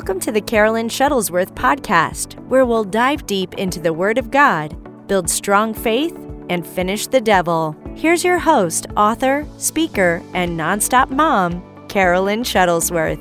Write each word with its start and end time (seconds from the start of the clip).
Welcome 0.00 0.20
to 0.20 0.32
the 0.32 0.40
Carolyn 0.40 0.88
Shuttlesworth 0.88 1.54
podcast, 1.54 2.42
where 2.48 2.64
we'll 2.64 2.84
dive 2.84 3.26
deep 3.26 3.52
into 3.58 3.78
the 3.78 3.92
Word 3.92 4.16
of 4.16 4.30
God, 4.30 4.74
build 5.06 5.28
strong 5.28 5.74
faith, 5.74 6.16
and 6.48 6.66
finish 6.66 7.06
the 7.06 7.20
devil. 7.20 7.76
Here's 7.96 8.24
your 8.24 8.38
host, 8.38 8.86
author, 8.96 9.46
speaker, 9.58 10.22
and 10.32 10.58
nonstop 10.58 11.10
mom, 11.10 11.62
Carolyn 11.88 12.44
Shuttlesworth. 12.44 13.20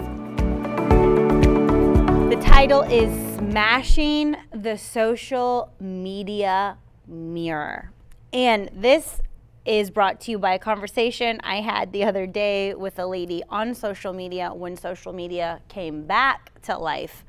The 2.29 2.41
title 2.41 2.83
is 2.83 3.11
Smashing 3.35 4.37
the 4.53 4.77
Social 4.77 5.73
Media 5.81 6.77
Mirror. 7.05 7.91
And 8.31 8.69
this 8.71 9.21
is 9.65 9.91
brought 9.91 10.19
to 10.21 10.31
you 10.31 10.39
by 10.39 10.53
a 10.53 10.59
conversation 10.59 11.39
I 11.43 11.61
had 11.61 11.91
the 11.91 12.03
other 12.03 12.25
day 12.25 12.73
with 12.73 12.97
a 12.97 13.05
lady 13.05 13.43
on 13.49 13.75
social 13.75 14.13
media 14.13 14.53
when 14.53 14.77
social 14.77 15.13
media 15.13 15.61
came 15.67 16.05
back 16.05 16.59
to 16.63 16.77
life. 16.77 17.25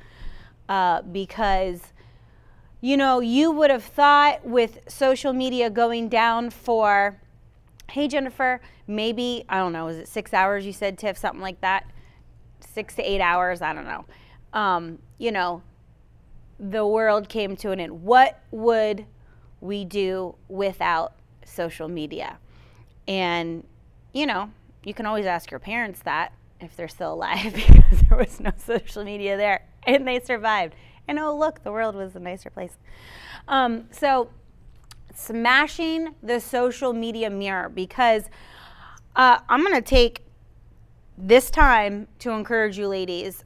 Uh, 0.68 1.02
because, 1.02 1.92
you 2.80 2.96
know, 2.96 3.20
you 3.20 3.50
would 3.50 3.70
have 3.70 3.84
thought 3.84 4.46
with 4.46 4.78
social 4.88 5.32
media 5.32 5.68
going 5.68 6.08
down 6.08 6.50
for, 6.50 7.20
hey, 7.90 8.06
Jennifer, 8.06 8.60
maybe, 8.86 9.44
I 9.48 9.58
don't 9.58 9.72
know, 9.72 9.88
is 9.88 9.96
it 9.96 10.08
six 10.08 10.32
hours 10.32 10.64
you 10.64 10.72
said, 10.72 10.96
Tiff, 10.96 11.18
something 11.18 11.42
like 11.42 11.60
that? 11.60 11.90
Six 12.60 12.94
to 12.94 13.02
eight 13.02 13.20
hours, 13.20 13.60
I 13.62 13.72
don't 13.72 13.86
know. 13.86 14.04
Um, 14.52 15.00
you 15.18 15.32
know, 15.32 15.62
the 16.60 16.86
world 16.86 17.28
came 17.28 17.56
to 17.56 17.72
an 17.72 17.80
end. 17.80 18.02
What 18.02 18.40
would 18.52 19.06
we 19.60 19.84
do 19.84 20.36
without 20.48 21.14
social 21.50 21.88
media. 21.88 22.38
And, 23.06 23.66
you 24.12 24.26
know, 24.26 24.50
you 24.84 24.94
can 24.94 25.06
always 25.06 25.26
ask 25.26 25.50
your 25.50 25.60
parents 25.60 26.00
that 26.00 26.32
if 26.60 26.76
they're 26.76 26.88
still 26.88 27.14
alive 27.14 27.54
because 27.54 28.02
there 28.08 28.18
was 28.18 28.40
no 28.40 28.52
social 28.56 29.04
media 29.04 29.36
there 29.36 29.66
and 29.86 30.06
they 30.06 30.20
survived. 30.20 30.74
And 31.08 31.18
oh, 31.18 31.36
look, 31.36 31.62
the 31.64 31.72
world 31.72 31.94
was 31.94 32.14
a 32.14 32.20
nicer 32.20 32.50
place. 32.50 32.76
Um, 33.48 33.86
so, 33.90 34.30
smashing 35.14 36.14
the 36.22 36.40
social 36.40 36.92
media 36.92 37.28
mirror 37.28 37.68
because 37.68 38.30
uh, 39.16 39.40
I'm 39.48 39.62
going 39.62 39.74
to 39.74 39.82
take 39.82 40.22
this 41.18 41.50
time 41.50 42.06
to 42.20 42.30
encourage 42.30 42.78
you, 42.78 42.86
ladies, 42.88 43.44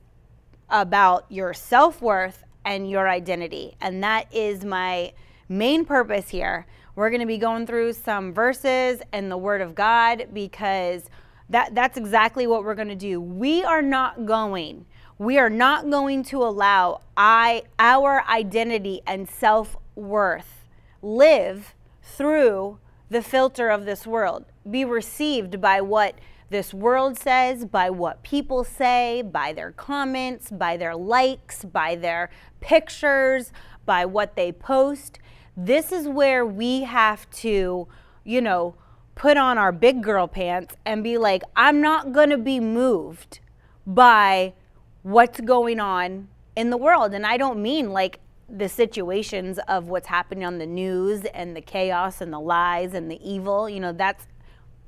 about 0.68 1.24
your 1.30 1.54
self 1.54 2.02
worth 2.02 2.44
and 2.64 2.88
your 2.88 3.08
identity. 3.08 3.76
And 3.80 4.02
that 4.02 4.32
is 4.32 4.64
my 4.64 5.12
main 5.48 5.84
purpose 5.84 6.30
here 6.30 6.66
we're 6.96 7.10
going 7.10 7.20
to 7.20 7.26
be 7.26 7.38
going 7.38 7.66
through 7.66 7.92
some 7.92 8.32
verses 8.32 9.00
and 9.12 9.30
the 9.30 9.36
Word 9.36 9.60
of 9.60 9.74
God 9.74 10.28
because 10.32 11.04
that, 11.48 11.74
that's 11.74 11.98
exactly 11.98 12.46
what 12.46 12.64
we're 12.64 12.74
going 12.74 12.88
to 12.88 12.94
do. 12.94 13.20
We 13.20 13.64
are 13.64 13.82
not 13.82 14.26
going, 14.26 14.86
we 15.18 15.38
are 15.38 15.50
not 15.50 15.90
going 15.90 16.22
to 16.24 16.42
allow 16.42 17.00
I, 17.16 17.64
our 17.78 18.24
identity 18.28 19.00
and 19.06 19.28
self 19.28 19.76
worth 19.94 20.66
live 21.02 21.74
through 22.02 22.78
the 23.10 23.22
filter 23.22 23.68
of 23.68 23.84
this 23.84 24.06
world, 24.06 24.44
be 24.68 24.84
received 24.84 25.60
by 25.60 25.80
what 25.80 26.18
this 26.50 26.72
world 26.72 27.18
says, 27.18 27.64
by 27.64 27.90
what 27.90 28.22
people 28.22 28.64
say, 28.64 29.22
by 29.22 29.52
their 29.52 29.72
comments, 29.72 30.50
by 30.50 30.76
their 30.76 30.94
likes, 30.94 31.64
by 31.64 31.96
their 31.96 32.30
pictures, 32.60 33.52
by 33.84 34.04
what 34.04 34.36
they 34.36 34.52
post. 34.52 35.18
This 35.56 35.92
is 35.92 36.08
where 36.08 36.44
we 36.44 36.82
have 36.82 37.30
to, 37.30 37.88
you 38.24 38.40
know, 38.40 38.74
put 39.14 39.36
on 39.36 39.58
our 39.58 39.72
big 39.72 40.02
girl 40.02 40.26
pants 40.26 40.74
and 40.84 41.04
be 41.04 41.18
like, 41.18 41.42
I'm 41.54 41.80
not 41.80 42.12
going 42.12 42.30
to 42.30 42.38
be 42.38 42.58
moved 42.58 43.38
by 43.86 44.54
what's 45.02 45.40
going 45.40 45.78
on 45.78 46.28
in 46.56 46.70
the 46.70 46.76
world. 46.76 47.14
And 47.14 47.24
I 47.24 47.36
don't 47.36 47.62
mean 47.62 47.90
like 47.90 48.20
the 48.48 48.68
situations 48.68 49.58
of 49.68 49.88
what's 49.88 50.08
happening 50.08 50.44
on 50.44 50.58
the 50.58 50.66
news 50.66 51.24
and 51.26 51.56
the 51.56 51.60
chaos 51.60 52.20
and 52.20 52.32
the 52.32 52.40
lies 52.40 52.94
and 52.94 53.10
the 53.10 53.20
evil. 53.28 53.68
You 53.68 53.80
know, 53.80 53.92
that's 53.92 54.26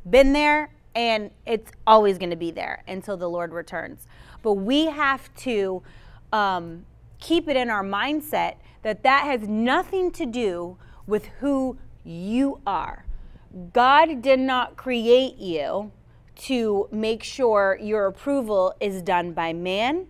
been 0.08 0.32
there 0.32 0.72
and 0.94 1.30
it's 1.44 1.70
always 1.86 2.18
going 2.18 2.30
to 2.30 2.36
be 2.36 2.50
there 2.50 2.82
until 2.88 3.16
the 3.16 3.28
Lord 3.28 3.52
returns. 3.52 4.06
But 4.42 4.54
we 4.54 4.86
have 4.86 5.32
to 5.36 5.82
um, 6.32 6.86
keep 7.20 7.48
it 7.48 7.56
in 7.56 7.70
our 7.70 7.84
mindset 7.84 8.56
that 8.86 9.02
that 9.02 9.24
has 9.24 9.48
nothing 9.48 10.12
to 10.12 10.24
do 10.24 10.76
with 11.08 11.26
who 11.40 11.76
you 12.04 12.60
are. 12.64 13.04
God 13.72 14.22
did 14.22 14.38
not 14.38 14.76
create 14.76 15.38
you 15.38 15.90
to 16.36 16.88
make 16.92 17.24
sure 17.24 17.76
your 17.82 18.06
approval 18.06 18.76
is 18.78 19.02
done 19.02 19.32
by 19.32 19.52
man. 19.52 20.06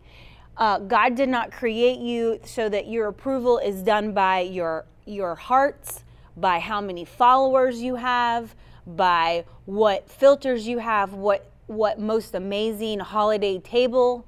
Uh, 0.59 0.78
God 0.81 1.14
did 1.14 1.31
not 1.31 1.53
create 1.53 2.00
you 2.00 2.38
so 2.44 2.69
that 2.69 2.87
your 2.87 3.09
approval 3.09 3.56
is 3.56 3.82
done 3.82 4.12
by 4.12 4.41
your 4.41 4.84
your 5.06 5.37
hearts, 5.37 6.04
by 6.37 6.58
how 6.58 6.82
many 6.82 7.06
followers 7.06 7.81
you 7.81 7.94
have, 7.94 8.54
by 8.87 9.47
what 9.64 10.10
filters 10.10 10.69
you 10.69 10.81
have, 10.81 11.14
what 11.14 11.50
what 11.66 11.98
most 11.98 12.34
amazing 12.34 12.98
holiday 12.98 13.58
table 13.58 14.26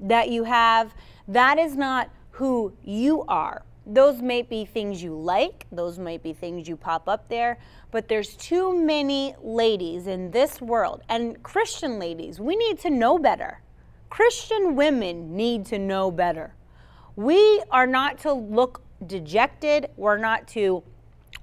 that 0.00 0.30
you 0.30 0.44
have. 0.44 0.94
That 1.28 1.58
is 1.58 1.76
not 1.76 2.08
who 2.36 2.74
you 2.82 3.22
are. 3.28 3.65
Those 3.88 4.20
might 4.20 4.48
be 4.48 4.64
things 4.64 5.00
you 5.00 5.14
like, 5.14 5.64
those 5.70 5.96
might 5.96 6.20
be 6.20 6.32
things 6.32 6.66
you 6.66 6.76
pop 6.76 7.08
up 7.08 7.28
there, 7.28 7.58
but 7.92 8.08
there's 8.08 8.34
too 8.34 8.76
many 8.76 9.36
ladies 9.40 10.08
in 10.08 10.32
this 10.32 10.60
world, 10.60 11.02
and 11.08 11.40
Christian 11.44 12.00
ladies, 12.00 12.40
we 12.40 12.56
need 12.56 12.80
to 12.80 12.90
know 12.90 13.16
better. 13.16 13.60
Christian 14.10 14.74
women 14.74 15.36
need 15.36 15.66
to 15.66 15.78
know 15.78 16.10
better. 16.10 16.54
We 17.14 17.62
are 17.70 17.86
not 17.86 18.18
to 18.20 18.32
look 18.32 18.82
dejected, 19.06 19.90
we're 19.96 20.18
not 20.18 20.48
to 20.48 20.82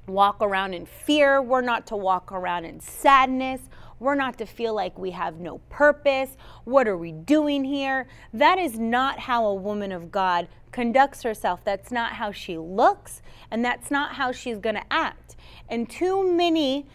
walk 0.08 0.42
around 0.42 0.74
in 0.74 0.86
fear, 0.86 1.42
we're 1.42 1.62
not 1.62 1.88
to 1.88 1.96
walk 1.96 2.34
around 2.34 2.66
in 2.66 2.82
sadness. 2.82 3.62
We're 4.00 4.16
not 4.16 4.38
to 4.40 4.46
feel 4.46 4.74
like 4.74 5.00
we 5.00 5.12
have 5.12 5.40
no 5.40 5.60
purpose. 5.70 6.36
What 6.66 6.90
are 6.90 6.98
we 6.98 7.14
doing 7.14 7.64
here? 7.64 8.06
That 8.34 8.60
is 8.60 8.78
not 8.78 9.18
how 9.18 9.46
a 9.46 9.56
woman 9.56 9.94
of 9.94 10.12
God 10.12 10.50
conducts 10.74 11.24
herself. 11.24 11.64
That's 11.64 11.92
not 11.92 12.14
how 12.14 12.32
she 12.34 12.58
looks, 12.58 13.22
and 13.50 13.64
that's 13.64 13.90
not 13.90 14.16
how 14.16 14.34
she's 14.34 14.58
going 14.58 14.76
to 14.76 14.84
act. 14.92 15.38
And 15.70 15.90
too 15.90 16.30
many 16.36 16.88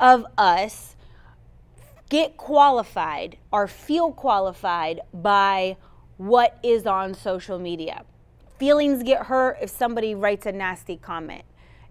of 0.00 0.26
us 0.36 0.96
get 2.08 2.36
qualified 2.36 3.36
or 3.52 3.68
feel 3.68 4.12
qualified 4.12 5.00
by 5.12 5.76
what 6.16 6.58
is 6.62 6.86
on 6.86 7.14
social 7.14 7.58
media. 7.58 8.04
Feelings 8.58 9.02
get 9.02 9.26
hurt 9.26 9.58
if 9.60 9.70
somebody 9.70 10.14
writes 10.14 10.46
a 10.46 10.52
nasty 10.52 10.96
comment 10.96 11.44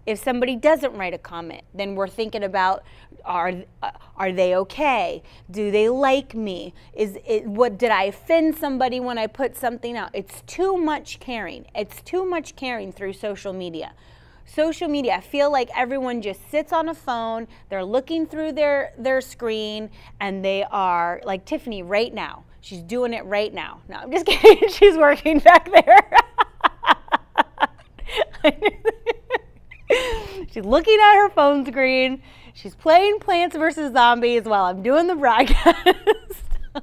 if 0.06 0.22
somebody 0.22 0.56
doesn't 0.56 0.94
write 0.94 1.14
a 1.14 1.18
comment, 1.18 1.62
then 1.74 1.96
we're 1.96 2.08
thinking 2.08 2.44
about 2.44 2.84
are 3.24 3.52
uh, 3.82 3.90
are 4.16 4.32
they 4.32 4.54
okay? 4.54 5.22
Do 5.50 5.70
they 5.72 5.88
like 5.88 6.34
me? 6.34 6.72
Is 6.94 7.18
it 7.26 7.46
what 7.46 7.76
did 7.76 7.90
I 7.90 8.04
offend 8.04 8.56
somebody 8.56 9.00
when 9.00 9.18
I 9.18 9.26
put 9.26 9.56
something 9.56 9.96
out? 9.96 10.10
It's 10.14 10.42
too 10.42 10.76
much 10.76 11.18
caring. 11.18 11.66
It's 11.74 12.00
too 12.02 12.24
much 12.24 12.54
caring 12.54 12.92
through 12.92 13.14
social 13.14 13.52
media. 13.52 13.92
Social 14.44 14.88
media, 14.88 15.14
I 15.14 15.20
feel 15.20 15.50
like 15.50 15.70
everyone 15.76 16.22
just 16.22 16.48
sits 16.50 16.72
on 16.72 16.88
a 16.88 16.94
phone, 16.94 17.48
they're 17.68 17.84
looking 17.84 18.26
through 18.26 18.52
their 18.52 18.92
their 18.96 19.20
screen 19.20 19.90
and 20.20 20.44
they 20.44 20.62
are 20.70 21.20
like 21.24 21.44
Tiffany 21.44 21.82
right 21.82 22.14
now. 22.14 22.44
She's 22.60 22.82
doing 22.82 23.12
it 23.12 23.24
right 23.24 23.52
now. 23.52 23.80
No, 23.88 23.96
I'm 23.96 24.12
just 24.12 24.26
kidding. 24.26 24.68
She's 24.68 24.96
working 24.96 25.40
back 25.40 25.68
there. 25.72 26.10
She's 30.50 30.64
looking 30.64 30.98
at 31.00 31.16
her 31.16 31.30
phone 31.30 31.64
screen. 31.66 32.22
She's 32.54 32.74
playing 32.74 33.18
Plants 33.18 33.56
vs. 33.56 33.92
Zombies 33.92 34.44
while 34.44 34.64
I'm 34.64 34.82
doing 34.82 35.06
the 35.06 35.14
broadcast. 35.14 35.88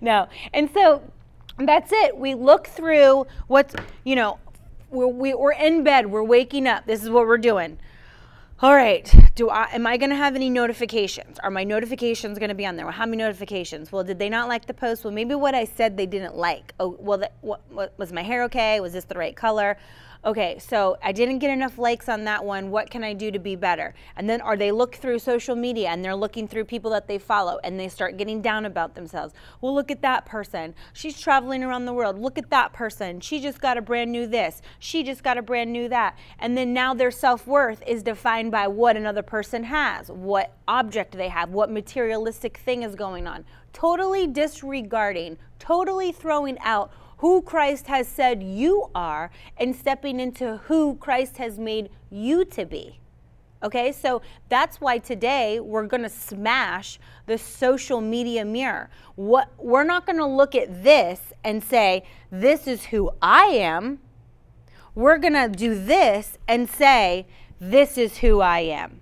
no. 0.00 0.28
And 0.52 0.70
so 0.72 1.02
that's 1.58 1.92
it. 1.92 2.16
We 2.16 2.34
look 2.34 2.66
through 2.66 3.26
what's, 3.46 3.74
you 4.04 4.16
know, 4.16 4.38
we're, 4.90 5.06
we, 5.06 5.32
are 5.32 5.52
in 5.52 5.84
bed, 5.84 6.10
we're 6.10 6.22
waking 6.22 6.66
up. 6.66 6.86
This 6.86 7.02
is 7.02 7.10
what 7.10 7.26
we're 7.26 7.38
doing. 7.38 7.78
All 8.60 8.74
right. 8.74 9.12
Do 9.34 9.48
I 9.48 9.68
am 9.72 9.88
I 9.88 9.96
going 9.96 10.10
to 10.10 10.16
have 10.16 10.36
any 10.36 10.48
notifications? 10.48 11.38
Are 11.40 11.50
my 11.50 11.64
notifications 11.64 12.38
going 12.38 12.50
to 12.50 12.54
be 12.54 12.64
on 12.64 12.76
there? 12.76 12.86
Well, 12.86 12.94
how 12.94 13.06
many 13.06 13.16
notifications? 13.16 13.90
Well, 13.90 14.04
did 14.04 14.20
they 14.20 14.28
not 14.28 14.48
like 14.48 14.66
the 14.66 14.74
post? 14.74 15.02
Well, 15.02 15.12
maybe 15.12 15.34
what 15.34 15.54
I 15.54 15.64
said 15.64 15.96
they 15.96 16.06
didn't 16.06 16.36
like. 16.36 16.72
Oh, 16.78 16.96
well, 17.00 17.24
what, 17.40 17.62
what 17.70 17.92
was 17.98 18.12
my 18.12 18.22
hair 18.22 18.44
okay? 18.44 18.78
Was 18.78 18.92
this 18.92 19.04
the 19.04 19.16
right 19.16 19.34
color? 19.34 19.78
Okay, 20.24 20.58
so 20.58 20.96
I 21.02 21.12
didn't 21.12 21.38
get 21.38 21.50
enough 21.50 21.78
likes 21.78 22.08
on 22.08 22.24
that 22.24 22.44
one. 22.44 22.70
What 22.70 22.90
can 22.90 23.02
I 23.02 23.12
do 23.12 23.30
to 23.30 23.38
be 23.38 23.56
better? 23.56 23.94
And 24.16 24.28
then, 24.28 24.40
are 24.40 24.56
they 24.56 24.70
look 24.72 24.94
through 24.94 25.18
social 25.18 25.56
media 25.56 25.88
and 25.88 26.04
they're 26.04 26.14
looking 26.14 26.46
through 26.46 26.64
people 26.64 26.90
that 26.90 27.08
they 27.08 27.18
follow 27.18 27.58
and 27.64 27.78
they 27.78 27.88
start 27.88 28.16
getting 28.16 28.42
down 28.42 28.64
about 28.64 28.94
themselves. 28.94 29.34
Well, 29.60 29.74
look 29.74 29.90
at 29.90 30.02
that 30.02 30.26
person. 30.26 30.74
She's 30.92 31.20
traveling 31.20 31.62
around 31.62 31.86
the 31.86 31.92
world. 31.92 32.18
Look 32.18 32.38
at 32.38 32.50
that 32.50 32.72
person. 32.72 33.20
She 33.20 33.40
just 33.40 33.60
got 33.60 33.76
a 33.76 33.82
brand 33.82 34.12
new 34.12 34.26
this. 34.26 34.62
She 34.78 35.02
just 35.02 35.22
got 35.22 35.38
a 35.38 35.42
brand 35.42 35.72
new 35.72 35.88
that. 35.88 36.18
And 36.38 36.56
then 36.56 36.72
now 36.72 36.94
their 36.94 37.10
self 37.10 37.46
worth 37.46 37.82
is 37.86 38.02
defined 38.02 38.50
by 38.50 38.68
what 38.68 38.96
another 38.96 39.22
person 39.22 39.64
has, 39.64 40.10
what 40.10 40.56
object 40.68 41.12
they 41.12 41.28
have, 41.28 41.50
what 41.50 41.70
materialistic 41.70 42.58
thing 42.58 42.82
is 42.82 42.94
going 42.94 43.26
on. 43.26 43.44
Totally 43.72 44.26
disregarding, 44.26 45.38
totally 45.58 46.12
throwing 46.12 46.58
out 46.60 46.92
who 47.22 47.40
Christ 47.40 47.86
has 47.86 48.08
said 48.08 48.42
you 48.42 48.90
are 48.96 49.30
and 49.56 49.76
stepping 49.76 50.18
into 50.18 50.56
who 50.64 50.96
Christ 50.96 51.36
has 51.36 51.56
made 51.56 51.88
you 52.10 52.44
to 52.46 52.66
be. 52.66 52.98
Okay, 53.62 53.92
so 53.92 54.22
that's 54.48 54.80
why 54.80 54.98
today 54.98 55.60
we're 55.60 55.86
to 56.02 56.08
smash 56.08 56.98
the 57.26 57.38
social 57.38 58.00
media 58.00 58.44
mirror. 58.44 58.90
What 59.14 59.52
we're 59.56 59.84
not 59.84 60.04
to 60.18 60.26
look 60.26 60.56
at 60.56 60.82
this 60.82 61.32
and 61.44 61.62
say 61.62 62.02
this 62.32 62.66
is 62.66 62.86
who 62.86 63.12
I 63.22 63.44
am. 63.44 64.00
We're 64.96 65.18
to 65.34 65.48
do 65.48 65.80
this 65.80 66.38
and 66.48 66.68
say 66.68 67.28
this 67.60 67.96
is 67.96 68.18
who 68.18 68.40
I 68.40 68.58
am. 68.62 69.00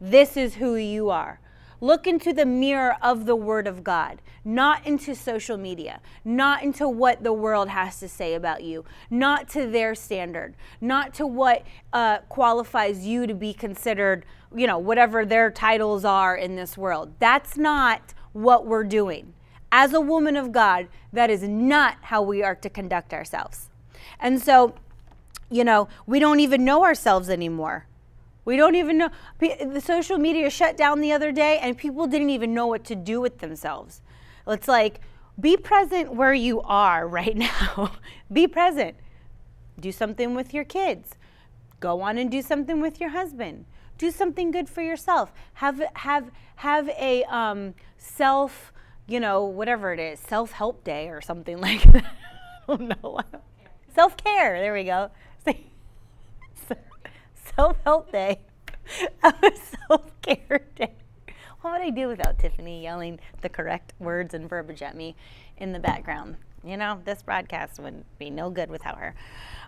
This 0.00 0.36
is 0.36 0.56
who 0.56 0.74
you 0.74 1.10
are. 1.10 1.38
Look 1.80 2.06
into 2.06 2.32
the 2.32 2.44
mirror 2.44 2.96
of 3.00 3.24
the 3.24 3.36
Word 3.36 3.66
of 3.66 3.82
God, 3.82 4.20
not 4.44 4.86
into 4.86 5.14
social 5.14 5.56
media, 5.56 6.00
not 6.24 6.62
into 6.62 6.86
what 6.88 7.22
the 7.22 7.32
world 7.32 7.68
has 7.68 7.98
to 8.00 8.08
say 8.08 8.34
about 8.34 8.62
you, 8.62 8.84
not 9.08 9.48
to 9.50 9.66
their 9.66 9.94
standard, 9.94 10.54
not 10.80 11.14
to 11.14 11.26
what 11.26 11.64
uh, 11.92 12.18
qualifies 12.28 13.06
you 13.06 13.26
to 13.26 13.34
be 13.34 13.54
considered, 13.54 14.26
you 14.54 14.66
know, 14.66 14.78
whatever 14.78 15.24
their 15.24 15.50
titles 15.50 16.04
are 16.04 16.36
in 16.36 16.54
this 16.54 16.76
world. 16.76 17.14
That's 17.18 17.56
not 17.56 18.12
what 18.32 18.66
we're 18.66 18.84
doing. 18.84 19.32
As 19.72 19.94
a 19.94 20.00
woman 20.00 20.36
of 20.36 20.52
God, 20.52 20.88
that 21.12 21.30
is 21.30 21.42
not 21.42 21.96
how 22.02 22.22
we 22.22 22.42
are 22.42 22.56
to 22.56 22.68
conduct 22.68 23.14
ourselves. 23.14 23.70
And 24.18 24.40
so, 24.42 24.74
you 25.48 25.64
know, 25.64 25.88
we 26.06 26.18
don't 26.18 26.40
even 26.40 26.64
know 26.64 26.84
ourselves 26.84 27.30
anymore. 27.30 27.86
We 28.44 28.56
don't 28.56 28.74
even 28.74 28.98
know. 28.98 29.10
The 29.38 29.80
social 29.84 30.18
media 30.18 30.50
shut 30.50 30.76
down 30.76 31.00
the 31.00 31.12
other 31.12 31.32
day, 31.32 31.58
and 31.58 31.76
people 31.76 32.06
didn't 32.06 32.30
even 32.30 32.54
know 32.54 32.66
what 32.66 32.84
to 32.84 32.94
do 32.94 33.20
with 33.20 33.38
themselves. 33.38 34.02
It's 34.46 34.68
like, 34.68 35.00
be 35.38 35.56
present 35.56 36.14
where 36.14 36.34
you 36.34 36.60
are 36.62 37.06
right 37.20 37.36
now. 37.36 37.92
be 38.32 38.46
present. 38.46 38.96
Do 39.78 39.92
something 39.92 40.34
with 40.34 40.52
your 40.52 40.64
kids. 40.64 41.14
Go 41.80 42.02
on 42.02 42.18
and 42.18 42.30
do 42.30 42.42
something 42.42 42.80
with 42.80 43.00
your 43.00 43.10
husband. 43.10 43.64
Do 43.96 44.10
something 44.10 44.50
good 44.50 44.68
for 44.68 44.82
yourself. 44.82 45.32
Have 45.54 45.82
have 45.94 46.30
have 46.56 46.88
a 46.90 47.24
um, 47.24 47.74
self, 47.96 48.72
you 49.06 49.20
know, 49.20 49.44
whatever 49.44 49.92
it 49.92 50.00
is, 50.00 50.20
self 50.20 50.52
help 50.52 50.84
day 50.84 51.08
or 51.08 51.20
something 51.20 51.58
like 51.60 51.82
that. 51.92 52.04
Know. 52.68 53.20
Self 53.94 54.16
care. 54.16 54.60
There 54.60 54.72
we 54.72 54.84
go. 54.84 55.10
Self 57.60 57.76
help 57.84 58.10
day. 58.10 58.40
a 59.22 59.32
self 59.86 60.10
care 60.22 60.66
day. 60.76 60.94
What 61.60 61.72
would 61.72 61.82
I 61.82 61.90
do 61.90 62.08
without 62.08 62.38
Tiffany 62.38 62.82
yelling 62.82 63.20
the 63.42 63.50
correct 63.50 63.92
words 63.98 64.32
and 64.32 64.48
verbiage 64.48 64.80
at 64.80 64.96
me 64.96 65.14
in 65.58 65.72
the 65.72 65.78
background? 65.78 66.36
You 66.64 66.78
know, 66.78 67.02
this 67.04 67.22
broadcast 67.22 67.78
would 67.78 68.02
be 68.18 68.30
no 68.30 68.48
good 68.48 68.70
without 68.70 68.96
her. 68.96 69.14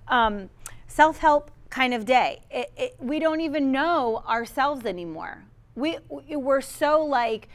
Um, 0.09 0.49
self 0.87 1.19
help 1.19 1.51
kind 1.69 1.93
of 1.93 2.07
day. 2.07 2.41
It, 2.51 2.73
it, 2.79 2.97
we 2.99 3.19
don't 3.19 3.43
even 3.43 3.71
know 3.71 4.23
ourselves 4.27 4.87
anymore. 4.87 5.45
We, 5.75 5.99
we're 6.09 6.63
so 6.63 7.05
like, 7.05 7.51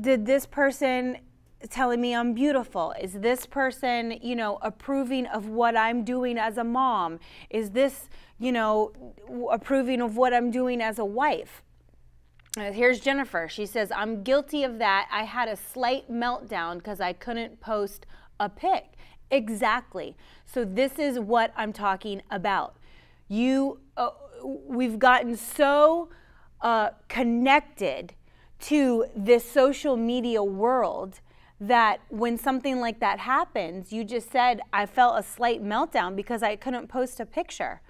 did 0.00 0.26
this 0.26 0.46
person 0.46 1.18
telling 1.70 2.00
me 2.00 2.14
I'm 2.14 2.34
beautiful? 2.34 2.94
Is 3.00 3.14
this 3.14 3.46
person, 3.46 4.18
you 4.22 4.36
know, 4.36 4.58
approving 4.62 5.26
of 5.26 5.48
what 5.48 5.76
I'm 5.76 6.04
doing 6.04 6.38
as 6.38 6.56
a 6.56 6.64
mom? 6.64 7.18
Is 7.50 7.70
this, 7.70 8.08
you 8.38 8.52
know, 8.52 8.92
approving 9.50 10.00
of 10.00 10.16
what 10.16 10.32
I'm 10.32 10.50
doing 10.50 10.80
as 10.80 10.98
a 10.98 11.04
wife? 11.04 11.62
Uh, 12.56 12.72
here's 12.72 13.00
Jennifer. 13.00 13.48
She 13.48 13.66
says, 13.66 13.92
I'm 13.94 14.22
guilty 14.22 14.64
of 14.64 14.78
that. 14.78 15.08
I 15.12 15.24
had 15.24 15.48
a 15.48 15.56
slight 15.56 16.10
meltdown 16.10 16.78
because 16.78 17.00
I 17.00 17.12
couldn't 17.12 17.60
post 17.60 18.06
a 18.40 18.48
pic. 18.48 18.94
Exactly. 19.30 20.16
So, 20.46 20.64
this 20.64 20.98
is 20.98 21.18
what 21.18 21.52
I'm 21.56 21.72
talking 21.72 22.22
about. 22.30 22.76
You, 23.28 23.80
uh, 23.96 24.10
we've 24.42 24.98
gotten 24.98 25.36
so 25.36 26.08
uh, 26.62 26.90
connected 27.08 28.14
to 28.60 29.06
this 29.14 29.44
social 29.48 29.96
media 29.96 30.42
world 30.42 31.20
that 31.60 32.00
when 32.08 32.38
something 32.38 32.80
like 32.80 33.00
that 33.00 33.18
happens, 33.18 33.92
you 33.92 34.04
just 34.04 34.30
said, 34.30 34.60
I 34.72 34.86
felt 34.86 35.18
a 35.18 35.22
slight 35.22 35.62
meltdown 35.62 36.14
because 36.14 36.42
I 36.42 36.56
couldn't 36.56 36.88
post 36.88 37.18
a 37.20 37.26
picture. 37.26 37.80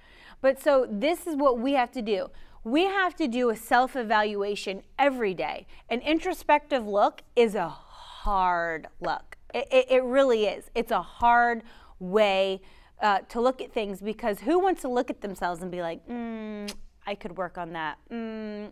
But 0.40 0.60
so 0.60 0.86
this 0.90 1.26
is 1.26 1.36
what 1.36 1.58
we 1.58 1.72
have 1.72 1.90
to 1.92 2.02
do. 2.02 2.28
We 2.64 2.84
have 2.84 3.14
to 3.16 3.28
do 3.28 3.50
a 3.50 3.56
self 3.56 3.96
evaluation 3.96 4.82
every 4.98 5.34
day. 5.34 5.66
An 5.88 6.00
introspective 6.00 6.86
look 6.86 7.22
is 7.36 7.54
a 7.54 7.68
hard 7.68 8.88
look. 9.00 9.36
It, 9.54 9.68
it, 9.70 9.86
it 9.90 10.02
really 10.02 10.46
is. 10.46 10.70
It's 10.74 10.90
a 10.90 11.02
hard 11.02 11.62
way 11.98 12.60
uh, 13.00 13.20
to 13.28 13.40
look 13.40 13.60
at 13.60 13.72
things 13.72 14.00
because 14.00 14.40
who 14.40 14.58
wants 14.58 14.82
to 14.82 14.88
look 14.88 15.10
at 15.10 15.20
themselves 15.20 15.62
and 15.62 15.70
be 15.70 15.80
like, 15.80 16.06
mm, 16.08 16.70
I 17.06 17.14
could 17.14 17.36
work 17.36 17.58
on 17.58 17.72
that. 17.72 17.98
Mm, 18.10 18.70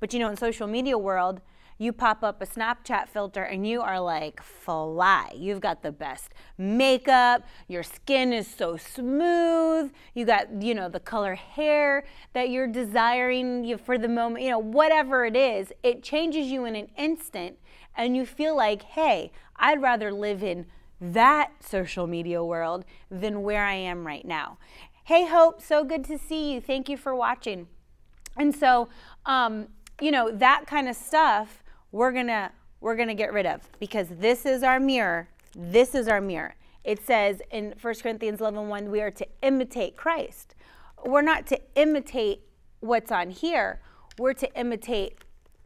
but 0.00 0.12
you 0.12 0.18
know, 0.18 0.28
in 0.28 0.36
social 0.36 0.66
media 0.66 0.98
world, 0.98 1.40
you 1.78 1.92
pop 1.92 2.24
up 2.24 2.42
a 2.42 2.46
Snapchat 2.46 3.08
filter 3.08 3.42
and 3.44 3.66
you 3.66 3.80
are 3.80 4.00
like 4.00 4.42
fly. 4.42 5.32
You've 5.34 5.60
got 5.60 5.82
the 5.82 5.92
best 5.92 6.32
makeup, 6.58 7.44
your 7.68 7.84
skin 7.84 8.32
is 8.32 8.48
so 8.48 8.76
smooth, 8.76 9.92
you 10.12 10.26
got, 10.26 10.60
you 10.60 10.74
know, 10.74 10.88
the 10.88 11.00
color 11.00 11.36
hair 11.36 12.04
that 12.32 12.50
you're 12.50 12.66
desiring 12.66 13.64
You 13.64 13.78
for 13.78 13.96
the 13.96 14.08
moment, 14.08 14.44
you 14.44 14.50
know, 14.50 14.58
whatever 14.58 15.24
it 15.24 15.36
is, 15.36 15.72
it 15.82 16.02
changes 16.02 16.48
you 16.48 16.64
in 16.64 16.74
an 16.74 16.88
instant 16.96 17.58
and 17.96 18.16
you 18.16 18.26
feel 18.26 18.56
like, 18.56 18.82
hey, 18.82 19.30
I'd 19.56 19.80
rather 19.80 20.12
live 20.12 20.42
in 20.42 20.66
that 21.00 21.52
social 21.60 22.06
media 22.06 22.44
world 22.44 22.84
than 23.10 23.42
where 23.42 23.64
I 23.64 23.74
am 23.74 24.06
right 24.06 24.24
now. 24.24 24.58
Hey, 25.04 25.26
Hope, 25.26 25.62
so 25.62 25.84
good 25.84 26.04
to 26.04 26.18
see 26.18 26.52
you. 26.52 26.60
Thank 26.60 26.88
you 26.88 26.96
for 26.96 27.14
watching. 27.14 27.68
And 28.36 28.54
so, 28.54 28.88
um, 29.26 29.68
you 30.00 30.10
know, 30.10 30.30
that 30.30 30.66
kind 30.66 30.88
of 30.88 30.96
stuff 30.96 31.62
we're 31.92 32.12
gonna 32.12 32.52
we're 32.80 32.96
gonna 32.96 33.14
get 33.14 33.32
rid 33.32 33.46
of 33.46 33.60
because 33.78 34.08
this 34.08 34.46
is 34.46 34.62
our 34.62 34.78
mirror. 34.78 35.28
This 35.56 35.94
is 35.94 36.08
our 36.08 36.20
mirror. 36.20 36.54
It 36.84 37.04
says 37.04 37.42
in 37.50 37.74
1 37.80 37.94
Corinthians 37.96 38.40
11 38.40 38.68
1, 38.68 38.90
we 38.90 39.00
are 39.00 39.10
to 39.10 39.26
imitate 39.42 39.96
Christ. 39.96 40.54
We're 41.04 41.22
not 41.22 41.46
to 41.48 41.60
imitate 41.74 42.42
what's 42.80 43.10
on 43.12 43.30
here, 43.30 43.80
we're 44.18 44.34
to 44.34 44.58
imitate 44.58 45.18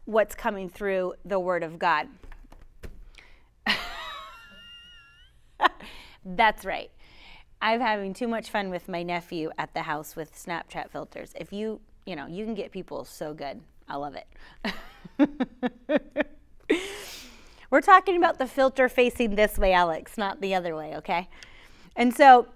what's 0.05 0.35
coming 0.35 0.69
through 0.69 1.15
the 1.25 1.39
Word 1.39 1.63
of 1.63 1.79
God. 1.79 2.09
That's 6.25 6.65
right. 6.65 6.91
I'm 7.61 7.81
having 7.81 8.13
too 8.15 8.27
much 8.27 8.51
fun 8.51 8.71
with 8.71 8.89
my 8.89 9.05
nephew 9.05 9.51
at 9.57 9.73
the 9.75 9.83
house 9.83 10.17
with 10.17 10.35
Snapchat 10.35 10.91
filters. 10.91 11.33
If 11.39 11.53
you, 11.53 11.81
you 12.05 12.17
know, 12.17 12.27
you 12.27 12.45
can 12.45 12.55
get 12.55 12.73
people 12.73 13.05
so 13.05 13.33
good. 13.33 13.61
I 13.89 13.97
love 13.97 14.17
it. 14.17 14.27
We're 17.71 17.81
talking 17.81 18.17
about 18.17 18.39
the 18.39 18.47
filter 18.47 18.89
facing 18.89 19.35
this 19.35 19.59
way, 19.59 19.73
Alex, 19.73 20.19
not 20.19 20.41
the 20.41 20.55
other 20.55 20.77
way, 20.77 20.95
okay? 20.97 21.29
And 21.97 22.15
so 22.15 22.49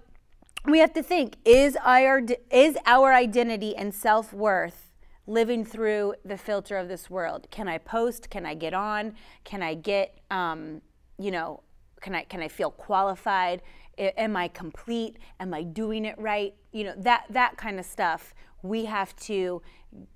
we 0.65 0.79
have 0.79 0.93
to 0.93 1.03
think 1.03 1.37
is 1.45 1.77
our, 1.83 2.21
is 2.51 2.77
our 2.85 3.13
identity 3.13 3.75
and 3.75 3.93
self 3.93 4.31
worth 4.33 4.91
living 5.25 5.65
through 5.65 6.13
the 6.23 6.37
filter 6.37 6.77
of 6.77 6.87
this 6.87 7.09
world? 7.09 7.47
Can 7.51 7.67
I 7.67 7.77
post? 7.77 8.29
Can 8.29 8.45
I 8.45 8.53
get 8.53 8.73
on? 8.73 9.15
Can 9.43 9.61
I 9.61 9.73
get, 9.73 10.19
um, 10.31 10.81
you 11.17 11.31
know, 11.31 11.63
can 12.01 12.15
I, 12.15 12.23
can 12.23 12.41
I 12.41 12.47
feel 12.47 12.71
qualified? 12.71 13.61
Am 13.97 14.35
I 14.35 14.47
complete? 14.47 15.17
Am 15.39 15.53
I 15.53 15.63
doing 15.63 16.05
it 16.05 16.17
right? 16.19 16.53
You 16.71 16.85
know, 16.85 16.93
that, 16.97 17.25
that 17.31 17.57
kind 17.57 17.79
of 17.79 17.85
stuff 17.85 18.33
we 18.61 18.85
have 18.85 19.15
to 19.15 19.61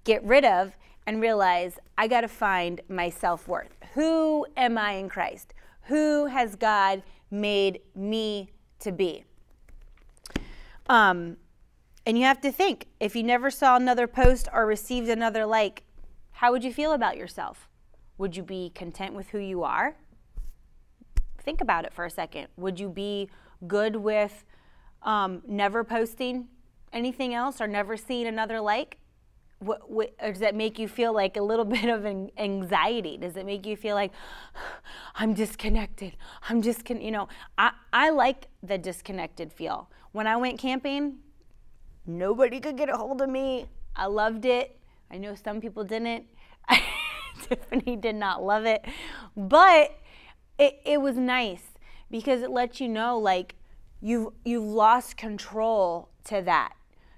get 0.04 0.24
rid 0.24 0.46
of 0.46 0.74
and 1.12 1.22
realize 1.22 1.78
I 1.98 2.08
got 2.08 2.22
to 2.22 2.30
find 2.30 2.80
my 2.88 3.10
self 3.10 3.46
worth. 3.46 3.76
Who 3.96 4.46
am 4.56 4.78
I 4.78 4.94
in 4.94 5.10
Christ? 5.10 5.54
Who 5.88 6.28
has 6.28 6.56
God 6.56 7.04
made 7.30 7.82
me 7.94 8.52
to 8.80 8.94
be? 8.94 9.26
Um, 10.88 11.36
and 12.06 12.18
you 12.18 12.24
have 12.24 12.40
to 12.42 12.52
think 12.52 12.88
if 13.02 13.14
you 13.14 13.24
never 13.24 13.52
saw 13.52 13.76
another 13.76 14.08
post 14.08 14.48
or 14.54 14.66
received 14.66 15.10
another 15.10 15.46
like, 15.46 15.84
how 16.32 16.54
would 16.54 16.64
you 16.64 16.72
feel 16.72 16.94
about 16.94 17.18
yourself? 17.18 17.68
Would 18.18 18.38
you 18.38 18.44
be 18.44 18.72
content 18.74 19.14
with 19.14 19.32
who 19.32 19.38
you 19.38 19.64
are? 19.64 19.98
Think 21.42 21.60
about 21.60 21.84
it 21.84 21.94
for 21.94 22.06
a 22.06 22.10
second. 22.10 22.48
Would 22.56 22.80
you 22.80 22.88
be 22.88 23.30
good 23.68 23.98
with 23.98 24.46
um, 25.04 25.42
never 25.46 25.84
posting 25.84 26.48
anything 26.94 27.34
else 27.34 27.60
or 27.60 27.68
never 27.68 27.98
seeing 27.98 28.28
another 28.28 28.62
like? 28.62 29.01
What, 29.62 29.92
what, 29.92 30.18
does 30.18 30.40
that 30.40 30.56
make 30.56 30.80
you 30.80 30.88
feel 30.88 31.14
like 31.14 31.38
a 31.38 31.42
little 31.42 31.66
bit 31.78 31.90
of 31.90 32.06
an 32.06 32.32
anxiety? 32.38 33.18
Does 33.18 33.38
it 33.38 33.46
make 33.46 33.66
you 33.66 33.76
feel 33.76 33.96
like 33.96 34.12
I'm 35.16 35.34
disconnected? 35.34 36.18
I'm 36.50 36.62
just, 36.62 36.90
you 36.90 37.12
know, 37.12 37.28
I, 37.58 37.72
I 37.94 38.10
like 38.10 38.48
the 38.64 38.78
disconnected 38.78 39.54
feel. 39.54 39.90
When 40.12 40.28
I 40.28 40.36
went 40.36 40.60
camping, 40.60 41.18
nobody 42.06 42.60
could 42.60 42.76
get 42.76 42.90
a 42.90 42.98
hold 42.98 43.22
of 43.22 43.30
me. 43.30 43.68
I 43.96 44.08
loved 44.08 44.46
it. 44.46 44.78
I 45.12 45.18
know 45.18 45.36
some 45.36 45.62
people 45.62 45.84
didn't. 45.84 46.26
Tiffany 47.44 47.96
did 47.96 48.16
not 48.16 48.44
love 48.44 48.66
it, 48.66 48.86
but 49.36 49.98
it, 50.58 50.80
it 50.86 51.02
was 51.02 51.18
nice 51.18 51.64
because 52.10 52.42
it 52.42 52.52
lets 52.52 52.80
you 52.80 52.88
know 52.88 53.18
like 53.18 53.56
you've 54.02 54.34
you've 54.46 54.64
lost 54.64 55.18
control 55.18 56.10
to 56.26 56.42
that. 56.42 56.74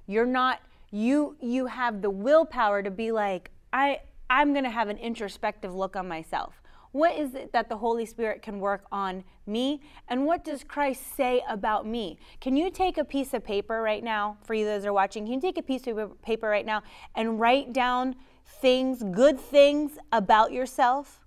You're 0.07 0.25
not 0.25 0.61
you 0.93 1.35
you 1.41 1.65
have 1.65 2.03
the 2.03 2.09
willpower 2.09 2.83
to 2.83 2.91
be 2.91 3.11
like 3.11 3.49
I 3.73 4.01
I'm 4.29 4.53
going 4.53 4.63
to 4.63 4.69
have 4.69 4.89
an 4.89 4.97
introspective 4.97 5.73
look 5.73 5.95
on 5.95 6.07
myself. 6.07 6.61
What 6.91 7.15
is 7.15 7.33
it 7.33 7.51
that 7.53 7.67
the 7.67 7.77
Holy 7.77 8.05
Spirit 8.05 8.43
can 8.43 8.59
work 8.59 8.85
on 8.91 9.23
me? 9.47 9.81
And 10.07 10.25
what 10.25 10.43
does 10.43 10.63
Christ 10.63 11.15
say 11.15 11.41
about 11.49 11.87
me? 11.87 12.19
Can 12.39 12.55
you 12.55 12.69
take 12.69 12.99
a 12.99 13.03
piece 13.03 13.33
of 13.33 13.43
paper 13.43 13.81
right 13.81 14.03
now, 14.03 14.37
for 14.43 14.53
you 14.53 14.65
those 14.65 14.85
are 14.85 14.93
watching, 14.93 15.25
can 15.25 15.33
you 15.33 15.41
take 15.41 15.57
a 15.57 15.63
piece 15.63 15.87
of 15.87 16.21
paper 16.21 16.47
right 16.47 16.65
now 16.65 16.83
and 17.15 17.39
write 17.39 17.73
down 17.73 18.15
things, 18.45 19.03
good 19.03 19.39
things 19.39 19.97
about 20.11 20.51
yourself? 20.51 21.25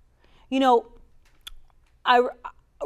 You 0.49 0.61
know, 0.61 0.87
I 2.05 2.25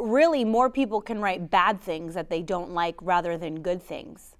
really 0.00 0.44
more 0.44 0.68
people 0.68 1.00
can 1.00 1.20
write 1.20 1.50
bad 1.50 1.80
things 1.80 2.14
that 2.14 2.30
they 2.30 2.42
don't 2.42 2.72
like 2.72 2.96
rather 3.00 3.38
than 3.38 3.62
good 3.62 3.82
things. 3.82 4.34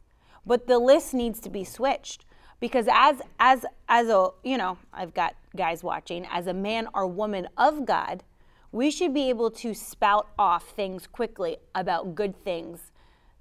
But 0.45 0.67
the 0.67 0.81
list 0.81 1.15
needs 1.15 1.39
to 1.41 1.49
be 1.49 1.63
switched 1.63 2.25
because 2.63 2.87
as 2.89 3.21
as 3.41 3.67
as 3.89 4.09
a, 4.09 4.29
you 4.45 4.57
know, 4.57 4.79
I've 4.95 5.13
got 5.13 5.35
guys 5.57 5.83
watching, 5.83 6.25
as 6.31 6.47
a 6.47 6.55
man 6.55 6.87
or 6.95 7.09
woman 7.09 7.49
of 7.59 7.85
God, 7.85 8.23
we 8.71 8.89
should 8.89 9.13
be 9.13 9.29
able 9.29 9.51
to 9.51 9.75
spout 9.75 10.29
off 10.39 10.69
things 10.69 11.09
quickly 11.09 11.57
about 11.75 12.15
good 12.15 12.37
things 12.45 12.93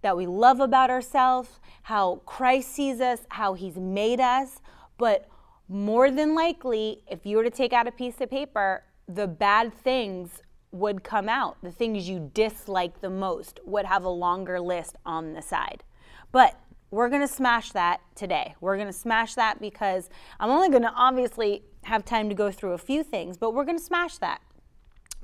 that 0.01 0.17
we 0.17 0.25
love 0.25 0.59
about 0.59 0.89
ourselves, 0.89 1.59
how 1.83 2.21
Christ 2.25 2.73
sees 2.73 2.99
us, 2.99 3.19
how 3.29 3.53
he's 3.53 3.75
made 3.75 4.19
us, 4.19 4.59
but 4.97 5.29
more 5.69 6.09
than 6.09 6.33
likely, 6.33 7.03
if 7.07 7.23
you 7.23 7.37
were 7.37 7.43
to 7.43 7.51
take 7.51 7.73
out 7.73 7.87
a 7.87 7.91
piece 7.91 8.19
of 8.21 8.29
paper, 8.31 8.83
the 9.07 9.27
bad 9.27 9.71
things 9.71 10.41
would 10.71 11.03
come 11.03 11.29
out. 11.29 11.57
The 11.61 11.71
things 11.71 12.09
you 12.09 12.31
dislike 12.33 13.01
the 13.01 13.11
most 13.11 13.59
would 13.65 13.85
have 13.85 14.03
a 14.03 14.09
longer 14.09 14.59
list 14.59 14.95
on 15.05 15.33
the 15.33 15.43
side. 15.43 15.83
But 16.31 16.59
we're 16.91 17.07
going 17.07 17.21
to 17.21 17.27
smash 17.27 17.71
that 17.71 18.01
today. 18.15 18.53
We're 18.59 18.75
going 18.75 18.87
to 18.87 18.93
smash 18.93 19.35
that 19.35 19.61
because 19.61 20.09
I'm 20.39 20.49
only 20.49 20.69
going 20.69 20.83
to 20.83 20.93
obviously 20.93 21.63
have 21.83 22.03
time 22.05 22.27
to 22.29 22.35
go 22.35 22.51
through 22.51 22.73
a 22.73 22.77
few 22.77 23.01
things, 23.01 23.37
but 23.37 23.53
we're 23.53 23.63
going 23.63 23.77
to 23.77 23.83
smash 23.83 24.17
that 24.17 24.41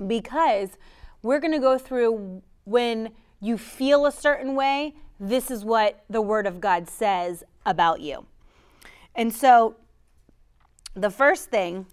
because 0.04 0.70
we're 1.22 1.38
going 1.38 1.52
to 1.52 1.58
go 1.58 1.78
through 1.78 2.42
when 2.64 3.10
you 3.40 3.58
feel 3.58 4.06
a 4.06 4.12
certain 4.12 4.54
way, 4.54 4.94
this 5.20 5.50
is 5.50 5.64
what 5.64 6.04
the 6.08 6.22
Word 6.22 6.46
of 6.46 6.60
God 6.60 6.88
says 6.88 7.44
about 7.66 8.00
you. 8.00 8.26
And 9.14 9.34
so 9.34 9.76
the 10.94 11.10
first 11.10 11.50
thing 11.50 11.86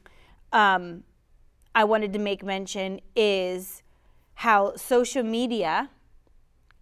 um, 0.54 1.04
I 1.74 1.84
wanted 1.84 2.14
to 2.14 2.20
make 2.20 2.44
mention 2.44 3.02
is 3.16 3.84
how 4.36 4.76
social 4.76 5.24
media 5.24 5.90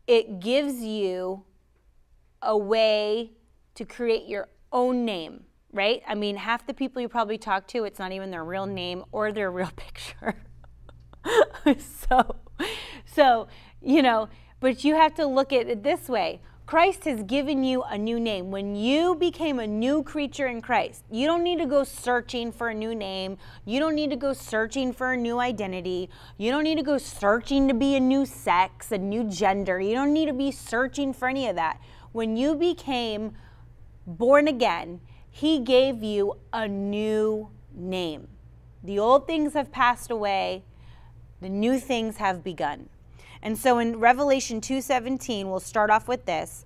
it 0.06 0.40
gives 0.40 0.82
you 0.82 1.44
a 2.44 2.58
way 2.58 3.32
to 3.76 3.86
create 3.86 4.28
your 4.28 4.50
own 4.72 5.06
name, 5.06 5.46
right? 5.72 6.02
I 6.08 6.16
mean, 6.16 6.36
half 6.38 6.68
the 6.68 6.74
people 6.74 7.02
you 7.02 7.10
probably 7.10 7.38
talk 7.38 7.68
to, 7.68 7.86
it's 7.86 8.00
not 8.00 8.12
even 8.12 8.32
their 8.32 8.44
real 8.44 8.66
name 8.66 9.04
or 9.12 9.32
their 9.32 9.52
real 9.52 9.72
picture. 9.76 10.36
so, 12.10 12.36
so, 13.06 13.48
you 13.82 14.02
know, 14.02 14.30
but 14.60 14.84
you 14.84 14.96
have 14.96 15.14
to 15.16 15.26
look 15.26 15.52
at 15.54 15.68
it 15.68 15.84
this 15.84 16.08
way. 16.08 16.42
Christ 16.66 17.04
has 17.04 17.24
given 17.24 17.66
you 17.66 17.84
a 17.84 17.98
new 17.98 18.20
name. 18.20 18.50
When 18.50 18.74
you 18.74 19.16
became 19.16 19.60
a 19.60 19.68
new 19.68 20.02
creature 20.02 20.48
in 20.48 20.62
Christ, 20.62 21.04
you 21.12 21.28
don't 21.28 21.44
need 21.44 21.60
to 21.60 21.66
go 21.66 21.84
searching 21.84 22.54
for 22.54 22.70
a 22.70 22.74
new 22.74 22.96
name. 22.96 23.38
You 23.66 23.82
don't 23.82 23.96
need 23.96 24.10
to 24.12 24.16
go 24.16 24.32
searching 24.32 24.94
for 24.94 25.12
a 25.12 25.18
new 25.18 25.40
identity. 25.40 26.10
You 26.38 26.52
don't 26.52 26.64
need 26.64 26.78
to 26.78 26.84
go 26.84 26.98
searching 26.98 27.68
to 27.68 27.74
be 27.74 27.96
a 27.96 28.00
new 28.00 28.26
sex, 28.26 28.94
a 28.94 28.98
new 28.98 29.26
gender. 29.26 29.82
You 29.82 29.94
don't 29.94 30.14
need 30.14 30.28
to 30.28 30.34
be 30.34 30.52
searching 30.52 31.12
for 31.12 31.28
any 31.28 31.50
of 31.50 31.58
that. 31.58 31.82
When 32.14 32.38
you 32.38 32.56
became 32.56 33.34
born 34.08 34.48
again, 34.48 35.02
He 35.30 35.60
gave 35.60 36.04
you 36.04 36.38
a 36.54 36.68
new 36.68 37.50
name. 37.74 38.28
The 38.84 39.00
old 39.00 39.26
things 39.26 39.54
have 39.54 39.72
passed 39.72 40.12
away, 40.12 40.64
the 41.42 41.50
new 41.50 41.80
things 41.80 42.18
have 42.18 42.44
begun. 42.44 42.90
And 43.42 43.58
so 43.58 43.80
in 43.80 44.00
Revelation 44.00 44.62
2:17, 44.62 45.50
we'll 45.50 45.60
start 45.60 45.90
off 45.90 46.08
with 46.08 46.26
this. 46.26 46.66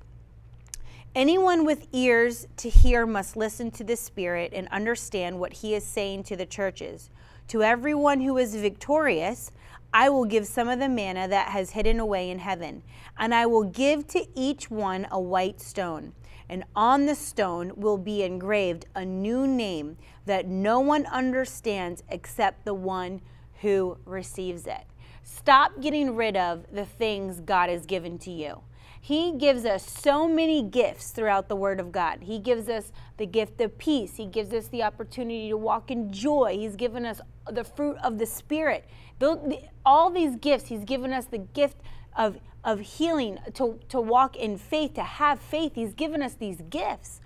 Anyone 1.16 1.66
with 1.66 1.88
ears 1.94 2.46
to 2.58 2.70
hear 2.70 3.08
must 3.08 3.36
listen 3.36 3.72
to 3.72 3.84
the 3.84 3.96
Spirit 3.96 4.52
and 4.54 4.68
understand 4.68 5.40
what 5.40 5.54
he 5.54 5.74
is 5.74 5.84
saying 5.84 6.24
to 6.24 6.36
the 6.36 6.46
churches. 6.46 7.10
To 7.48 7.64
everyone 7.64 8.20
who 8.22 8.38
is 8.38 8.54
victorious, 8.54 9.52
I 9.94 10.10
will 10.10 10.26
give 10.26 10.46
some 10.46 10.68
of 10.68 10.80
the 10.80 10.90
manna 10.90 11.28
that 11.28 11.50
has 11.50 11.72
hidden 11.72 12.00
away 12.00 12.30
in 12.30 12.40
heaven, 12.40 12.84
and 13.18 13.34
I 13.34 13.46
will 13.46 13.64
give 13.64 14.08
to 14.08 14.26
each 14.36 14.70
one 14.70 15.08
a 15.12 15.20
white 15.20 15.62
stone. 15.62 16.14
And 16.50 16.64
on 16.76 17.06
the 17.06 17.16
stone 17.16 17.74
will 17.76 17.98
be 17.98 18.24
engraved 18.24 18.86
a 18.96 19.04
new 19.04 19.46
name 19.48 19.98
that 20.26 20.48
no 20.48 20.80
one 20.80 21.06
understands 21.08 22.04
except 22.10 22.64
the 22.64 22.74
one 22.74 23.22
who 23.62 23.98
receives 24.06 24.66
it. 24.66 24.86
Stop 25.24 25.82
getting 25.82 26.16
rid 26.16 26.38
of 26.38 26.66
the 26.72 26.86
things 26.86 27.42
God 27.42 27.70
has 27.70 27.86
given 27.86 28.18
to 28.20 28.32
you. 28.32 28.62
He 29.00 29.34
gives 29.38 29.66
us 29.66 29.90
so 29.90 30.28
many 30.28 30.62
gifts 30.62 31.12
throughout 31.12 31.48
the 31.50 31.56
Word 31.56 31.80
of 31.80 31.92
God. 31.92 32.20
He 32.24 32.40
gives 32.40 32.68
us 32.68 32.92
the 33.18 33.26
gift 33.26 33.62
of 33.62 33.78
peace. 33.78 34.16
He 34.18 34.26
gives 34.26 34.54
us 34.54 34.68
the 34.68 34.84
opportunity 34.84 35.50
to 35.50 35.58
walk 35.58 35.92
in 35.92 36.12
joy. 36.12 36.58
He's 36.58 36.76
given 36.76 37.06
us 37.06 37.22
the 37.50 37.64
fruit 37.64 37.98
of 38.04 38.18
the 38.18 38.26
Spirit. 38.26 38.86
All 39.86 40.10
these 40.10 40.36
gifts, 40.36 40.68
He's 40.68 40.84
given 40.84 41.14
us 41.14 41.26
the 41.26 41.40
gift 41.40 41.78
of, 42.16 42.40
of 42.64 42.80
healing, 42.80 43.40
to, 43.54 43.80
to 43.90 44.02
walk 44.02 44.36
in 44.36 44.58
faith, 44.58 44.94
to 44.96 45.04
have 45.04 45.40
faith. 45.40 45.74
He's 45.76 45.94
given 45.94 46.22
us 46.22 46.34
these 46.34 46.62
gifts. 46.70 47.22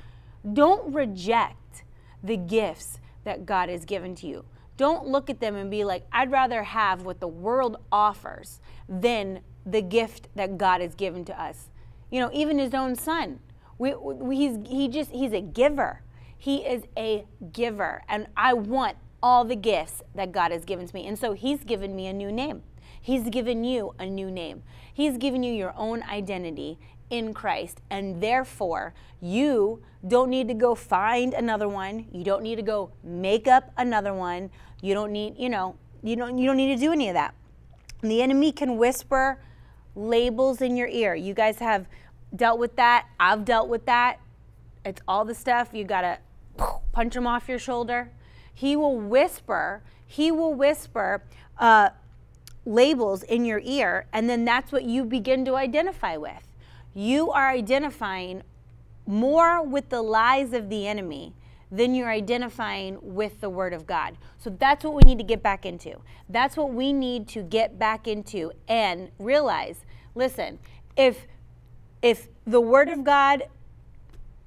Don't 0.53 0.93
reject 0.93 1.83
the 2.23 2.37
gifts 2.37 2.99
that 3.23 3.45
God 3.45 3.69
has 3.69 3.85
given 3.85 4.15
to 4.15 4.27
you. 4.27 4.45
Don't 4.77 5.07
look 5.07 5.29
at 5.29 5.39
them 5.39 5.55
and 5.55 5.69
be 5.69 5.83
like, 5.83 6.05
I'd 6.11 6.31
rather 6.31 6.63
have 6.63 7.03
what 7.03 7.19
the 7.19 7.27
world 7.27 7.77
offers 7.91 8.59
than 8.89 9.41
the 9.65 9.81
gift 9.81 10.27
that 10.35 10.57
God 10.57 10.81
has 10.81 10.95
given 10.95 11.23
to 11.25 11.39
us. 11.39 11.69
You 12.09 12.19
know, 12.19 12.31
even 12.33 12.57
his 12.57 12.73
own 12.73 12.95
son. 12.95 13.39
We, 13.77 13.93
we, 13.95 14.35
he's, 14.35 14.57
he 14.67 14.87
just, 14.87 15.11
he's 15.11 15.33
a 15.33 15.41
giver. 15.41 16.01
He 16.37 16.57
is 16.57 16.83
a 16.97 17.25
giver. 17.51 18.03
And 18.09 18.27
I 18.35 18.53
want 18.53 18.97
all 19.23 19.45
the 19.45 19.55
gifts 19.55 20.01
that 20.15 20.31
God 20.31 20.51
has 20.51 20.65
given 20.65 20.87
to 20.87 20.95
me. 20.95 21.07
And 21.07 21.17
so 21.17 21.33
he's 21.33 21.63
given 21.63 21.95
me 21.95 22.07
a 22.07 22.13
new 22.13 22.31
name. 22.31 22.63
He's 22.99 23.29
given 23.29 23.63
you 23.63 23.93
a 23.99 24.05
new 24.05 24.29
name. 24.29 24.63
He's 24.93 25.17
given 25.17 25.43
you 25.43 25.53
your 25.53 25.73
own 25.75 26.03
identity 26.03 26.77
in 27.09 27.33
Christ. 27.33 27.81
And 27.89 28.21
therefore, 28.21 28.93
you 29.19 29.81
don't 30.07 30.29
need 30.29 30.47
to 30.47 30.53
go 30.53 30.75
find 30.75 31.33
another 31.33 31.67
one. 31.67 32.07
You 32.11 32.23
don't 32.23 32.43
need 32.43 32.55
to 32.55 32.61
go 32.61 32.91
make 33.03 33.47
up 33.47 33.71
another 33.77 34.13
one. 34.13 34.49
You 34.81 34.93
don't 34.93 35.11
need, 35.11 35.37
you 35.37 35.49
know, 35.49 35.75
you 36.03 36.15
don't 36.15 36.37
you 36.37 36.47
don't 36.47 36.57
need 36.57 36.75
to 36.75 36.79
do 36.79 36.91
any 36.91 37.09
of 37.09 37.13
that. 37.13 37.35
The 38.01 38.21
enemy 38.21 38.51
can 38.51 38.77
whisper 38.77 39.39
labels 39.95 40.61
in 40.61 40.75
your 40.75 40.87
ear. 40.87 41.13
You 41.13 41.33
guys 41.33 41.59
have 41.59 41.85
dealt 42.35 42.59
with 42.59 42.75
that. 42.77 43.07
I've 43.19 43.45
dealt 43.45 43.69
with 43.69 43.85
that. 43.85 44.19
It's 44.83 45.01
all 45.07 45.25
the 45.25 45.35
stuff 45.35 45.69
you 45.73 45.83
got 45.83 46.01
to 46.01 46.17
punch 46.91 47.13
them 47.13 47.27
off 47.27 47.47
your 47.47 47.59
shoulder. 47.59 48.11
He 48.53 48.75
will 48.75 48.97
whisper, 48.97 49.81
he 50.05 50.31
will 50.31 50.53
whisper 50.53 51.23
uh, 51.57 51.89
labels 52.65 53.23
in 53.23 53.45
your 53.45 53.61
ear, 53.63 54.05
and 54.13 54.29
then 54.29 54.45
that's 54.45 54.71
what 54.71 54.83
you 54.83 55.03
begin 55.03 55.45
to 55.45 55.55
identify 55.55 56.17
with 56.17 56.51
you 56.93 57.31
are 57.31 57.49
identifying 57.49 58.43
more 59.05 59.63
with 59.63 59.89
the 59.89 60.01
lies 60.01 60.53
of 60.53 60.69
the 60.69 60.87
enemy 60.87 61.33
than 61.71 61.95
you're 61.95 62.09
identifying 62.09 62.97
with 63.01 63.39
the 63.39 63.49
Word 63.49 63.73
of 63.73 63.87
God. 63.87 64.17
So 64.37 64.49
that's 64.49 64.83
what 64.83 64.93
we 64.93 65.01
need 65.03 65.17
to 65.19 65.23
get 65.23 65.41
back 65.41 65.65
into. 65.65 66.01
That's 66.27 66.57
what 66.57 66.73
we 66.73 66.91
need 66.91 67.29
to 67.29 67.41
get 67.41 67.79
back 67.79 68.07
into 68.07 68.51
and 68.67 69.09
realize 69.19 69.85
listen, 70.13 70.59
if, 70.97 71.27
if 72.01 72.27
the 72.45 72.59
Word 72.59 72.89
of 72.89 73.05
God 73.05 73.43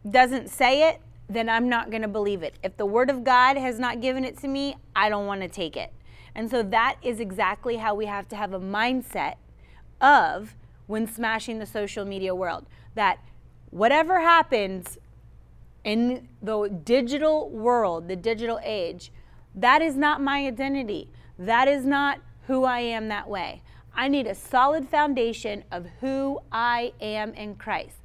doesn't 0.08 0.50
say 0.50 0.90
it, 0.90 1.00
then 1.28 1.48
I'm 1.48 1.68
not 1.68 1.90
going 1.90 2.02
to 2.02 2.08
believe 2.08 2.42
it. 2.42 2.58
If 2.62 2.76
the 2.76 2.86
Word 2.86 3.10
of 3.10 3.24
God 3.24 3.56
has 3.56 3.78
not 3.78 4.00
given 4.00 4.24
it 4.24 4.38
to 4.38 4.48
me, 4.48 4.76
I 4.94 5.08
don't 5.08 5.26
want 5.26 5.40
to 5.40 5.48
take 5.48 5.76
it. 5.76 5.92
And 6.34 6.50
so 6.50 6.62
that 6.62 6.96
is 7.02 7.20
exactly 7.20 7.76
how 7.76 7.94
we 7.94 8.06
have 8.06 8.28
to 8.28 8.36
have 8.36 8.52
a 8.52 8.60
mindset 8.60 9.36
of 10.00 10.54
when 10.86 11.06
smashing 11.06 11.58
the 11.58 11.66
social 11.66 12.04
media 12.04 12.34
world. 12.34 12.66
That 12.94 13.18
whatever 13.70 14.20
happens 14.20 14.98
in 15.84 16.28
the 16.42 16.68
digital 16.68 17.50
world, 17.50 18.08
the 18.08 18.16
digital 18.16 18.58
age, 18.62 19.12
that 19.54 19.82
is 19.82 19.96
not 19.96 20.20
my 20.20 20.46
identity. 20.46 21.10
That 21.38 21.68
is 21.68 21.84
not 21.84 22.20
who 22.46 22.64
I 22.64 22.80
am 22.80 23.08
that 23.08 23.28
way. 23.28 23.62
I 23.94 24.08
need 24.08 24.26
a 24.26 24.34
solid 24.34 24.88
foundation 24.88 25.64
of 25.70 25.86
who 26.00 26.40
I 26.50 26.92
am 27.00 27.32
in 27.34 27.54
Christ. 27.54 27.98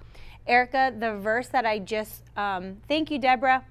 Erica, 0.49 0.91
the 0.97 1.13
verse 1.13 1.47
that 1.49 1.65
I 1.65 1.77
just, 1.77 2.23
um, 2.35 2.77
thank 2.87 3.11
you, 3.11 3.19
Deborah. 3.19 3.63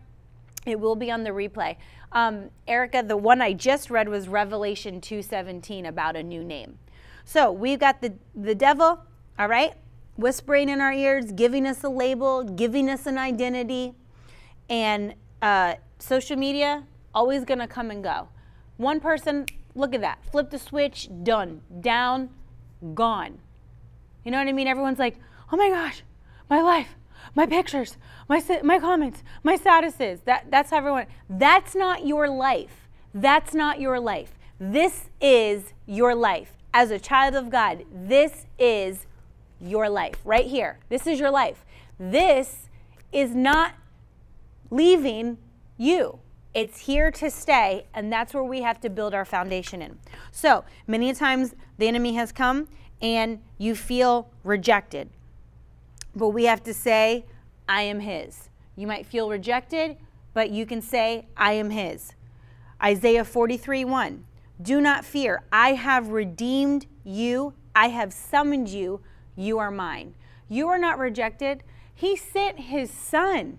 It 0.64 0.78
will 0.78 0.94
be 0.94 1.11
on 1.11 1.25
the 1.25 1.30
replay. 1.30 1.76
Um, 2.12 2.50
Erica, 2.68 3.02
the 3.02 3.16
one 3.16 3.42
I 3.42 3.52
just 3.52 3.90
read 3.90 4.08
was 4.08 4.28
Revelation 4.28 5.00
2:17 5.00 5.85
about 5.85 6.16
a 6.16 6.23
new 6.23 6.44
name. 6.44 6.78
So 7.25 7.50
we've 7.52 7.78
got 7.80 8.00
the 8.00 8.14
the 8.35 8.54
devil, 8.54 9.00
all 9.38 9.49
right, 9.49 9.75
whispering 10.16 10.68
in 10.68 10.80
our 10.80 10.92
ears, 10.92 11.32
giving 11.32 11.66
us 11.66 11.82
a 11.85 11.88
label, 11.88 12.44
giving 12.44 12.88
us 12.88 13.06
an 13.06 13.18
identity, 13.18 13.94
and 14.70 15.14
uh, 15.42 15.75
social 15.99 16.37
media 16.37 16.85
always 17.14 17.44
gonna 17.44 17.68
come 17.68 17.90
and 17.90 18.02
go. 18.02 18.28
One 18.76 19.00
person, 19.00 19.47
look 19.75 19.94
at 19.94 20.00
that, 20.00 20.25
flip 20.30 20.50
the 20.50 20.58
switch, 20.58 21.08
done, 21.25 21.61
down, 21.80 22.30
gone. 22.94 23.38
You 24.25 24.30
know 24.30 24.38
what 24.38 24.49
I 24.49 24.52
mean? 24.52 24.68
Everyone's 24.68 24.99
like, 24.99 25.16
oh 25.52 25.56
my 25.56 25.68
gosh, 25.68 26.02
my 26.49 26.62
life, 26.62 26.97
my 27.35 27.47
pictures, 27.47 27.97
my 28.28 28.43
my 28.62 28.78
comments, 28.78 29.23
my 29.43 29.57
statuses. 29.57 30.25
That 30.25 30.50
that's 30.50 30.71
how 30.71 30.78
everyone. 30.78 31.07
That's 31.28 31.75
not 31.75 32.07
your 32.07 32.28
life. 32.28 32.88
That's 33.14 33.55
not 33.55 33.81
your 33.81 34.00
life. 34.00 34.38
This 34.61 35.09
is 35.21 35.73
your 35.87 36.14
life 36.14 36.52
as 36.75 36.90
a 36.90 36.99
child 36.99 37.35
of 37.35 37.50
God. 37.50 37.85
This 37.93 38.47
is 38.59 39.07
your 39.61 39.88
life 39.88 40.17
right 40.25 40.47
here. 40.47 40.78
This 40.88 41.07
is 41.07 41.19
your 41.19 41.31
life. 41.31 41.64
This 41.99 42.69
is 43.12 43.35
not 43.35 43.75
leaving 44.71 45.38
you. 45.76 46.21
It's 46.55 46.81
here 46.81 47.11
to 47.12 47.31
stay, 47.31 47.87
and 47.95 48.12
that's 48.12 48.35
where 48.35 48.43
we 48.43 48.62
have 48.62 48.81
to 48.81 48.90
build 48.90 49.14
our 49.14 49.25
foundation 49.25 49.83
in. 49.83 49.99
So, 50.33 50.64
many 50.87 51.12
times 51.12 51.55
the 51.76 51.87
enemy 51.87 52.14
has 52.14 52.33
come 52.33 52.69
and 53.00 53.40
you 53.59 53.75
feel 53.75 54.31
rejected. 54.43 55.11
But 56.18 56.30
we 56.30 56.46
have 56.46 56.64
to 56.64 56.75
say, 56.75 57.26
I 57.68 57.82
am 57.82 58.00
his. 58.00 58.50
You 58.75 58.88
might 58.88 59.06
feel 59.06 59.30
rejected, 59.30 59.98
but 60.34 60.50
you 60.50 60.66
can 60.66 60.82
say, 60.82 61.28
I 61.37 61.52
am 61.52 61.70
his. 61.70 62.14
Isaiah 62.82 63.25
43 63.25 63.84
1. 63.84 64.25
Do 64.60 64.80
not 64.80 65.04
fear. 65.04 65.44
I 65.52 65.75
have 65.75 66.08
redeemed 66.08 66.87
you. 67.04 67.54
I 67.72 67.90
have 67.90 68.12
summoned 68.12 68.68
you. 68.68 69.00
You 69.37 69.60
are 69.60 69.70
mine. 69.70 70.16
You 70.48 70.66
are 70.66 70.78
not 70.78 70.98
rejected. 70.98 71.62
He 71.94 72.16
sent 72.16 72.58
his 72.58 72.90
son. 72.90 73.58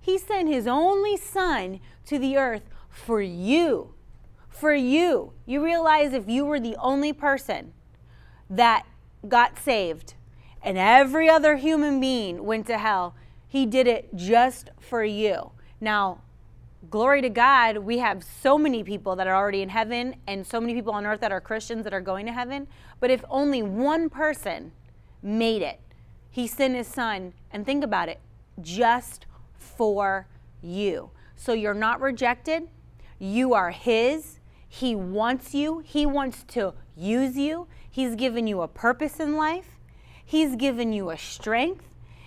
He 0.00 0.16
sent 0.16 0.48
his 0.48 0.66
only 0.66 1.18
son 1.18 1.80
to 2.06 2.18
the 2.18 2.38
earth 2.38 2.64
for 2.88 3.20
you. 3.20 3.92
For 4.48 4.72
you. 4.72 5.34
You 5.44 5.62
realize 5.62 6.14
if 6.14 6.26
you 6.30 6.46
were 6.46 6.60
the 6.60 6.76
only 6.76 7.12
person 7.12 7.74
that 8.48 8.86
got 9.28 9.58
saved 9.58 10.14
and 10.62 10.76
every 10.78 11.28
other 11.28 11.56
human 11.56 12.00
being 12.00 12.44
went 12.44 12.66
to 12.66 12.78
hell, 12.78 13.14
he 13.46 13.66
did 13.66 13.86
it 13.86 14.14
just 14.14 14.70
for 14.78 15.02
you. 15.02 15.52
Now, 15.80 16.20
glory 16.88 17.22
to 17.22 17.28
God, 17.30 17.78
we 17.78 17.98
have 17.98 18.22
so 18.22 18.56
many 18.58 18.82
people 18.84 19.16
that 19.16 19.26
are 19.26 19.34
already 19.34 19.62
in 19.62 19.70
heaven 19.70 20.16
and 20.26 20.46
so 20.46 20.60
many 20.60 20.74
people 20.74 20.92
on 20.92 21.06
earth 21.06 21.20
that 21.20 21.32
are 21.32 21.40
Christians 21.40 21.84
that 21.84 21.94
are 21.94 22.00
going 22.00 22.26
to 22.26 22.32
heaven. 22.32 22.68
But 23.00 23.10
if 23.10 23.24
only 23.28 23.62
one 23.62 24.10
person 24.10 24.72
made 25.22 25.62
it, 25.62 25.80
he 26.30 26.46
sent 26.46 26.76
his 26.76 26.86
son, 26.86 27.32
and 27.50 27.66
think 27.66 27.82
about 27.82 28.08
it, 28.08 28.20
just 28.60 29.26
for 29.56 30.28
you. 30.62 31.10
So 31.34 31.52
you're 31.52 31.74
not 31.74 32.00
rejected, 32.00 32.68
you 33.18 33.54
are 33.54 33.70
his. 33.70 34.38
He 34.68 34.94
wants 34.94 35.52
you, 35.52 35.80
he 35.80 36.06
wants 36.06 36.44
to 36.48 36.74
use 36.96 37.36
you. 37.36 37.66
He's 37.90 38.14
given 38.14 38.46
you 38.46 38.60
a 38.60 38.68
purpose 38.68 39.18
in 39.18 39.36
life, 39.36 39.69
he's 40.30 40.54
given 40.54 40.92
you 40.92 41.10
a 41.10 41.18
strength. 41.18 41.84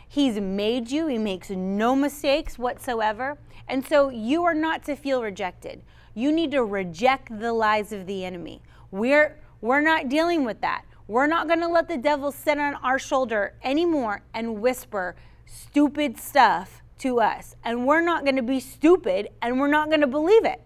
He's 0.09 0.37
made 0.37 0.91
you. 0.91 1.07
He 1.07 1.17
makes 1.17 1.49
no 1.49 1.95
mistakes 1.95 2.59
whatsoever. 2.59 3.37
And 3.65 3.87
so 3.87 4.09
you 4.09 4.43
are 4.43 4.53
not 4.53 4.83
to 4.83 4.95
feel 4.97 5.23
rejected. 5.23 5.81
You 6.13 6.33
need 6.33 6.51
to 6.51 6.65
reject 6.65 7.39
the 7.39 7.53
lies 7.53 7.93
of 7.93 8.05
the 8.05 8.25
enemy. 8.25 8.61
We're 8.91 9.39
we're 9.61 9.79
not 9.79 10.09
dealing 10.09 10.43
with 10.43 10.59
that. 10.59 10.83
We're 11.07 11.27
not 11.27 11.47
going 11.47 11.61
to 11.61 11.69
let 11.69 11.87
the 11.87 11.95
devil 11.95 12.33
sit 12.33 12.59
on 12.59 12.75
our 12.75 12.99
shoulder 12.99 13.53
anymore 13.63 14.21
and 14.33 14.59
whisper 14.59 15.15
stupid 15.45 16.19
stuff 16.19 16.81
to 16.99 17.21
us. 17.21 17.55
And 17.63 17.87
we're 17.87 18.01
not 18.01 18.25
going 18.25 18.35
to 18.35 18.43
be 18.43 18.59
stupid 18.59 19.29
and 19.41 19.61
we're 19.61 19.71
not 19.71 19.87
going 19.87 20.01
to 20.01 20.07
believe 20.07 20.43
it. 20.43 20.61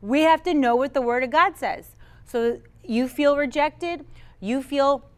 We 0.00 0.22
have 0.22 0.42
to 0.44 0.54
know 0.54 0.76
what 0.76 0.94
the 0.94 1.02
word 1.02 1.24
of 1.24 1.30
God 1.30 1.58
says. 1.58 1.90
So 2.24 2.62
you 2.82 3.06
feel 3.06 3.36
rejected, 3.36 4.06
you 4.40 4.62
feel 4.62 5.09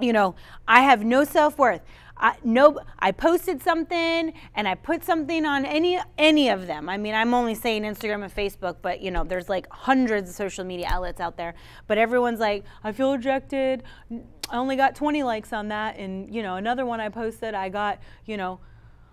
you 0.00 0.12
know, 0.12 0.34
I 0.66 0.82
have 0.82 1.04
no 1.04 1.24
self-worth. 1.24 1.82
I, 2.18 2.36
no, 2.42 2.80
I 2.98 3.12
posted 3.12 3.62
something 3.62 4.32
and 4.54 4.66
I 4.66 4.74
put 4.74 5.04
something 5.04 5.44
on 5.44 5.66
any 5.66 5.98
any 6.16 6.48
of 6.48 6.66
them. 6.66 6.88
I 6.88 6.96
mean, 6.96 7.14
I'm 7.14 7.34
only 7.34 7.54
saying 7.54 7.82
Instagram 7.82 8.24
and 8.24 8.34
Facebook, 8.34 8.76
but 8.80 9.02
you 9.02 9.10
know, 9.10 9.22
there's 9.22 9.48
like 9.48 9.68
hundreds 9.70 10.30
of 10.30 10.36
social 10.36 10.64
media 10.64 10.86
outlets 10.88 11.20
out 11.20 11.36
there. 11.36 11.54
But 11.86 11.98
everyone's 11.98 12.40
like, 12.40 12.64
I 12.82 12.92
feel 12.92 13.12
rejected. 13.12 13.82
I 14.10 14.56
only 14.56 14.76
got 14.76 14.94
20 14.94 15.24
likes 15.24 15.52
on 15.52 15.68
that, 15.68 15.98
and 15.98 16.32
you 16.34 16.42
know, 16.42 16.56
another 16.56 16.86
one 16.86 17.00
I 17.00 17.08
posted, 17.08 17.54
I 17.54 17.68
got 17.68 18.00
you 18.24 18.36
know. 18.36 18.60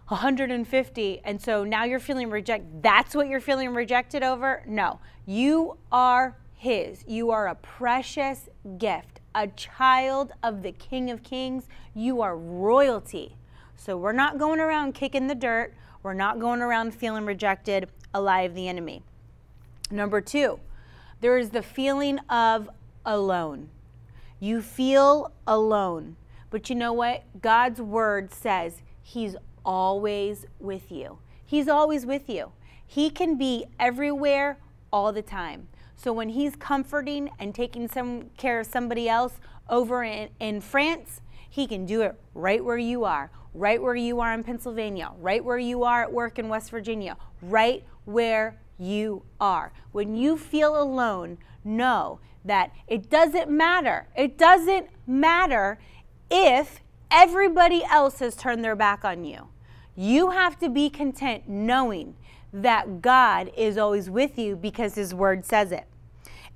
150 0.10 1.22
and 1.24 1.41
so 1.41 1.63
now 1.63 1.86
you're 1.86 1.98
feeling 1.98 2.30
rejected 2.30 2.84
that's 2.84 3.15
what 3.15 3.30
you're 3.30 3.39
feeling 3.39 3.74
rejected 3.74 4.22
over 4.22 4.62
no 4.67 5.00
you 5.26 5.78
are 5.93 6.38
his 6.52 7.06
you 7.08 7.32
are 7.32 7.48
a 7.48 7.56
precious 7.56 8.50
gift 8.78 9.12
a 9.36 9.48
child 9.48 10.32
of 10.41 10.63
the 10.63 10.72
King 10.72 11.10
of 11.10 11.24
Kings, 11.24 11.67
you 11.93 12.22
are 12.22 12.38
royalty. 12.38 13.36
So 13.76 13.98
we're 13.98 14.12
not 14.13 14.38
going 14.38 14.60
around 14.60 14.93
kicking 14.93 15.28
the 15.28 15.36
dirt. 15.36 15.74
We're 16.04 16.13
not 16.13 16.39
going 16.39 16.62
around 16.62 16.93
feeling 16.93 17.26
rejected, 17.26 17.89
alive 18.13 18.56
the 18.56 18.67
enemy. 18.67 19.04
Number 19.91 20.22
two, 20.22 20.60
there 21.22 21.38
is 21.38 21.52
the 21.52 21.63
feeling 21.63 22.19
of 22.30 22.69
alone. 23.06 23.69
You 24.39 24.62
feel 24.62 25.32
alone. 25.48 26.15
But 26.50 26.69
you 26.69 26.76
know 26.76 26.93
what? 26.93 27.24
God's 27.41 27.82
word 27.82 28.32
says 28.34 28.82
He's 29.02 29.36
always 29.65 30.46
with 30.60 30.91
you. 30.91 31.19
He's 31.46 31.67
always 31.67 32.06
with 32.06 32.30
you. 32.30 32.52
He 32.86 33.10
can 33.10 33.38
be 33.38 33.65
everywhere 33.80 34.58
all 34.91 35.12
the 35.12 35.22
time. 35.22 35.67
So 36.04 36.12
when 36.12 36.28
he's 36.30 36.58
comforting 36.58 37.30
and 37.39 37.56
taking 37.56 37.88
some 37.88 38.30
care 38.36 38.60
of 38.60 38.68
somebody 38.68 39.08
else 39.08 39.39
over 39.70 40.04
in, 40.04 40.28
in 40.38 40.60
France, 40.60 41.22
he 41.50 41.66
can 41.66 41.86
do 41.86 42.02
it 42.02 42.20
right 42.34 42.62
where 42.63 42.78
you 42.78 43.06
are, 43.06 43.32
right 43.54 43.82
where 43.82 43.96
you 43.96 44.20
are 44.20 44.34
in 44.34 44.44
Pennsylvania, 44.44 45.12
right 45.22 45.42
where 45.42 45.58
you 45.58 45.86
are 45.86 46.04
at 46.04 46.12
work 46.12 46.38
in 46.38 46.50
West 46.50 46.72
Virginia, 46.72 47.16
right 47.42 47.86
where 48.04 48.60
you 48.78 49.24
are. 49.39 49.72
When 49.94 50.13
you 50.13 50.38
feel 50.38 50.82
alone, 50.82 51.38
know 51.63 52.20
that 52.44 52.74
it 52.86 53.10
doesn't 53.10 53.50
matter. 53.50 54.08
It 54.18 54.38
doesn't 54.38 54.89
matter 55.08 55.80
if 56.30 56.82
everybody 57.12 57.82
else 57.86 58.20
has 58.20 58.36
turned 58.36 58.62
their 58.62 58.76
back 58.76 59.06
on 59.06 59.24
you. 59.24 59.48
You 59.96 60.32
have 60.32 60.60
to 60.60 60.68
be 60.68 60.89
content 60.89 61.48
knowing 61.48 62.16
that 62.52 63.02
God 63.02 63.52
is 63.56 63.78
always 63.78 64.10
with 64.10 64.38
you 64.38 64.58
because 64.58 64.96
His 64.96 65.13
Word 65.13 65.46
says 65.46 65.72
it. 65.72 65.86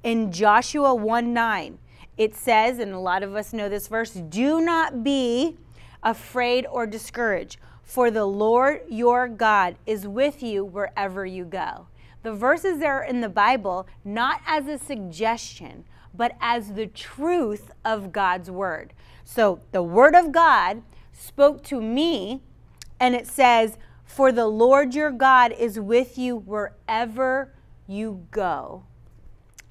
In 0.08 0.32
Joshua 0.32 0.96
1 0.96 1.34
9, 1.34 1.80
it 2.16 2.34
says, 2.34 2.80
and 2.80 2.94
a 2.94 2.98
lot 2.98 3.24
of 3.24 3.36
us 3.36 3.52
know 3.52 3.68
this 3.68 3.90
verse 3.90 4.12
do 4.12 4.62
not 4.62 5.04
be 5.04 5.58
afraid 6.02 6.66
or 6.66 6.88
discouraged, 6.88 7.60
for 7.84 8.10
the 8.10 8.24
Lord 8.24 8.84
your 8.88 9.28
God 9.28 9.76
is 9.86 10.08
with 10.08 10.42
you 10.42 10.64
wherever 10.64 11.26
you 11.26 11.44
go. 11.44 11.88
The 12.24 12.32
verses 12.32 12.82
are 12.82 13.04
in 13.04 13.20
the 13.20 13.28
Bible 13.28 13.86
not 14.06 14.40
as 14.48 14.68
a 14.68 14.78
suggestion, 14.78 15.84
but 16.14 16.38
as 16.40 16.72
the 16.72 16.88
truth 16.88 17.70
of 17.84 18.14
God's 18.14 18.50
word. 18.50 18.94
So 19.26 19.60
the 19.74 19.84
word 19.84 20.16
of 20.16 20.32
God 20.32 20.84
spoke 21.12 21.66
to 21.66 21.82
me, 21.82 22.44
and 22.98 23.14
it 23.14 23.28
says, 23.28 23.78
For 24.06 24.32
the 24.32 24.48
Lord 24.48 24.96
your 24.96 25.12
God 25.12 25.52
is 25.52 25.82
with 25.82 26.18
you 26.18 26.38
wherever 26.38 27.54
you 27.88 28.26
go 28.32 28.86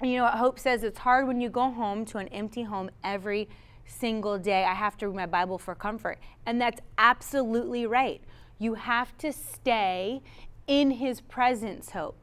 you 0.01 0.17
know 0.17 0.23
what 0.23 0.35
Hope 0.35 0.59
says 0.59 0.83
it's 0.83 0.99
hard 0.99 1.27
when 1.27 1.41
you 1.41 1.49
go 1.49 1.71
home 1.71 2.05
to 2.05 2.17
an 2.19 2.27
empty 2.29 2.63
home 2.63 2.89
every 3.03 3.49
single 3.85 4.37
day. 4.37 4.63
I 4.63 4.73
have 4.73 4.97
to 4.97 5.07
read 5.07 5.15
my 5.15 5.25
Bible 5.25 5.57
for 5.57 5.73
comfort. 5.73 6.19
And 6.45 6.61
that's 6.61 6.81
absolutely 6.97 7.85
right. 7.85 8.21
You 8.59 8.75
have 8.75 9.17
to 9.19 9.31
stay 9.31 10.21
in 10.67 10.91
his 10.91 11.21
presence, 11.21 11.91
Hope. 11.91 12.17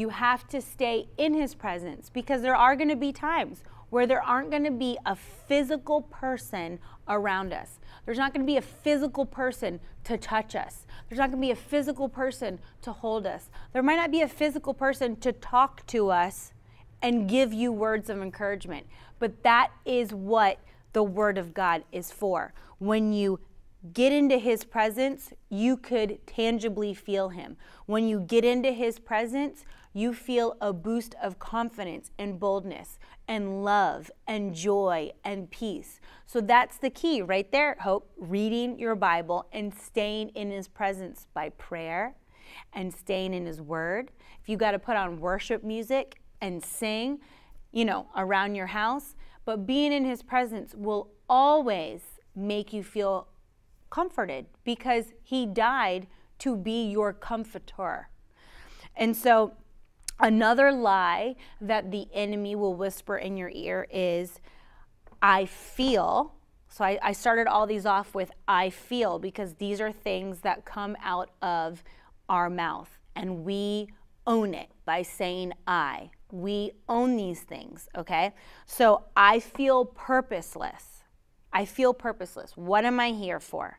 You 0.00 0.08
have 0.08 0.48
to 0.48 0.62
stay 0.62 1.08
in 1.18 1.34
His 1.34 1.54
presence 1.54 2.08
because 2.08 2.40
there 2.40 2.56
are 2.56 2.74
going 2.74 2.88
to 2.88 2.96
be 2.96 3.12
times 3.12 3.62
where 3.90 4.06
there 4.06 4.22
aren't 4.22 4.50
going 4.50 4.64
to 4.64 4.70
be 4.70 4.96
a 5.04 5.14
physical 5.14 6.00
person 6.00 6.78
around 7.06 7.52
us. 7.52 7.80
There's 8.06 8.16
not 8.16 8.32
going 8.32 8.46
to 8.46 8.50
be 8.50 8.56
a 8.56 8.62
physical 8.62 9.26
person 9.26 9.78
to 10.04 10.16
touch 10.16 10.54
us. 10.54 10.86
There's 11.08 11.18
not 11.18 11.30
going 11.30 11.42
to 11.42 11.46
be 11.46 11.50
a 11.50 11.56
physical 11.56 12.08
person 12.08 12.60
to 12.80 12.92
hold 12.92 13.26
us. 13.26 13.50
There 13.74 13.82
might 13.82 13.96
not 13.96 14.10
be 14.10 14.22
a 14.22 14.28
physical 14.28 14.72
person 14.72 15.16
to 15.16 15.32
talk 15.32 15.86
to 15.88 16.08
us 16.08 16.52
and 17.02 17.28
give 17.28 17.52
you 17.52 17.72
words 17.72 18.10
of 18.10 18.20
encouragement. 18.20 18.86
But 19.18 19.42
that 19.42 19.70
is 19.84 20.12
what 20.12 20.58
the 20.92 21.02
Word 21.02 21.38
of 21.38 21.54
God 21.54 21.84
is 21.92 22.10
for. 22.10 22.52
When 22.78 23.12
you 23.12 23.40
get 23.92 24.12
into 24.12 24.38
His 24.38 24.64
presence, 24.64 25.32
you 25.48 25.76
could 25.76 26.18
tangibly 26.26 26.94
feel 26.94 27.30
Him. 27.30 27.56
When 27.86 28.08
you 28.08 28.20
get 28.20 28.44
into 28.44 28.72
His 28.72 28.98
presence, 28.98 29.64
you 29.92 30.14
feel 30.14 30.56
a 30.60 30.72
boost 30.72 31.14
of 31.20 31.38
confidence 31.38 32.10
and 32.18 32.38
boldness 32.38 32.98
and 33.26 33.64
love 33.64 34.10
and 34.26 34.54
joy 34.54 35.10
and 35.24 35.50
peace. 35.50 36.00
So 36.26 36.40
that's 36.40 36.78
the 36.78 36.90
key 36.90 37.22
right 37.22 37.50
there, 37.50 37.76
Hope. 37.80 38.10
Reading 38.16 38.78
your 38.78 38.94
Bible 38.94 39.46
and 39.52 39.74
staying 39.74 40.30
in 40.30 40.50
His 40.50 40.68
presence 40.68 41.26
by 41.34 41.48
prayer 41.50 42.14
and 42.72 42.92
staying 42.92 43.34
in 43.34 43.46
His 43.46 43.60
Word. 43.60 44.10
If 44.42 44.48
you 44.48 44.56
got 44.56 44.72
to 44.72 44.78
put 44.78 44.96
on 44.96 45.20
worship 45.20 45.64
music 45.64 46.20
and 46.40 46.62
sing, 46.64 47.20
you 47.72 47.84
know, 47.84 48.06
around 48.16 48.54
your 48.54 48.66
house, 48.66 49.14
but 49.44 49.66
being 49.66 49.92
in 49.92 50.04
His 50.04 50.22
presence 50.22 50.74
will 50.74 51.10
always 51.28 52.00
make 52.34 52.72
you 52.72 52.82
feel 52.82 53.28
comforted 53.90 54.46
because 54.64 55.12
He 55.22 55.46
died 55.46 56.06
to 56.40 56.56
be 56.56 56.88
your 56.90 57.12
comforter. 57.12 58.08
And 58.96 59.16
so 59.16 59.54
Another 60.20 60.70
lie 60.70 61.36
that 61.62 61.90
the 61.90 62.06
enemy 62.12 62.54
will 62.54 62.74
whisper 62.74 63.16
in 63.16 63.38
your 63.38 63.50
ear 63.54 63.86
is, 63.90 64.38
I 65.22 65.46
feel. 65.46 66.34
So 66.68 66.84
I, 66.84 66.98
I, 67.02 67.12
started 67.12 67.46
all 67.46 67.66
these 67.66 67.86
off 67.86 68.14
with 68.14 68.30
I 68.46 68.68
feel 68.68 69.18
because 69.18 69.54
these 69.54 69.80
are 69.80 69.90
things 69.90 70.40
that 70.40 70.66
come 70.66 70.94
out 71.02 71.30
of 71.40 71.82
our 72.28 72.50
mouth 72.50 72.98
and 73.16 73.44
we 73.44 73.88
own 74.26 74.52
it 74.52 74.68
by 74.84 75.02
saying 75.02 75.54
I. 75.66 76.10
We 76.32 76.72
own 76.88 77.16
these 77.16 77.40
things, 77.40 77.88
okay? 77.96 78.32
So 78.66 79.04
I 79.16 79.40
feel 79.40 79.84
purposeless. 79.84 81.04
I 81.52 81.64
feel 81.64 81.94
purposeless. 81.94 82.56
What 82.56 82.84
am 82.84 83.00
I 83.00 83.10
here 83.10 83.40
for? 83.40 83.78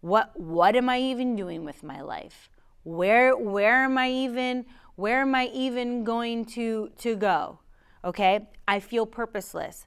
What 0.00 0.38
what 0.38 0.74
am 0.74 0.88
I 0.88 0.98
even 0.98 1.36
doing 1.36 1.64
with 1.64 1.82
my 1.82 2.00
life? 2.00 2.50
Where 2.82 3.36
where 3.36 3.84
am 3.84 3.98
I 3.98 4.10
even 4.10 4.66
where 4.96 5.22
am 5.22 5.34
I 5.34 5.46
even 5.46 6.04
going 6.04 6.44
to, 6.46 6.90
to 6.98 7.16
go? 7.16 7.60
Okay, 8.04 8.48
I 8.68 8.80
feel 8.80 9.06
purposeless. 9.06 9.86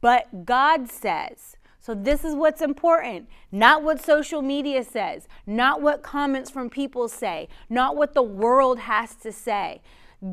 But 0.00 0.44
God 0.44 0.90
says, 0.90 1.56
so 1.80 1.94
this 1.94 2.24
is 2.24 2.34
what's 2.34 2.60
important, 2.60 3.28
not 3.52 3.82
what 3.82 4.02
social 4.04 4.42
media 4.42 4.82
says, 4.82 5.28
not 5.46 5.80
what 5.80 6.02
comments 6.02 6.50
from 6.50 6.68
people 6.68 7.08
say, 7.08 7.48
not 7.68 7.96
what 7.96 8.14
the 8.14 8.22
world 8.22 8.80
has 8.80 9.14
to 9.16 9.32
say. 9.32 9.82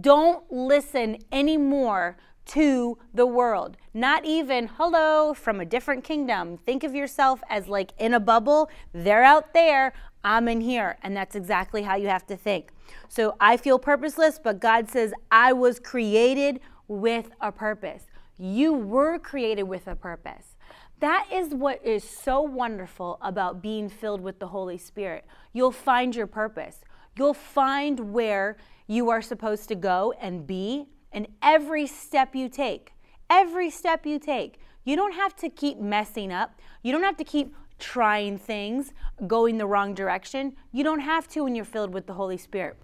Don't 0.01 0.51
listen 0.51 1.17
anymore 1.31 2.17
to 2.45 2.97
the 3.13 3.25
world. 3.25 3.77
Not 3.93 4.25
even, 4.25 4.67
hello, 4.67 5.33
from 5.33 5.59
a 5.59 5.65
different 5.65 6.03
kingdom. 6.03 6.57
Think 6.57 6.83
of 6.83 6.93
yourself 6.93 7.41
as 7.49 7.67
like 7.67 7.93
in 7.97 8.13
a 8.13 8.19
bubble. 8.19 8.69
They're 8.93 9.23
out 9.23 9.53
there, 9.53 9.93
I'm 10.23 10.47
in 10.47 10.61
here. 10.61 10.97
And 11.03 11.15
that's 11.15 11.35
exactly 11.35 11.83
how 11.83 11.95
you 11.95 12.07
have 12.07 12.25
to 12.27 12.37
think. 12.37 12.71
So 13.07 13.35
I 13.39 13.57
feel 13.57 13.79
purposeless, 13.79 14.39
but 14.43 14.59
God 14.59 14.89
says, 14.89 15.13
I 15.31 15.53
was 15.53 15.79
created 15.79 16.59
with 16.87 17.29
a 17.39 17.51
purpose. 17.51 18.05
You 18.37 18.73
were 18.73 19.19
created 19.19 19.63
with 19.63 19.87
a 19.87 19.95
purpose. 19.95 20.55
That 20.99 21.27
is 21.31 21.53
what 21.53 21.85
is 21.85 22.03
so 22.03 22.41
wonderful 22.41 23.17
about 23.21 23.61
being 23.61 23.89
filled 23.89 24.21
with 24.21 24.39
the 24.39 24.47
Holy 24.47 24.77
Spirit. 24.77 25.25
You'll 25.51 25.71
find 25.71 26.15
your 26.15 26.27
purpose. 26.27 26.79
You'll 27.17 27.33
find 27.33 28.13
where 28.13 28.57
you 28.87 29.09
are 29.09 29.21
supposed 29.21 29.67
to 29.69 29.75
go 29.75 30.13
and 30.19 30.45
be, 30.45 30.87
and 31.11 31.27
every 31.41 31.87
step 31.87 32.35
you 32.35 32.49
take, 32.49 32.93
every 33.29 33.69
step 33.69 34.05
you 34.05 34.19
take, 34.19 34.59
you 34.83 34.95
don't 34.95 35.13
have 35.13 35.35
to 35.37 35.49
keep 35.49 35.79
messing 35.79 36.31
up. 36.31 36.59
You 36.81 36.91
don't 36.91 37.03
have 37.03 37.17
to 37.17 37.23
keep 37.23 37.55
trying 37.79 38.37
things, 38.37 38.93
going 39.27 39.57
the 39.57 39.65
wrong 39.65 39.93
direction. 39.93 40.55
You 40.71 40.83
don't 40.83 40.99
have 40.99 41.27
to 41.29 41.43
when 41.43 41.55
you're 41.55 41.65
filled 41.65 41.93
with 41.93 42.07
the 42.07 42.13
Holy 42.13 42.37
Spirit. 42.37 42.77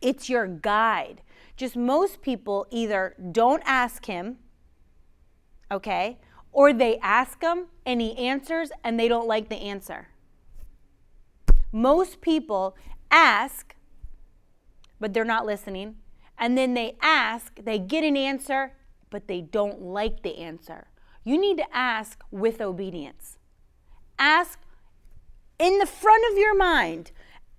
It's 0.00 0.28
your 0.28 0.46
guide. 0.46 1.22
Just 1.56 1.76
most 1.76 2.22
people 2.22 2.66
either 2.70 3.14
don't 3.32 3.62
ask 3.64 4.06
him, 4.06 4.38
okay, 5.70 6.18
or 6.52 6.72
they 6.72 6.98
ask 6.98 7.42
him 7.42 7.66
and 7.84 8.00
he 8.00 8.16
answers 8.16 8.70
and 8.84 8.98
they 8.98 9.08
don't 9.08 9.26
like 9.26 9.48
the 9.48 9.56
answer. 9.56 10.08
Most 11.72 12.20
people 12.20 12.76
ask, 13.10 13.74
but 15.00 15.12
they're 15.12 15.24
not 15.24 15.46
listening. 15.46 15.96
And 16.38 16.56
then 16.56 16.74
they 16.74 16.96
ask, 17.00 17.58
they 17.62 17.78
get 17.78 18.04
an 18.04 18.16
answer, 18.16 18.72
but 19.10 19.26
they 19.26 19.40
don't 19.40 19.80
like 19.80 20.22
the 20.22 20.38
answer. 20.38 20.88
You 21.24 21.38
need 21.38 21.58
to 21.58 21.76
ask 21.76 22.22
with 22.30 22.60
obedience. 22.60 23.38
Ask 24.18 24.58
in 25.58 25.78
the 25.78 25.86
front 25.86 26.24
of 26.30 26.38
your 26.38 26.56
mind, 26.56 27.10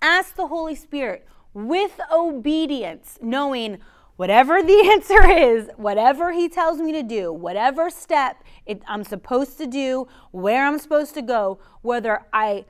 ask 0.01 0.35
the 0.35 0.47
Holy 0.47 0.75
Spirit 0.75 1.27
with 1.53 1.99
obedience, 2.11 3.17
knowing 3.21 3.79
whatever 4.15 4.61
the 4.63 4.89
answer 4.93 5.29
is, 5.29 5.69
whatever 5.75 6.31
He 6.31 6.47
tells 6.47 6.79
me 6.79 6.91
to 6.93 7.03
do, 7.03 7.33
whatever 7.33 7.89
step 7.89 8.43
it, 8.65 8.81
I'm 8.87 9.03
supposed 9.03 9.57
to 9.57 9.67
do, 9.67 10.07
where 10.31 10.65
I'm 10.65 10.79
supposed 10.79 11.13
to 11.15 11.21
go, 11.21 11.59
whether 11.81 12.25
I 12.31 12.65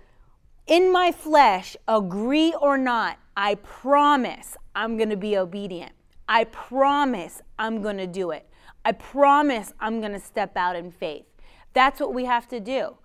in 0.65 0.91
my 0.91 1.11
flesh 1.11 1.75
agree 1.87 2.53
or 2.53 2.77
not, 2.77 3.17
I 3.39 3.55
promise 3.55 4.57
I'm 4.75 4.97
going 4.97 5.11
to 5.11 5.15
be 5.15 5.37
obedient. 5.37 5.93
I 6.27 6.43
promise 6.43 7.41
I'm 7.57 7.81
going 7.81 7.95
to 7.95 8.05
do 8.05 8.31
it. 8.31 8.45
I 8.83 8.91
promise 8.91 9.71
I'm 9.79 10.01
going 10.01 10.11
to 10.11 10.19
step 10.19 10.57
out 10.57 10.75
in 10.75 10.91
faith. 10.91 11.23
That's 11.71 12.01
what 12.01 12.13
we 12.13 12.25
have 12.25 12.49
to 12.49 12.59
do. 12.59 12.97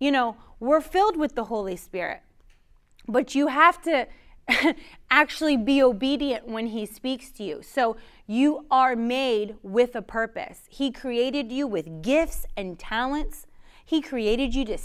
You 0.00 0.10
know, 0.10 0.36
we're 0.58 0.80
filled 0.80 1.16
with 1.16 1.36
the 1.36 1.44
Holy 1.44 1.76
Spirit, 1.76 2.22
but 3.06 3.36
you 3.36 3.46
have 3.46 3.80
to 3.82 4.08
actually 5.12 5.56
be 5.56 5.80
obedient 5.80 6.48
when 6.48 6.66
He 6.66 6.84
speaks 6.84 7.30
to 7.32 7.44
you. 7.44 7.62
So 7.62 7.96
you 8.26 8.66
are 8.72 8.96
made 8.96 9.54
with 9.62 9.94
a 9.94 10.02
purpose. 10.02 10.62
He 10.68 10.90
created 10.90 11.52
you 11.52 11.68
with 11.68 12.02
gifts 12.02 12.46
and 12.56 12.80
talents. 12.80 13.46
He 13.84 14.00
created 14.00 14.56
you 14.56 14.64
to 14.64 14.76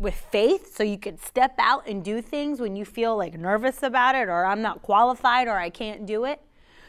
with 0.00 0.14
faith 0.14 0.74
so 0.74 0.82
you 0.82 0.98
could 0.98 1.20
step 1.20 1.54
out 1.58 1.86
and 1.86 2.02
do 2.02 2.22
things 2.22 2.58
when 2.58 2.74
you 2.74 2.84
feel 2.84 3.16
like 3.16 3.38
nervous 3.38 3.82
about 3.82 4.14
it 4.14 4.28
or 4.28 4.46
I'm 4.46 4.62
not 4.62 4.82
qualified 4.82 5.46
or 5.46 5.58
I 5.58 5.68
can't 5.68 6.06
do 6.06 6.24
it. 6.24 6.40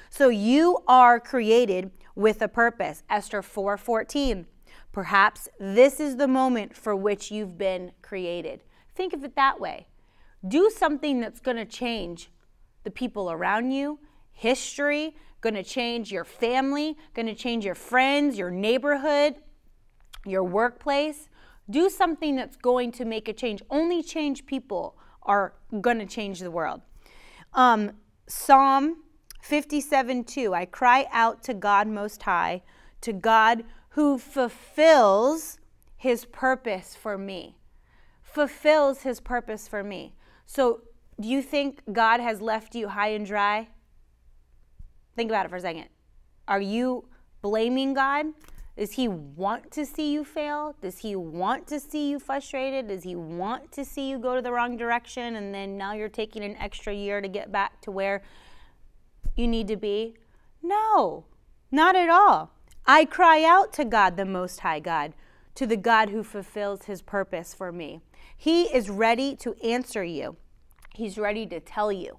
So 0.09 0.29
you 0.29 0.79
are 0.87 1.19
created 1.19 1.91
with 2.15 2.41
a 2.41 2.47
purpose. 2.47 3.03
Esther 3.09 3.41
4:14. 3.41 4.45
Perhaps 4.91 5.49
this 5.59 5.99
is 5.99 6.17
the 6.17 6.27
moment 6.27 6.75
for 6.75 6.95
which 6.95 7.31
you've 7.31 7.57
been 7.57 7.91
created. 8.01 8.63
Think 8.95 9.13
of 9.13 9.23
it 9.23 9.35
that 9.35 9.59
way. 9.59 9.87
Do 10.47 10.69
something 10.69 11.19
that's 11.19 11.39
going 11.39 11.57
to 11.57 11.65
change 11.65 12.31
the 12.83 12.91
people 12.91 13.31
around 13.31 13.71
you, 13.71 13.99
history, 14.31 15.15
going 15.41 15.53
to 15.53 15.63
change 15.63 16.11
your 16.11 16.25
family, 16.25 16.97
going 17.13 17.27
to 17.27 17.35
change 17.35 17.65
your 17.65 17.75
friends, 17.75 18.37
your 18.37 18.51
neighborhood, 18.51 19.35
your 20.25 20.43
workplace. 20.43 21.29
Do 21.71 21.89
something 21.89 22.35
that's 22.35 22.57
going 22.57 22.91
to 22.93 23.05
make 23.05 23.27
a 23.27 23.33
change. 23.33 23.61
Only 23.69 24.03
change 24.03 24.45
people 24.45 24.95
are 25.23 25.53
going 25.79 25.99
to 25.99 26.05
change 26.05 26.39
the 26.39 26.51
world. 26.51 26.81
Um, 27.53 27.93
Psalm 28.27 29.03
57 29.41 30.23
2 30.23 30.53
I 30.53 30.65
cry 30.65 31.07
out 31.11 31.43
to 31.43 31.53
God 31.53 31.87
Most 31.87 32.23
High, 32.23 32.61
to 33.01 33.13
God 33.13 33.63
who 33.89 34.17
fulfills 34.17 35.57
his 35.97 36.25
purpose 36.25 36.95
for 36.95 37.17
me. 37.17 37.57
Fulfills 38.23 39.01
his 39.01 39.19
purpose 39.19 39.67
for 39.67 39.83
me. 39.83 40.15
So, 40.45 40.81
do 41.19 41.27
you 41.27 41.41
think 41.41 41.81
God 41.91 42.19
has 42.19 42.41
left 42.41 42.73
you 42.73 42.87
high 42.87 43.09
and 43.09 43.25
dry? 43.25 43.67
Think 45.15 45.29
about 45.29 45.45
it 45.45 45.49
for 45.49 45.57
a 45.57 45.61
second. 45.61 45.87
Are 46.47 46.61
you 46.61 47.05
blaming 47.41 47.93
God? 47.93 48.27
Does 48.81 48.93
he 48.93 49.07
want 49.07 49.69
to 49.73 49.85
see 49.85 50.11
you 50.11 50.25
fail? 50.25 50.75
Does 50.81 50.97
he 50.97 51.15
want 51.15 51.67
to 51.67 51.79
see 51.79 52.09
you 52.09 52.17
frustrated? 52.17 52.87
Does 52.87 53.03
he 53.03 53.15
want 53.15 53.71
to 53.73 53.85
see 53.85 54.09
you 54.09 54.17
go 54.17 54.35
to 54.35 54.41
the 54.41 54.51
wrong 54.51 54.75
direction 54.75 55.35
and 55.35 55.53
then 55.53 55.77
now 55.77 55.93
you're 55.93 56.09
taking 56.09 56.43
an 56.43 56.57
extra 56.57 56.91
year 56.91 57.21
to 57.21 57.27
get 57.27 57.51
back 57.51 57.79
to 57.81 57.91
where 57.91 58.23
you 59.35 59.47
need 59.47 59.67
to 59.67 59.75
be? 59.75 60.15
No, 60.63 61.25
not 61.71 61.95
at 61.95 62.09
all. 62.09 62.53
I 62.87 63.05
cry 63.05 63.43
out 63.43 63.71
to 63.73 63.85
God, 63.85 64.17
the 64.17 64.25
Most 64.25 64.61
High 64.61 64.79
God, 64.79 65.13
to 65.53 65.67
the 65.67 65.77
God 65.77 66.09
who 66.09 66.23
fulfills 66.23 66.85
his 66.85 67.03
purpose 67.03 67.53
for 67.53 67.71
me. 67.71 68.01
He 68.35 68.63
is 68.63 68.89
ready 68.89 69.35
to 69.35 69.53
answer 69.63 70.03
you, 70.03 70.37
he's 70.95 71.19
ready 71.19 71.45
to 71.45 71.59
tell 71.59 71.91
you. 71.91 72.17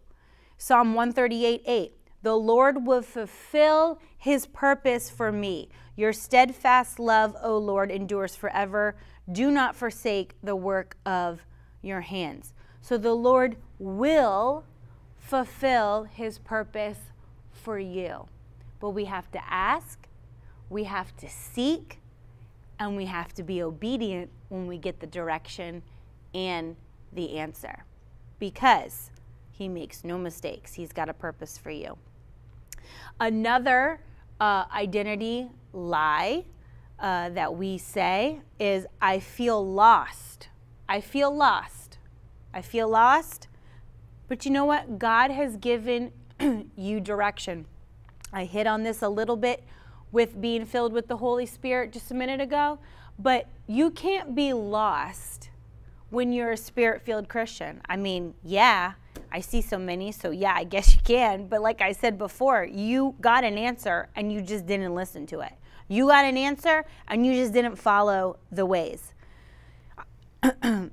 Psalm 0.58 0.94
138 0.94 1.64
8 1.66 1.92
The 2.22 2.36
Lord 2.36 2.86
will 2.86 3.02
fulfill 3.02 3.98
his 4.16 4.46
purpose 4.46 5.10
for 5.10 5.32
me. 5.32 5.68
Your 5.96 6.12
steadfast 6.12 6.98
love, 6.98 7.36
O 7.42 7.58
Lord, 7.58 7.90
endures 7.90 8.36
forever. 8.36 8.94
Do 9.30 9.50
not 9.50 9.74
forsake 9.74 10.34
the 10.42 10.56
work 10.56 10.96
of 11.04 11.44
your 11.82 12.02
hands. 12.02 12.54
So 12.80 12.96
the 12.96 13.14
Lord 13.14 13.56
will 13.78 14.64
fulfill 15.18 16.04
his 16.04 16.38
purpose 16.38 16.98
for 17.50 17.78
you. 17.78 18.28
But 18.80 18.90
we 18.90 19.04
have 19.06 19.30
to 19.32 19.40
ask, 19.52 20.06
we 20.70 20.84
have 20.84 21.16
to 21.18 21.28
seek, 21.28 21.98
and 22.78 22.96
we 22.96 23.06
have 23.06 23.32
to 23.34 23.42
be 23.42 23.62
obedient 23.62 24.30
when 24.48 24.66
we 24.66 24.78
get 24.78 25.00
the 25.00 25.06
direction 25.06 25.82
and 26.34 26.76
the 27.12 27.38
answer. 27.38 27.84
Because 28.38 29.10
he 29.52 29.68
makes 29.68 30.02
no 30.02 30.18
mistakes, 30.18 30.74
he's 30.74 30.92
got 30.92 31.08
a 31.08 31.14
purpose 31.14 31.58
for 31.58 31.70
you. 31.70 31.96
Another 33.20 34.00
uh, 34.40 34.64
identity 34.74 35.48
lie 35.72 36.44
uh, 36.98 37.30
that 37.30 37.54
we 37.54 37.78
say 37.78 38.40
is 38.58 38.86
I 39.00 39.18
feel 39.18 39.64
lost. 39.64 40.48
I 40.88 41.00
feel 41.00 41.34
lost. 41.34 41.98
I 42.54 42.62
feel 42.62 42.88
lost. 42.88 43.48
But 44.28 44.44
you 44.44 44.50
know 44.50 44.64
what? 44.64 44.98
God 44.98 45.30
has 45.30 45.56
given 45.56 46.12
you 46.76 47.00
direction. 47.00 47.66
I 48.32 48.44
hit 48.44 48.66
on 48.66 48.82
this 48.82 49.02
a 49.02 49.08
little 49.08 49.36
bit 49.36 49.64
with 50.10 50.40
being 50.40 50.64
filled 50.64 50.92
with 50.92 51.08
the 51.08 51.16
Holy 51.18 51.46
Spirit 51.46 51.92
just 51.92 52.10
a 52.10 52.14
minute 52.14 52.40
ago, 52.40 52.78
but 53.18 53.48
you 53.66 53.90
can't 53.90 54.34
be 54.34 54.52
lost 54.52 55.50
when 56.10 56.32
you're 56.32 56.52
a 56.52 56.56
spirit 56.56 57.02
filled 57.02 57.28
Christian. 57.28 57.80
I 57.88 57.96
mean, 57.96 58.34
yeah, 58.42 58.92
I 59.32 59.40
see 59.40 59.62
so 59.62 59.78
many, 59.78 60.12
so 60.12 60.30
yeah, 60.30 60.52
I 60.54 60.64
guess 60.64 60.94
you 60.94 61.00
can. 61.02 61.46
But 61.46 61.62
like 61.62 61.80
I 61.80 61.92
said 61.92 62.18
before, 62.18 62.64
you 62.64 63.14
got 63.20 63.44
an 63.44 63.56
answer 63.56 64.10
and 64.14 64.30
you 64.30 64.42
just 64.42 64.66
didn't 64.66 64.94
listen 64.94 65.26
to 65.28 65.40
it. 65.40 65.54
You 65.88 66.08
got 66.08 66.26
an 66.26 66.36
answer 66.36 66.84
and 67.08 67.26
you 67.26 67.32
just 67.32 67.54
didn't 67.54 67.76
follow 67.76 68.36
the 68.50 68.66
ways. 68.66 69.14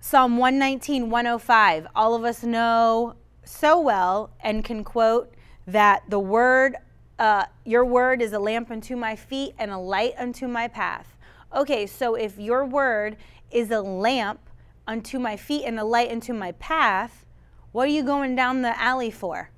Psalm 0.00 0.36
119, 0.36 1.08
105. 1.08 1.86
All 1.94 2.16
of 2.16 2.24
us 2.24 2.42
know 2.42 3.14
so 3.44 3.80
well 3.80 4.30
and 4.40 4.64
can 4.64 4.82
quote 4.82 5.32
that 5.68 6.02
the 6.08 6.18
word, 6.18 6.74
uh, 7.20 7.44
your 7.64 7.84
word 7.84 8.20
is 8.20 8.32
a 8.32 8.40
lamp 8.40 8.72
unto 8.72 8.96
my 8.96 9.14
feet 9.14 9.54
and 9.56 9.70
a 9.70 9.78
light 9.78 10.14
unto 10.18 10.48
my 10.48 10.66
path. 10.66 11.16
Okay, 11.54 11.86
so 11.86 12.16
if 12.16 12.38
your 12.38 12.64
word 12.66 13.16
is 13.52 13.70
a 13.70 13.80
lamp 13.80 14.40
unto 14.86 15.18
my 15.18 15.36
feet 15.36 15.64
and 15.64 15.78
a 15.78 15.84
light 15.84 16.10
unto 16.10 16.32
my 16.32 16.52
path, 16.52 17.24
what 17.72 17.88
are 17.88 17.92
you 17.92 18.02
going 18.02 18.34
down 18.34 18.62
the 18.62 18.78
alley 18.80 19.10
for? 19.10 19.50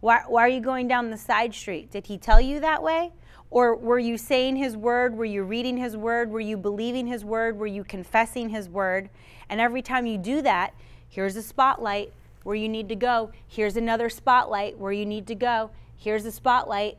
Why, 0.00 0.22
why 0.26 0.42
are 0.42 0.48
you 0.48 0.60
going 0.60 0.86
down 0.86 1.10
the 1.10 1.18
side 1.18 1.54
street? 1.54 1.90
Did 1.90 2.06
he 2.06 2.18
tell 2.18 2.40
you 2.40 2.60
that 2.60 2.82
way? 2.82 3.12
Or 3.50 3.74
were 3.74 3.98
you 3.98 4.18
saying 4.18 4.56
his 4.56 4.76
word? 4.76 5.16
Were 5.16 5.24
you 5.24 5.42
reading 5.42 5.78
his 5.78 5.96
word? 5.96 6.30
Were 6.30 6.40
you 6.40 6.56
believing 6.56 7.06
his 7.06 7.24
word? 7.24 7.56
Were 7.56 7.66
you 7.66 7.82
confessing 7.82 8.50
his 8.50 8.68
word? 8.68 9.08
And 9.48 9.60
every 9.60 9.82
time 9.82 10.06
you 10.06 10.18
do 10.18 10.42
that, 10.42 10.74
here's 11.08 11.34
a 11.34 11.42
spotlight 11.42 12.12
where 12.42 12.56
you 12.56 12.68
need 12.68 12.88
to 12.90 12.96
go. 12.96 13.32
Here's 13.46 13.76
another 13.76 14.08
spotlight 14.08 14.78
where 14.78 14.92
you 14.92 15.06
need 15.06 15.26
to 15.28 15.34
go. 15.34 15.70
Here's 15.96 16.26
a 16.26 16.32
spotlight. 16.32 16.98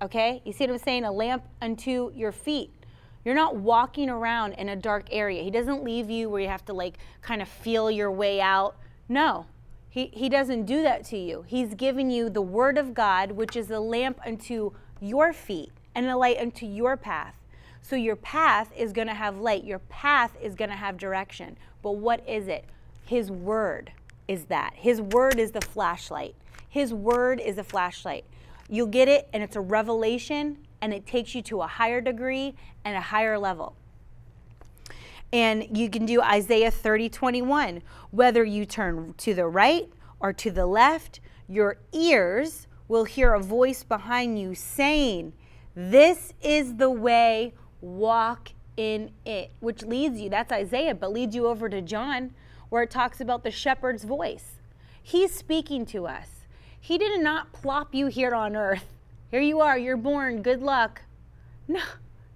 Okay? 0.00 0.40
You 0.44 0.52
see 0.52 0.64
what 0.64 0.74
I'm 0.74 0.78
saying? 0.78 1.04
A 1.04 1.12
lamp 1.12 1.44
unto 1.60 2.12
your 2.14 2.32
feet. 2.32 2.70
You're 3.24 3.34
not 3.34 3.56
walking 3.56 4.08
around 4.08 4.54
in 4.54 4.68
a 4.68 4.76
dark 4.76 5.08
area. 5.10 5.42
He 5.42 5.50
doesn't 5.50 5.84
leave 5.84 6.08
you 6.08 6.30
where 6.30 6.42
you 6.42 6.48
have 6.48 6.64
to 6.66 6.72
like 6.72 6.98
kind 7.20 7.42
of 7.42 7.48
feel 7.48 7.90
your 7.90 8.10
way 8.10 8.40
out. 8.40 8.76
No, 9.08 9.46
he, 9.88 10.10
he 10.12 10.28
doesn't 10.28 10.64
do 10.64 10.82
that 10.82 11.04
to 11.06 11.18
you. 11.18 11.44
He's 11.46 11.74
given 11.74 12.10
you 12.10 12.30
the 12.30 12.40
word 12.40 12.78
of 12.78 12.94
God, 12.94 13.32
which 13.32 13.56
is 13.56 13.70
a 13.70 13.80
lamp 13.80 14.20
unto 14.24 14.72
your 15.00 15.32
feet 15.32 15.72
and 15.94 16.06
a 16.06 16.16
light 16.16 16.38
unto 16.38 16.64
your 16.64 16.96
path. 16.96 17.36
So 17.82 17.96
your 17.96 18.16
path 18.16 18.70
is 18.76 18.92
going 18.92 19.08
to 19.08 19.14
have 19.14 19.38
light. 19.38 19.64
Your 19.64 19.80
path 19.80 20.36
is 20.40 20.54
going 20.54 20.70
to 20.70 20.76
have 20.76 20.96
direction. 20.96 21.58
But 21.82 21.92
what 21.92 22.26
is 22.28 22.46
it? 22.46 22.66
His 23.04 23.30
word 23.30 23.92
is 24.28 24.44
that. 24.44 24.74
His 24.76 25.00
word 25.00 25.40
is 25.40 25.50
the 25.50 25.60
flashlight. 25.60 26.36
His 26.68 26.94
word 26.94 27.40
is 27.40 27.58
a 27.58 27.64
flashlight. 27.64 28.24
You'll 28.68 28.86
get 28.86 29.08
it, 29.08 29.28
and 29.32 29.42
it's 29.42 29.56
a 29.56 29.60
revelation, 29.60 30.58
and 30.80 30.92
it 30.92 31.06
takes 31.06 31.34
you 31.34 31.42
to 31.42 31.62
a 31.62 31.66
higher 31.66 32.00
degree 32.00 32.54
and 32.84 32.96
a 32.96 33.00
higher 33.00 33.38
level. 33.38 33.76
And 35.32 35.76
you 35.76 35.88
can 35.88 36.06
do 36.06 36.20
Isaiah 36.20 36.70
30, 36.70 37.08
21. 37.08 37.82
Whether 38.10 38.44
you 38.44 38.66
turn 38.66 39.14
to 39.18 39.34
the 39.34 39.46
right 39.46 39.88
or 40.18 40.32
to 40.32 40.50
the 40.50 40.66
left, 40.66 41.20
your 41.48 41.78
ears 41.92 42.66
will 42.88 43.04
hear 43.04 43.34
a 43.34 43.40
voice 43.40 43.84
behind 43.84 44.38
you 44.38 44.54
saying, 44.54 45.32
This 45.76 46.32
is 46.42 46.76
the 46.76 46.90
way, 46.90 47.54
walk 47.80 48.52
in 48.76 49.12
it. 49.24 49.52
Which 49.60 49.84
leads 49.84 50.20
you, 50.20 50.28
that's 50.30 50.52
Isaiah, 50.52 50.94
but 50.94 51.12
leads 51.12 51.34
you 51.36 51.46
over 51.46 51.68
to 51.68 51.80
John, 51.80 52.34
where 52.68 52.82
it 52.82 52.90
talks 52.90 53.20
about 53.20 53.44
the 53.44 53.50
shepherd's 53.52 54.04
voice. 54.04 54.56
He's 55.00 55.32
speaking 55.32 55.86
to 55.86 56.06
us. 56.06 56.28
He 56.80 56.98
did 56.98 57.20
not 57.20 57.52
plop 57.52 57.94
you 57.94 58.08
here 58.08 58.34
on 58.34 58.56
earth 58.56 58.99
here 59.30 59.40
you 59.40 59.60
are, 59.60 59.78
you're 59.78 59.96
born, 59.96 60.42
good 60.42 60.62
luck. 60.62 61.02
No, 61.68 61.80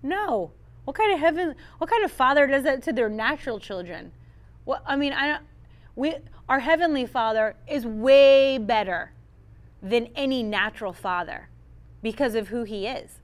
no. 0.02 0.50
What 0.84 0.96
kind 0.96 1.12
of 1.12 1.18
heaven, 1.18 1.54
what 1.78 1.90
kind 1.90 2.04
of 2.04 2.12
father 2.12 2.46
does 2.46 2.62
that 2.64 2.82
to 2.84 2.92
their 2.92 3.08
natural 3.08 3.58
children? 3.58 4.12
What, 4.64 4.82
I 4.86 4.96
mean, 4.96 5.12
I 5.12 5.38
we, 5.96 6.16
our 6.48 6.60
heavenly 6.60 7.06
father 7.06 7.56
is 7.68 7.86
way 7.86 8.58
better 8.58 9.12
than 9.82 10.08
any 10.14 10.42
natural 10.42 10.92
father 10.92 11.48
because 12.02 12.34
of 12.34 12.48
who 12.48 12.64
he 12.64 12.86
is. 12.86 13.20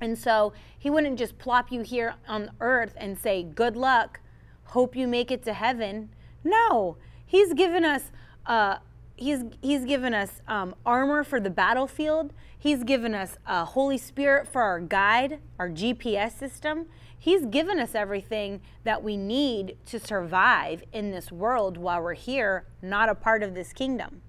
And 0.00 0.18
so 0.18 0.52
he 0.76 0.90
wouldn't 0.90 1.18
just 1.18 1.38
plop 1.38 1.70
you 1.70 1.82
here 1.82 2.14
on 2.26 2.50
earth 2.60 2.94
and 2.96 3.16
say, 3.18 3.42
good 3.42 3.76
luck, 3.76 4.20
hope 4.64 4.96
you 4.96 5.06
make 5.06 5.30
it 5.30 5.44
to 5.44 5.52
heaven. 5.52 6.10
No, 6.42 6.96
he's 7.24 7.52
given 7.54 7.84
us, 7.84 8.10
uh, 8.46 8.78
he's, 9.16 9.42
he's 9.60 9.84
given 9.84 10.14
us 10.14 10.40
um, 10.48 10.74
armor 10.84 11.24
for 11.24 11.40
the 11.40 11.50
battlefield. 11.50 12.32
He's 12.58 12.84
given 12.84 13.14
us 13.14 13.36
a 13.46 13.64
Holy 13.64 13.98
Spirit 13.98 14.48
for 14.48 14.62
our 14.62 14.80
guide, 14.80 15.40
our 15.58 15.68
GPS 15.68 16.38
system. 16.38 16.86
He's 17.18 17.46
given 17.46 17.78
us 17.78 17.94
everything 17.94 18.60
that 18.84 19.02
we 19.02 19.16
need 19.16 19.76
to 19.86 20.00
survive 20.00 20.82
in 20.92 21.12
this 21.12 21.30
world 21.30 21.76
while 21.76 22.02
we're 22.02 22.14
here, 22.14 22.66
not 22.82 23.08
a 23.08 23.14
part 23.14 23.42
of 23.42 23.54
this 23.54 23.72
kingdom. 23.72 24.22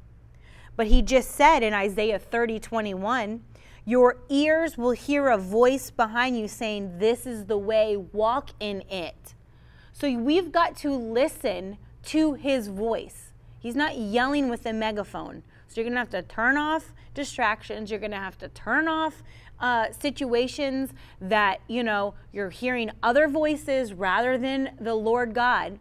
But 0.76 0.88
he 0.88 1.02
just 1.02 1.32
said 1.32 1.64
in 1.64 1.74
Isaiah 1.74 2.20
30, 2.20 2.60
21, 2.60 3.44
Your 3.86 4.18
ears 4.30 4.78
will 4.78 4.92
hear 4.92 5.30
a 5.30 5.38
voice 5.38 5.92
behind 5.92 6.38
you 6.38 6.48
saying, 6.48 7.00
This 7.00 7.26
is 7.26 7.46
the 7.46 7.58
way, 7.58 7.98
walk 7.98 8.52
in 8.60 8.84
it. 8.90 9.34
So 9.92 10.12
we've 10.18 10.52
got 10.52 10.76
to 10.78 10.96
listen 10.96 11.78
to 12.06 12.34
his 12.34 12.68
voice. 12.68 13.33
He's 13.64 13.78
not 13.78 13.98
yelling 13.98 14.50
with 14.50 14.66
a 14.66 14.74
megaphone. 14.74 15.42
So 15.70 15.80
you're 15.80 15.86
to 15.90 16.00
have 16.00 16.10
to 16.10 16.22
turn 16.22 16.58
off 16.58 16.92
distractions. 17.14 17.90
You're 17.90 18.02
to 18.12 18.18
have 18.18 18.38
to 18.40 18.50
turn 18.50 18.90
off 18.90 19.24
uh, 19.62 19.90
situations 19.94 20.92
that, 21.22 21.62
you 21.70 21.82
know, 21.82 22.14
you're 22.34 22.50
hearing 22.50 22.92
other 23.02 23.30
voices 23.30 23.94
rather 23.94 24.38
than 24.38 24.72
the 24.82 24.94
Lord 24.94 25.34
God. 25.34 25.80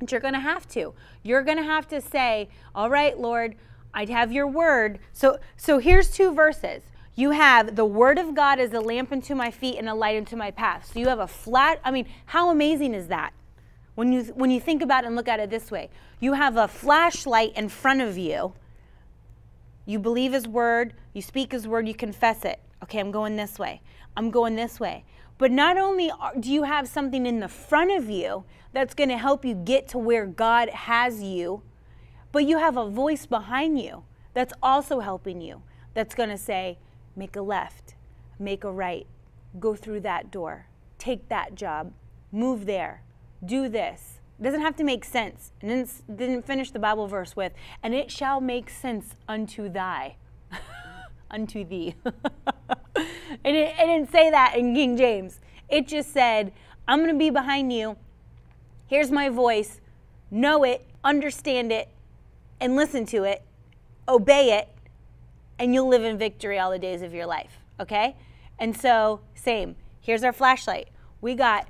And 0.00 0.10
you're 0.10 0.20
to 0.34 0.40
have 0.40 0.66
to. 0.70 0.92
You're 1.22 1.44
to 1.58 1.62
have 1.62 1.86
to 1.88 2.00
say, 2.00 2.48
all 2.74 2.90
right, 2.90 3.16
Lord, 3.16 3.54
I 3.94 4.06
have 4.06 4.32
your 4.32 4.48
word. 4.48 4.98
So, 5.12 5.38
so 5.56 5.78
here's 5.78 6.10
two 6.10 6.34
verses. 6.34 6.82
You 7.14 7.30
have 7.30 7.76
the 7.76 7.84
word 7.84 8.18
of 8.18 8.34
God 8.34 8.58
as 8.58 8.72
a 8.72 8.80
lamp 8.80 9.12
unto 9.12 9.36
my 9.36 9.52
feet 9.52 9.78
and 9.78 9.88
a 9.88 9.94
light 9.94 10.16
unto 10.16 10.34
my 10.34 10.50
path. 10.50 10.90
So 10.92 10.98
you 10.98 11.06
have 11.06 11.20
a 11.20 11.28
flat, 11.28 11.80
I 11.84 11.92
mean, 11.92 12.06
how 12.26 12.50
amazing 12.50 12.92
is 12.92 13.06
that? 13.06 13.32
When 13.94 14.12
you, 14.12 14.24
when 14.34 14.50
you 14.50 14.60
think 14.60 14.82
about 14.82 15.04
it 15.04 15.06
and 15.06 15.14
look 15.14 15.28
at 15.28 15.38
it 15.38 15.50
this 15.50 15.70
way, 15.70 15.90
you 16.24 16.32
have 16.32 16.56
a 16.56 16.66
flashlight 16.66 17.52
in 17.56 17.68
front 17.68 18.00
of 18.00 18.16
you 18.18 18.54
you 19.86 19.98
believe 19.98 20.32
his 20.32 20.48
word, 20.48 20.94
you 21.12 21.20
speak 21.20 21.52
his 21.52 21.68
word, 21.68 21.86
you 21.86 21.94
confess 21.94 22.44
it. 22.44 22.60
Okay, 22.82 22.98
I'm 22.98 23.10
going 23.10 23.36
this 23.36 23.58
way. 23.58 23.82
I'm 24.16 24.30
going 24.30 24.56
this 24.56 24.80
way. 24.80 25.04
But 25.36 25.50
not 25.50 25.76
only 25.76 26.10
do 26.40 26.50
you 26.50 26.62
have 26.62 26.88
something 26.88 27.26
in 27.26 27.40
the 27.40 27.48
front 27.48 27.90
of 27.90 28.08
you 28.08 28.44
that's 28.72 28.94
going 28.94 29.10
to 29.10 29.18
help 29.18 29.44
you 29.44 29.54
get 29.54 29.88
to 29.88 29.98
where 29.98 30.26
God 30.26 30.68
has 30.70 31.22
you, 31.22 31.62
but 32.32 32.44
you 32.44 32.58
have 32.58 32.76
a 32.76 32.88
voice 32.88 33.26
behind 33.26 33.78
you 33.78 34.04
that's 34.32 34.54
also 34.62 35.00
helping 35.00 35.40
you 35.40 35.62
that's 35.92 36.14
going 36.14 36.30
to 36.30 36.38
say, 36.38 36.78
make 37.14 37.36
a 37.36 37.42
left, 37.42 37.94
make 38.38 38.64
a 38.64 38.72
right, 38.72 39.06
go 39.60 39.74
through 39.74 40.00
that 40.00 40.30
door, 40.30 40.66
take 40.98 41.28
that 41.28 41.54
job, 41.54 41.92
move 42.32 42.66
there, 42.66 43.02
do 43.44 43.68
this. 43.68 44.20
Doesn't 44.40 44.62
have 44.62 44.76
to 44.76 44.84
make 44.84 45.04
sense. 45.04 45.52
And 45.60 45.70
didn't, 45.70 46.16
didn't 46.16 46.46
finish 46.46 46.70
the 46.70 46.78
Bible 46.78 47.06
verse 47.06 47.36
with, 47.36 47.52
and 47.82 47.94
it 47.94 48.10
shall 48.10 48.40
make 48.40 48.68
sense 48.68 49.14
unto 49.28 49.68
thy, 49.68 50.16
unto 51.30 51.64
thee. 51.64 51.94
it, 52.04 53.06
it 53.44 53.76
didn't 53.76 54.10
say 54.10 54.30
that 54.30 54.56
in 54.56 54.74
King 54.74 54.96
James. 54.96 55.40
It 55.68 55.86
just 55.86 56.12
said, 56.12 56.52
I'm 56.86 56.98
going 56.98 57.12
to 57.12 57.18
be 57.18 57.30
behind 57.30 57.72
you. 57.72 57.96
Here's 58.86 59.10
my 59.10 59.28
voice. 59.28 59.80
Know 60.30 60.64
it, 60.64 60.84
understand 61.02 61.72
it, 61.72 61.88
and 62.60 62.76
listen 62.76 63.06
to 63.06 63.24
it. 63.24 63.42
obey 64.08 64.58
it, 64.58 64.68
and 65.58 65.72
you'll 65.72 65.88
live 65.88 66.04
in 66.04 66.18
victory 66.18 66.58
all 66.58 66.70
the 66.70 66.78
days 66.78 67.02
of 67.02 67.14
your 67.14 67.26
life. 67.26 67.58
Okay? 67.78 68.16
And 68.58 68.76
so, 68.76 69.20
same. 69.34 69.76
Here's 70.00 70.22
our 70.22 70.32
flashlight. 70.32 70.88
We 71.20 71.34
got 71.34 71.68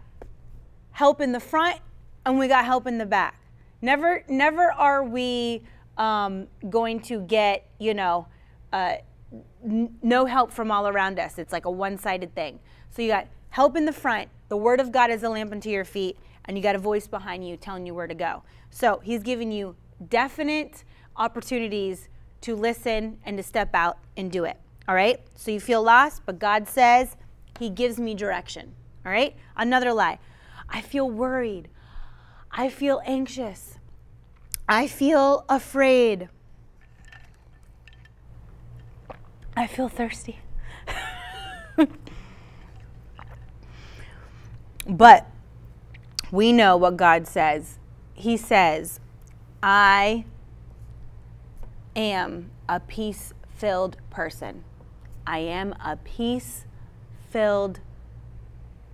help 0.92 1.20
in 1.20 1.32
the 1.32 1.40
front 1.40 1.80
and 2.24 2.38
we 2.38 2.48
got 2.48 2.64
help 2.64 2.86
in 2.86 2.98
the 2.98 3.06
back. 3.06 3.40
Never, 3.82 4.24
never 4.28 4.72
are 4.72 5.04
we 5.04 5.62
um, 5.98 6.46
going 6.70 7.00
to 7.00 7.20
get, 7.20 7.66
you 7.78 7.94
know, 7.94 8.26
uh, 8.72 8.94
n- 9.64 9.94
no 10.02 10.24
help 10.24 10.52
from 10.52 10.70
all 10.70 10.88
around 10.88 11.18
us. 11.18 11.38
It's 11.38 11.52
like 11.52 11.64
a 11.64 11.70
one 11.70 11.98
sided 11.98 12.34
thing. 12.34 12.60
So 12.90 13.02
you 13.02 13.08
got 13.08 13.28
help 13.50 13.76
in 13.76 13.84
the 13.84 13.92
front, 13.92 14.28
the 14.48 14.56
word 14.56 14.80
of 14.80 14.92
God 14.92 15.10
is 15.10 15.22
a 15.22 15.28
lamp 15.28 15.52
unto 15.52 15.68
your 15.68 15.84
feet, 15.84 16.18
and 16.44 16.56
you 16.56 16.62
got 16.62 16.74
a 16.74 16.78
voice 16.78 17.06
behind 17.06 17.46
you 17.46 17.56
telling 17.56 17.86
you 17.86 17.94
where 17.94 18.06
to 18.06 18.14
go. 18.14 18.42
So 18.70 19.00
he's 19.02 19.22
giving 19.22 19.52
you 19.52 19.76
definite 20.08 20.84
opportunities 21.16 22.08
to 22.42 22.54
listen 22.54 23.18
and 23.24 23.36
to 23.36 23.42
step 23.42 23.74
out 23.74 23.98
and 24.16 24.30
do 24.30 24.44
it. 24.44 24.58
All 24.88 24.94
right? 24.94 25.20
So 25.34 25.50
you 25.50 25.60
feel 25.60 25.82
lost, 25.82 26.22
but 26.26 26.38
God 26.38 26.68
says 26.68 27.16
he 27.58 27.70
gives 27.70 27.98
me 27.98 28.14
direction. 28.14 28.74
All 29.06 29.12
right? 29.12 29.34
Another 29.56 29.92
lie. 29.92 30.18
I 30.68 30.80
feel 30.80 31.10
worried. 31.10 31.68
I 32.56 32.68
feel 32.68 33.02
anxious. 33.04 33.78
I 34.68 34.86
feel 34.86 35.44
afraid. 35.48 36.28
I 39.56 39.66
feel 39.66 39.88
thirsty. 39.88 40.38
but 44.86 45.26
we 46.30 46.52
know 46.52 46.76
what 46.76 46.96
God 46.96 47.26
says. 47.26 47.78
He 48.14 48.36
says, 48.36 49.00
I 49.60 50.24
am 51.96 52.50
a 52.68 52.78
peace 52.78 53.32
filled 53.56 53.96
person. 54.10 54.62
I 55.26 55.38
am 55.38 55.74
a 55.84 55.96
peace 55.96 56.66
filled 57.30 57.80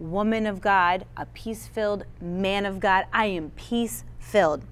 woman 0.00 0.46
of 0.46 0.60
God, 0.60 1.04
a 1.16 1.26
peace 1.26 1.66
filled 1.66 2.04
man 2.20 2.66
of 2.66 2.80
God. 2.80 3.06
I 3.12 3.26
am 3.26 3.50
peace 3.50 4.04
filled. 4.18 4.64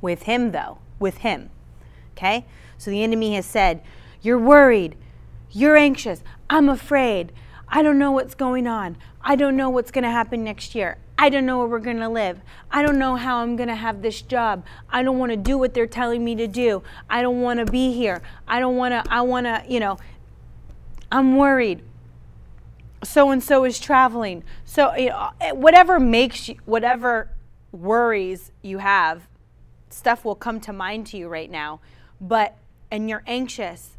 With 0.00 0.24
him, 0.24 0.52
though, 0.52 0.78
with 0.98 1.18
him. 1.18 1.50
Okay? 2.12 2.46
So 2.78 2.90
the 2.90 3.02
enemy 3.02 3.34
has 3.34 3.46
said, 3.46 3.82
You're 4.22 4.38
worried. 4.38 4.96
You're 5.50 5.76
anxious. 5.76 6.22
I'm 6.50 6.68
afraid. 6.68 7.32
I 7.68 7.82
don't 7.82 7.98
know 7.98 8.10
what's 8.10 8.34
going 8.34 8.66
on. 8.66 8.96
I 9.22 9.36
don't 9.36 9.56
know 9.56 9.70
what's 9.70 9.90
going 9.90 10.04
to 10.04 10.10
happen 10.10 10.44
next 10.44 10.74
year. 10.74 10.98
I 11.16 11.28
don't 11.28 11.46
know 11.46 11.58
where 11.58 11.68
we're 11.68 11.78
going 11.78 12.00
to 12.00 12.08
live. 12.08 12.40
I 12.70 12.82
don't 12.82 12.98
know 12.98 13.16
how 13.16 13.38
I'm 13.38 13.56
going 13.56 13.68
to 13.68 13.74
have 13.74 14.02
this 14.02 14.20
job. 14.20 14.64
I 14.90 15.02
don't 15.02 15.18
want 15.18 15.30
to 15.30 15.36
do 15.36 15.56
what 15.56 15.72
they're 15.72 15.86
telling 15.86 16.24
me 16.24 16.34
to 16.36 16.46
do. 16.46 16.82
I 17.08 17.22
don't 17.22 17.40
want 17.40 17.60
to 17.60 17.66
be 17.66 17.92
here. 17.92 18.20
I 18.48 18.58
don't 18.58 18.76
want 18.76 18.92
to, 18.92 19.12
I 19.12 19.20
want 19.22 19.46
to, 19.46 19.62
you 19.68 19.80
know, 19.80 19.96
I'm 21.10 21.36
worried. 21.36 21.82
So 23.04 23.30
and 23.30 23.42
so 23.42 23.64
is 23.64 23.78
traveling. 23.78 24.44
So, 24.64 24.94
you 24.94 25.10
know, 25.10 25.30
eh, 25.40 25.52
whatever 25.52 26.00
makes 26.00 26.48
you, 26.48 26.56
whatever 26.64 27.30
worries 27.72 28.52
you 28.62 28.78
have, 28.78 29.28
stuff 29.90 30.24
will 30.24 30.34
come 30.34 30.60
to 30.60 30.72
mind 30.72 31.06
to 31.08 31.16
you 31.16 31.28
right 31.28 31.50
now. 31.50 31.80
But, 32.20 32.56
and 32.90 33.08
you're 33.08 33.22
anxious 33.26 33.96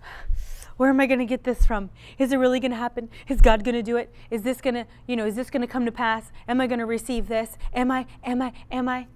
where 0.76 0.90
am 0.90 1.00
I 1.00 1.06
going 1.06 1.18
to 1.18 1.26
get 1.26 1.44
this 1.44 1.66
from? 1.66 1.90
Is 2.18 2.32
it 2.32 2.36
really 2.36 2.60
going 2.60 2.72
to 2.72 2.76
happen? 2.76 3.08
Is 3.28 3.40
God 3.40 3.64
going 3.64 3.74
to 3.74 3.82
do 3.82 3.96
it? 3.96 4.12
Is 4.30 4.42
this 4.42 4.60
going 4.60 4.74
to, 4.74 4.86
you 5.06 5.16
know, 5.16 5.26
is 5.26 5.36
this 5.36 5.50
going 5.50 5.62
to 5.62 5.66
come 5.66 5.84
to 5.86 5.92
pass? 5.92 6.30
Am 6.48 6.60
I 6.60 6.66
going 6.66 6.80
to 6.80 6.86
receive 6.86 7.28
this? 7.28 7.56
Am 7.74 7.90
I, 7.90 8.06
am 8.24 8.42
I, 8.42 8.52
am 8.70 8.88
I? 8.88 9.06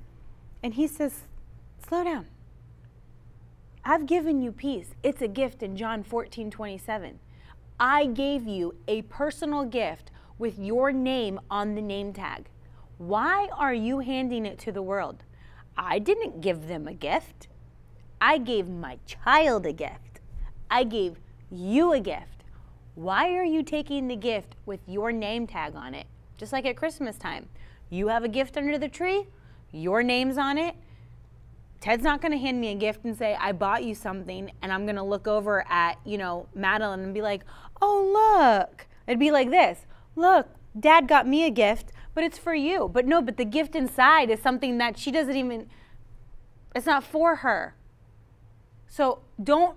And 0.63 0.75
he 0.75 0.87
says, 0.87 1.23
slow 1.87 2.05
down. 2.05 2.27
I've 3.85 4.07
given 4.07 4.43
you 4.43 4.51
peace. 4.51 4.95
It's 5.03 5.23
a 5.23 5.29
gift 5.29 5.63
in 5.63 5.77
John 5.77 6.03
14, 6.03 6.51
27. 6.51 7.21
I 7.79 8.07
gave 8.07 8.47
you 8.47 8.75
a 8.89 9.03
personal 9.03 9.65
gift 9.65 10.11
with 10.39 10.59
your 10.59 10.93
name 10.93 11.39
on 11.51 11.75
the 11.75 11.83
name 11.83 12.13
tag. 12.13 12.49
Why 12.97 13.49
are 13.53 13.75
you 13.75 13.99
handing 13.99 14.47
it 14.47 14.59
to 14.61 14.73
the 14.73 14.81
world? 14.81 15.25
I 15.77 15.99
didn't 15.99 16.41
give 16.41 16.69
them 16.69 16.89
a 16.89 16.95
gift. 16.95 17.49
I 18.19 18.39
gave 18.39 18.67
my 18.67 18.99
child 19.05 19.67
a 19.67 19.75
gift. 19.75 20.21
I 20.71 20.85
gave 20.85 21.21
you 21.51 21.93
a 21.93 22.01
gift. 22.01 22.45
Why 22.95 23.35
are 23.35 23.45
you 23.45 23.63
taking 23.63 24.09
the 24.09 24.17
gift 24.17 24.57
with 24.65 24.81
your 24.87 25.13
name 25.13 25.47
tag 25.47 25.75
on 25.75 25.95
it? 25.95 26.07
Just 26.39 26.55
like 26.55 26.65
at 26.65 26.79
Christmas 26.79 27.19
time. 27.19 27.47
You 27.91 28.09
have 28.09 28.25
a 28.25 28.29
gift 28.29 28.57
under 28.57 28.79
the 28.79 28.89
tree, 28.89 29.27
your 29.71 30.03
name's 30.03 30.39
on 30.39 30.57
it. 30.57 30.75
Ted's 31.81 32.03
not 32.03 32.23
going 32.23 32.33
to 32.33 32.39
hand 32.39 32.59
me 32.59 32.73
a 32.73 32.75
gift 32.75 33.05
and 33.05 33.17
say, 33.17 33.37
I 33.39 33.53
bought 33.53 33.85
you 33.85 33.95
something, 33.95 34.51
and 34.63 34.73
I'm 34.73 34.87
going 34.87 34.97
to 34.97 35.03
look 35.03 35.29
over 35.29 35.65
at, 35.69 35.99
you 36.05 36.19
know, 36.19 36.49
Madeline 36.55 37.01
and 37.01 37.15
be 37.15 37.21
like, 37.21 37.43
oh, 37.81 38.39
look. 38.39 38.87
It'd 39.07 39.21
be 39.21 39.31
like 39.31 39.51
this 39.51 39.87
Look, 40.17 40.49
dad 40.79 41.07
got 41.07 41.27
me 41.27 41.45
a 41.45 41.51
gift, 41.51 41.93
but 42.15 42.25
it's 42.25 42.39
for 42.39 42.55
you. 42.55 42.89
But 42.93 43.07
no, 43.07 43.21
but 43.21 43.37
the 43.37 43.45
gift 43.45 43.77
inside 43.77 44.31
is 44.31 44.41
something 44.41 44.79
that 44.79 44.99
she 44.99 45.11
doesn't 45.11 45.37
even, 45.37 45.69
it's 46.75 46.87
not 46.87 47.05
for 47.05 47.37
her. 47.37 47.75
So 48.89 49.21
don't 49.43 49.77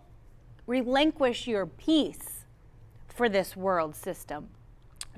relinquish 0.65 1.47
your 1.47 1.65
peace 1.65 2.45
for 3.07 3.27
this 3.27 3.55
world 3.57 3.95
system. 3.95 4.49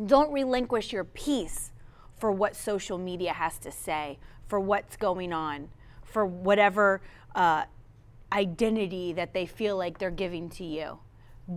Don't 0.04 0.32
relinquish 0.32 0.91
your 0.91 1.04
peace 1.04 1.72
for 2.17 2.32
what 2.32 2.56
social 2.56 2.98
media 2.98 3.34
has 3.34 3.60
to 3.60 3.72
say, 3.72 4.17
for 4.48 4.60
what's 4.60 4.96
going 4.96 5.34
on, 5.34 5.70
for 6.04 6.26
whatever 6.26 7.02
uh, 7.36 7.65
identity 8.32 9.13
that 9.13 9.34
they 9.34 9.46
feel 9.46 9.78
like 9.78 10.00
they're 10.00 10.10
giving 10.10 10.50
to 10.50 10.63
you. 10.63 11.00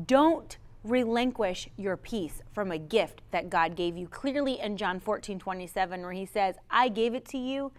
Don't 0.06 0.58
relinquish 0.85 1.68
your 1.77 1.97
peace 1.97 2.42
from 2.53 2.70
a 2.70 2.79
gift 2.79 3.23
that 3.31 3.51
God 3.51 3.75
gave 3.75 3.97
you. 3.97 4.07
Clearly 4.07 4.61
in 4.61 4.77
John 4.77 5.01
14, 5.01 5.38
27, 5.38 6.03
where 6.03 6.12
he 6.12 6.27
says, 6.27 6.57
I 6.70 6.88
gave 6.88 7.14
it 7.14 7.25
to 7.31 7.38
you, 7.38 7.73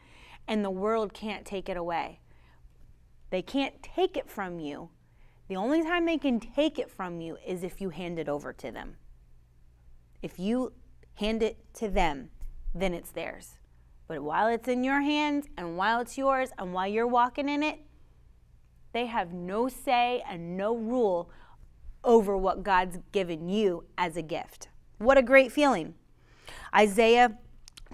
and 0.47 0.65
the 0.65 0.71
world 0.71 1.13
can't 1.13 1.45
take 1.45 1.69
it 1.69 1.77
away. 1.77 2.19
They 3.29 3.41
can't 3.41 3.81
take 3.81 4.17
it 4.17 4.29
from 4.29 4.59
you, 4.59 4.89
the 5.47 5.55
only 5.55 5.83
time 5.83 6.05
they 6.05 6.17
can 6.17 6.39
take 6.39 6.79
it 6.79 6.89
from 6.89 7.21
you 7.21 7.37
is 7.45 7.63
if 7.63 7.79
you 7.79 7.89
hand 7.91 8.17
it 8.17 8.27
over 8.27 8.51
to 8.53 8.71
them. 8.71 8.97
If 10.21 10.39
you 10.39 10.73
hand 11.15 11.43
it 11.43 11.57
to 11.75 11.87
them, 11.87 12.29
then 12.73 12.93
it's 12.93 13.11
theirs. 13.11 13.59
But 14.07 14.21
while 14.21 14.47
it's 14.47 14.67
in 14.67 14.83
your 14.83 15.01
hands 15.01 15.47
and 15.55 15.77
while 15.77 16.01
it's 16.01 16.17
yours 16.17 16.49
and 16.57 16.73
while 16.73 16.87
you're 16.87 17.07
walking 17.07 17.47
in 17.47 17.61
it, 17.61 17.79
they 18.91 19.05
have 19.05 19.33
no 19.33 19.67
say 19.67 20.23
and 20.27 20.57
no 20.57 20.75
rule 20.75 21.29
over 22.05 22.37
what 22.37 22.63
God's 22.63 22.99
given 23.11 23.49
you 23.49 23.83
as 23.97 24.15
a 24.15 24.21
gift. 24.21 24.69
What 24.97 25.17
a 25.17 25.23
great 25.23 25.51
feeling. 25.51 25.95
Isaiah 26.73 27.37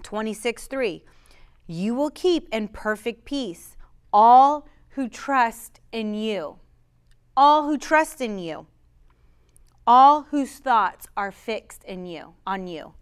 26 0.02 0.66
3. 0.66 1.04
You 1.66 1.94
will 1.94 2.10
keep 2.10 2.48
in 2.52 2.68
perfect 2.68 3.24
peace 3.24 3.76
all 4.12 4.68
who 4.90 5.08
trust 5.08 5.80
in 5.90 6.14
you 6.14 6.58
all 7.36 7.64
who 7.64 7.78
trust 7.78 8.20
in 8.20 8.38
you, 8.38 8.66
all 9.86 10.24
whose 10.24 10.58
thoughts 10.58 11.06
are 11.16 11.32
fixed 11.32 11.84
in 11.84 12.06
you, 12.06 12.34
on 12.46 12.66
you. 12.66 12.94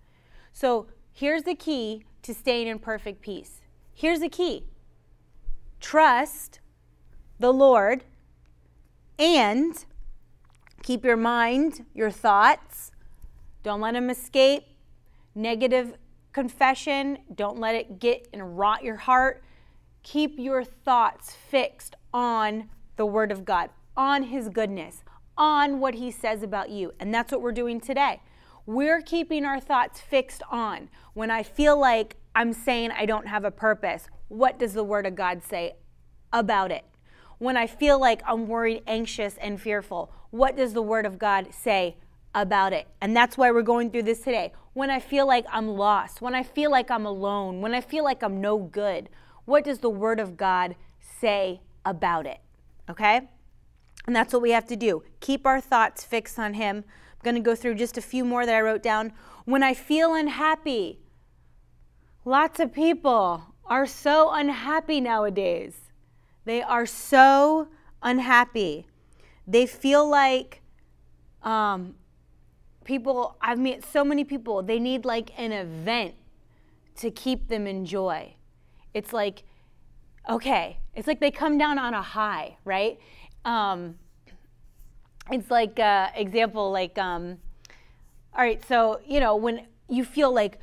So 0.52 0.86
here's 1.12 1.42
the 1.42 1.54
key 1.54 2.04
to 2.22 2.34
staying 2.34 2.68
in 2.68 2.78
perfect 2.78 3.20
peace. 3.20 3.60
Here's 3.94 4.20
the 4.20 4.28
key 4.28 4.64
trust 5.80 6.60
the 7.38 7.52
Lord 7.52 8.04
and 9.18 9.84
keep 10.82 11.04
your 11.04 11.16
mind, 11.16 11.84
your 11.94 12.10
thoughts, 12.10 12.92
don't 13.62 13.80
let 13.80 13.94
them 13.94 14.10
escape. 14.10 14.64
Negative 15.34 15.94
confession, 16.32 17.18
don't 17.34 17.58
let 17.58 17.74
it 17.74 17.98
get 17.98 18.28
and 18.32 18.58
rot 18.58 18.82
your 18.82 18.96
heart. 18.96 19.42
Keep 20.02 20.38
your 20.38 20.64
thoughts 20.64 21.34
fixed 21.34 21.94
on 22.12 22.70
the 22.96 23.06
Word 23.06 23.30
of 23.30 23.44
God 23.44 23.70
on 23.96 24.24
His 24.24 24.48
goodness, 24.48 25.04
on 25.36 25.78
what 25.78 25.94
He 25.94 26.10
says 26.10 26.42
about 26.42 26.70
you. 26.70 26.92
And 26.98 27.12
that's 27.12 27.30
what 27.30 27.42
we're 27.42 27.52
doing 27.52 27.80
today. 27.80 28.22
We're 28.66 29.02
keeping 29.02 29.44
our 29.44 29.60
thoughts 29.60 30.00
fixed 30.00 30.42
on. 30.50 30.88
When 31.14 31.30
I 31.30 31.42
feel 31.42 31.78
like 31.78 32.16
I'm 32.34 32.52
saying 32.52 32.92
I 32.92 33.04
don't 33.04 33.26
have 33.26 33.44
a 33.44 33.50
purpose, 33.50 34.08
what 34.28 34.58
does 34.58 34.72
the 34.72 34.84
Word 34.84 35.06
of 35.06 35.14
God 35.14 35.42
say 35.42 35.74
about 36.32 36.70
it? 36.70 36.84
When 37.40 37.56
I 37.56 37.66
feel 37.66 37.98
like 37.98 38.20
I'm 38.26 38.46
worried, 38.46 38.82
anxious, 38.86 39.38
and 39.38 39.58
fearful, 39.58 40.12
what 40.28 40.58
does 40.58 40.74
the 40.74 40.82
Word 40.82 41.06
of 41.06 41.18
God 41.18 41.54
say 41.54 41.96
about 42.34 42.74
it? 42.74 42.86
And 43.00 43.16
that's 43.16 43.38
why 43.38 43.50
we're 43.50 43.62
going 43.62 43.90
through 43.90 44.02
this 44.02 44.20
today. 44.20 44.52
When 44.74 44.90
I 44.90 45.00
feel 45.00 45.26
like 45.26 45.46
I'm 45.50 45.66
lost, 45.66 46.20
when 46.20 46.34
I 46.34 46.42
feel 46.42 46.70
like 46.70 46.90
I'm 46.90 47.06
alone, 47.06 47.62
when 47.62 47.74
I 47.74 47.80
feel 47.80 48.04
like 48.04 48.22
I'm 48.22 48.42
no 48.42 48.58
good, 48.58 49.08
what 49.46 49.64
does 49.64 49.78
the 49.78 49.88
Word 49.88 50.20
of 50.20 50.36
God 50.36 50.76
say 51.00 51.62
about 51.86 52.26
it? 52.26 52.40
Okay? 52.90 53.22
And 54.06 54.14
that's 54.14 54.34
what 54.34 54.42
we 54.42 54.50
have 54.50 54.66
to 54.66 54.76
do. 54.76 55.02
Keep 55.20 55.46
our 55.46 55.62
thoughts 55.62 56.04
fixed 56.04 56.38
on 56.38 56.52
Him. 56.52 56.84
I'm 56.86 57.24
going 57.24 57.36
to 57.36 57.40
go 57.40 57.54
through 57.54 57.76
just 57.76 57.96
a 57.96 58.02
few 58.02 58.22
more 58.22 58.44
that 58.44 58.54
I 58.54 58.60
wrote 58.60 58.82
down. 58.82 59.14
When 59.46 59.62
I 59.62 59.72
feel 59.72 60.14
unhappy, 60.14 61.00
lots 62.26 62.60
of 62.60 62.74
people 62.74 63.54
are 63.64 63.86
so 63.86 64.30
unhappy 64.30 65.00
nowadays. 65.00 65.89
They 66.44 66.62
are 66.62 66.86
so 66.86 67.68
unhappy. 68.02 68.86
They 69.46 69.66
feel 69.66 70.08
like 70.08 70.62
um, 71.42 71.94
people, 72.84 73.36
I've 73.40 73.58
met 73.58 73.84
so 73.84 74.04
many 74.04 74.24
people, 74.24 74.62
they 74.62 74.78
need 74.78 75.04
like 75.04 75.32
an 75.38 75.52
event 75.52 76.14
to 76.96 77.10
keep 77.10 77.48
them 77.48 77.66
in 77.66 77.84
joy. 77.84 78.34
It's 78.94 79.12
like, 79.12 79.44
okay, 80.28 80.78
it's 80.94 81.06
like 81.06 81.20
they 81.20 81.30
come 81.30 81.58
down 81.58 81.78
on 81.78 81.94
a 81.94 82.02
high, 82.02 82.56
right? 82.64 82.98
Um, 83.44 83.96
it's 85.30 85.50
like, 85.50 85.78
uh, 85.78 86.08
example, 86.14 86.70
like, 86.70 86.98
um, 86.98 87.38
all 88.34 88.42
right, 88.42 88.62
so, 88.66 89.00
you 89.06 89.20
know, 89.20 89.36
when 89.36 89.66
you 89.88 90.04
feel 90.04 90.32
like, 90.32 90.58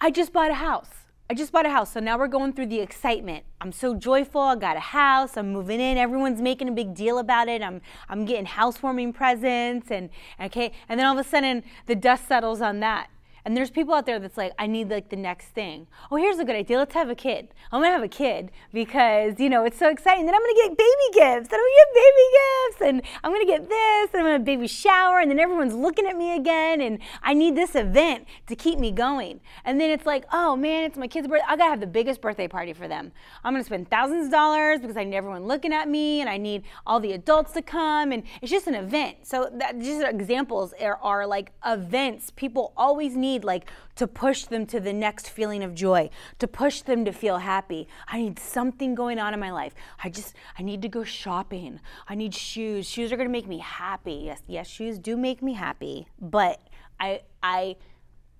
I 0.00 0.10
just 0.10 0.32
bought 0.32 0.50
a 0.50 0.54
house. 0.54 0.99
I 1.30 1.32
just 1.32 1.52
bought 1.52 1.64
a 1.64 1.70
house. 1.70 1.92
So 1.92 2.00
now 2.00 2.18
we're 2.18 2.26
going 2.26 2.54
through 2.54 2.66
the 2.66 2.80
excitement. 2.80 3.44
I'm 3.60 3.70
so 3.70 3.94
joyful. 3.94 4.40
I 4.40 4.56
got 4.56 4.76
a 4.76 4.80
house. 4.80 5.36
I'm 5.36 5.52
moving 5.52 5.78
in. 5.78 5.96
Everyone's 5.96 6.42
making 6.42 6.66
a 6.66 6.72
big 6.72 6.92
deal 6.92 7.18
about 7.18 7.48
it. 7.48 7.62
I'm 7.62 7.82
I'm 8.08 8.24
getting 8.24 8.46
housewarming 8.46 9.12
presents 9.12 9.92
and 9.92 10.10
okay. 10.40 10.72
And 10.88 10.98
then 10.98 11.06
all 11.06 11.16
of 11.16 11.24
a 11.24 11.28
sudden 11.28 11.62
the 11.86 11.94
dust 11.94 12.26
settles 12.26 12.60
on 12.60 12.80
that. 12.80 13.10
And 13.44 13.56
there's 13.56 13.70
people 13.70 13.94
out 13.94 14.06
there 14.06 14.18
that's 14.18 14.36
like, 14.36 14.52
I 14.58 14.66
need 14.66 14.90
like 14.90 15.08
the 15.08 15.16
next 15.16 15.48
thing. 15.48 15.86
Oh, 16.10 16.16
here's 16.16 16.38
a 16.38 16.44
good 16.44 16.56
idea. 16.56 16.78
Let's 16.78 16.94
have 16.94 17.08
a 17.08 17.14
kid. 17.14 17.48
I'm 17.72 17.80
gonna 17.80 17.92
have 17.92 18.02
a 18.02 18.08
kid 18.08 18.50
because 18.72 19.38
you 19.38 19.48
know 19.48 19.64
it's 19.64 19.78
so 19.78 19.88
exciting. 19.88 20.26
Then 20.26 20.34
I'm 20.34 20.40
gonna 20.40 20.54
get 20.54 20.76
baby 20.76 21.08
gifts. 21.12 21.48
Then 21.48 21.60
I'm 21.60 21.66
gonna 21.66 21.76
get 21.76 21.94
baby 21.94 22.26
gifts, 22.32 22.82
and 22.82 23.02
I'm 23.24 23.32
gonna 23.32 23.46
get 23.46 23.68
this, 23.68 24.10
and 24.12 24.20
I'm 24.20 24.26
gonna 24.26 24.38
baby 24.40 24.66
shower, 24.66 25.20
and 25.20 25.30
then 25.30 25.38
everyone's 25.38 25.74
looking 25.74 26.06
at 26.06 26.16
me 26.16 26.36
again, 26.36 26.80
and 26.80 26.98
I 27.22 27.34
need 27.34 27.56
this 27.56 27.74
event 27.74 28.26
to 28.48 28.56
keep 28.56 28.78
me 28.78 28.90
going. 28.90 29.40
And 29.64 29.80
then 29.80 29.90
it's 29.90 30.06
like, 30.06 30.24
oh 30.32 30.56
man, 30.56 30.84
it's 30.84 30.98
my 30.98 31.08
kid's 31.08 31.28
birthday. 31.28 31.46
I 31.48 31.56
gotta 31.56 31.70
have 31.70 31.80
the 31.80 31.86
biggest 31.86 32.20
birthday 32.20 32.48
party 32.48 32.72
for 32.72 32.88
them. 32.88 33.12
I'm 33.44 33.54
gonna 33.54 33.64
spend 33.64 33.88
thousands 33.90 34.26
of 34.26 34.32
dollars 34.32 34.80
because 34.80 34.96
I 34.96 35.04
need 35.04 35.16
everyone 35.16 35.46
looking 35.46 35.72
at 35.72 35.88
me, 35.88 36.20
and 36.20 36.28
I 36.28 36.36
need 36.36 36.64
all 36.86 37.00
the 37.00 37.12
adults 37.12 37.52
to 37.52 37.62
come, 37.62 38.12
and 38.12 38.22
it's 38.42 38.50
just 38.50 38.66
an 38.66 38.74
event. 38.74 39.18
So 39.22 39.48
that 39.54 39.78
just 39.78 40.02
examples 40.02 40.74
are, 40.80 40.98
are 41.02 41.26
like 41.26 41.52
events 41.64 42.30
people 42.34 42.72
always 42.76 43.16
need 43.16 43.29
need 43.32 43.44
like 43.44 43.70
to 43.96 44.06
push 44.06 44.44
them 44.44 44.66
to 44.66 44.80
the 44.80 44.92
next 44.92 45.28
feeling 45.28 45.62
of 45.62 45.74
joy, 45.74 46.10
to 46.38 46.46
push 46.46 46.82
them 46.82 47.04
to 47.04 47.12
feel 47.12 47.38
happy. 47.38 47.88
I 48.08 48.18
need 48.18 48.38
something 48.38 48.94
going 48.94 49.18
on 49.18 49.34
in 49.34 49.40
my 49.40 49.50
life. 49.50 49.74
I 50.02 50.10
just 50.10 50.34
I 50.58 50.62
need 50.62 50.82
to 50.82 50.88
go 50.88 51.04
shopping. 51.04 51.80
I 52.08 52.14
need 52.14 52.34
shoes. 52.34 52.88
Shoes 52.88 53.12
are 53.12 53.16
going 53.16 53.28
to 53.28 53.32
make 53.32 53.48
me 53.48 53.58
happy. 53.58 54.22
Yes, 54.24 54.42
yes, 54.46 54.66
shoes 54.66 54.98
do 54.98 55.16
make 55.16 55.42
me 55.42 55.54
happy, 55.54 56.06
but 56.20 56.60
I 56.98 57.22
I 57.42 57.76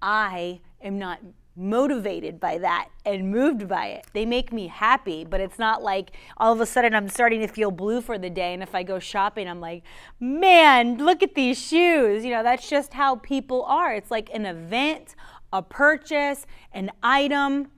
I 0.02 0.60
am 0.80 0.98
not 0.98 1.20
motivated 1.56 2.40
by 2.40 2.58
that 2.58 2.88
and 3.04 3.30
moved 3.30 3.68
by 3.68 3.86
it. 3.88 4.06
They 4.12 4.24
make 4.24 4.52
me 4.52 4.68
happy, 4.68 5.24
but 5.24 5.40
it's 5.40 5.58
not 5.58 5.82
like 5.82 6.12
all 6.36 6.52
of 6.52 6.60
a 6.60 6.66
sudden 6.66 6.94
I'm 6.94 7.08
starting 7.08 7.40
to 7.40 7.48
feel 7.48 7.70
blue 7.70 8.00
for 8.00 8.18
the 8.18 8.30
day. 8.30 8.54
And 8.54 8.62
if 8.62 8.74
I 8.74 8.82
go 8.82 8.98
shopping, 8.98 9.48
I'm 9.48 9.60
like, 9.60 9.82
man, 10.18 10.98
look 10.98 11.22
at 11.22 11.34
these 11.34 11.58
shoes. 11.58 12.24
You 12.24 12.30
know, 12.30 12.42
that's 12.42 12.68
just 12.68 12.94
how 12.94 13.16
people 13.16 13.64
are. 13.64 13.94
It's 13.94 14.10
like 14.10 14.30
an 14.32 14.46
event, 14.46 15.14
a 15.52 15.62
purchase, 15.62 16.46
an 16.72 16.90
item. 17.02 17.68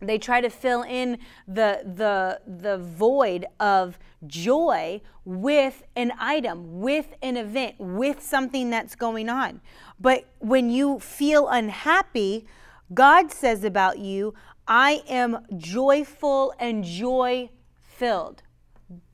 They 0.00 0.18
try 0.18 0.40
to 0.40 0.48
fill 0.48 0.82
in 0.82 1.18
the, 1.46 1.82
the, 1.84 2.40
the 2.46 2.78
void 2.78 3.46
of 3.58 3.98
joy 4.26 5.00
with 5.24 5.82
an 5.96 6.12
item, 6.18 6.80
with 6.80 7.14
an 7.20 7.36
event, 7.36 7.74
with 7.78 8.22
something 8.22 8.70
that's 8.70 8.94
going 8.94 9.28
on. 9.28 9.60
But 10.00 10.24
when 10.38 10.70
you 10.70 11.00
feel 11.00 11.48
unhappy, 11.48 12.46
God 12.92 13.30
says 13.30 13.64
about 13.64 13.98
you, 13.98 14.34
I 14.66 15.02
am 15.08 15.46
joyful 15.56 16.54
and 16.58 16.84
joy 16.84 17.50
filled. 17.74 18.42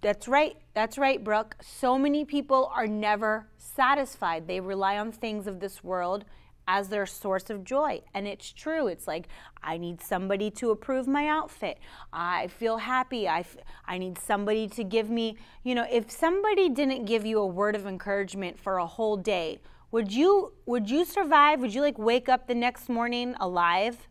That's 0.00 0.28
right. 0.28 0.56
That's 0.74 0.98
right, 0.98 1.22
Brooke. 1.22 1.56
So 1.60 1.98
many 1.98 2.24
people 2.24 2.70
are 2.74 2.86
never 2.86 3.48
satisfied. 3.56 4.46
They 4.46 4.60
rely 4.60 4.98
on 4.98 5.10
things 5.10 5.46
of 5.46 5.60
this 5.60 5.82
world 5.82 6.24
as 6.66 6.88
their 6.88 7.06
source 7.06 7.50
of 7.50 7.64
joy. 7.64 8.00
And 8.14 8.26
it's 8.26 8.52
true. 8.52 8.86
It's 8.86 9.06
like, 9.06 9.28
I 9.62 9.76
need 9.76 10.00
somebody 10.00 10.50
to 10.52 10.70
approve 10.70 11.06
my 11.06 11.26
outfit. 11.26 11.78
I 12.12 12.46
feel 12.46 12.78
happy. 12.78 13.28
I, 13.28 13.44
I 13.86 13.98
need 13.98 14.18
somebody 14.18 14.68
to 14.68 14.84
give 14.84 15.10
me, 15.10 15.36
you 15.62 15.74
know, 15.74 15.86
if 15.90 16.10
somebody 16.10 16.68
didn't 16.68 17.04
give 17.04 17.26
you 17.26 17.40
a 17.40 17.46
word 17.46 17.74
of 17.74 17.86
encouragement 17.86 18.58
for 18.58 18.78
a 18.78 18.86
whole 18.86 19.16
day, 19.16 19.60
would 19.94 20.12
you 20.12 20.52
would 20.66 20.90
you 20.90 21.04
survive? 21.04 21.60
Would 21.60 21.72
you 21.72 21.80
like 21.80 21.96
wake 21.98 22.28
up 22.28 22.48
the 22.48 22.54
next 22.56 22.88
morning 22.88 23.36
alive? 23.38 24.08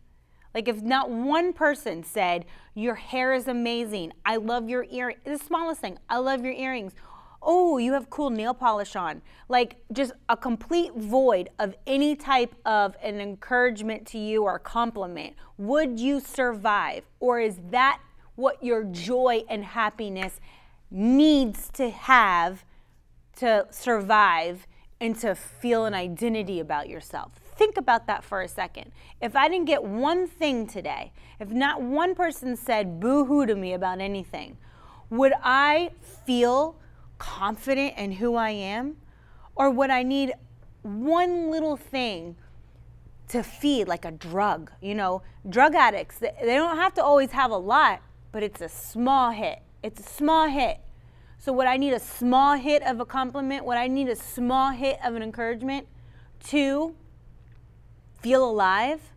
Like 0.54 0.66
if 0.66 0.80
not 0.80 1.10
one 1.10 1.52
person 1.52 2.02
said, 2.02 2.46
"Your 2.74 2.94
hair 2.94 3.34
is 3.34 3.48
amazing. 3.48 4.14
I 4.24 4.36
love 4.36 4.66
your 4.66 4.86
ear." 4.88 5.12
The 5.26 5.36
smallest 5.36 5.82
thing. 5.82 5.98
I 6.08 6.16
love 6.16 6.42
your 6.42 6.54
earrings. 6.54 6.94
Oh, 7.42 7.76
you 7.76 7.92
have 7.92 8.08
cool 8.08 8.30
nail 8.30 8.54
polish 8.54 8.96
on. 8.96 9.20
Like 9.50 9.76
just 9.92 10.14
a 10.30 10.38
complete 10.38 10.94
void 10.94 11.50
of 11.58 11.74
any 11.86 12.16
type 12.16 12.54
of 12.64 12.96
an 13.02 13.20
encouragement 13.20 14.06
to 14.06 14.18
you 14.18 14.44
or 14.44 14.58
compliment. 14.58 15.34
Would 15.58 16.00
you 16.00 16.18
survive? 16.18 17.02
Or 17.20 17.40
is 17.40 17.60
that 17.68 18.00
what 18.36 18.64
your 18.64 18.84
joy 18.84 19.44
and 19.50 19.62
happiness 19.62 20.40
needs 20.90 21.68
to 21.74 21.90
have 21.90 22.64
to 23.36 23.66
survive 23.68 24.66
and 25.04 25.20
to 25.20 25.34
feel 25.34 25.84
an 25.84 25.92
identity 25.92 26.60
about 26.60 26.88
yourself. 26.88 27.32
Think 27.56 27.76
about 27.76 28.06
that 28.06 28.24
for 28.24 28.40
a 28.40 28.48
second. 28.48 28.90
If 29.20 29.36
I 29.36 29.50
didn't 29.50 29.66
get 29.66 29.84
one 29.84 30.26
thing 30.26 30.66
today, 30.66 31.12
if 31.38 31.50
not 31.50 31.82
one 31.82 32.14
person 32.14 32.56
said 32.56 33.00
boo 33.00 33.26
hoo 33.26 33.44
to 33.44 33.54
me 33.54 33.74
about 33.74 34.00
anything, 34.00 34.56
would 35.10 35.34
I 35.42 35.90
feel 36.24 36.76
confident 37.18 37.98
in 37.98 38.12
who 38.12 38.34
I 38.34 38.48
am? 38.48 38.96
Or 39.54 39.68
would 39.68 39.90
I 39.90 40.04
need 40.04 40.32
one 40.80 41.50
little 41.50 41.76
thing 41.76 42.36
to 43.28 43.42
feed, 43.42 43.86
like 43.86 44.06
a 44.06 44.10
drug? 44.10 44.70
You 44.80 44.94
know, 44.94 45.20
drug 45.46 45.74
addicts, 45.74 46.18
they 46.18 46.32
don't 46.40 46.78
have 46.78 46.94
to 46.94 47.04
always 47.04 47.32
have 47.32 47.50
a 47.50 47.58
lot, 47.58 48.00
but 48.32 48.42
it's 48.42 48.62
a 48.62 48.70
small 48.70 49.32
hit. 49.32 49.58
It's 49.82 50.00
a 50.00 50.10
small 50.10 50.48
hit. 50.48 50.80
So, 51.44 51.52
would 51.52 51.66
I 51.66 51.76
need 51.76 51.92
a 51.92 52.00
small 52.00 52.54
hit 52.54 52.82
of 52.84 53.00
a 53.00 53.04
compliment? 53.04 53.66
Would 53.66 53.76
I 53.76 53.86
need 53.86 54.08
a 54.08 54.16
small 54.16 54.70
hit 54.70 54.98
of 55.04 55.14
an 55.14 55.22
encouragement 55.22 55.86
to 56.44 56.94
feel 58.22 58.48
alive? 58.48 59.12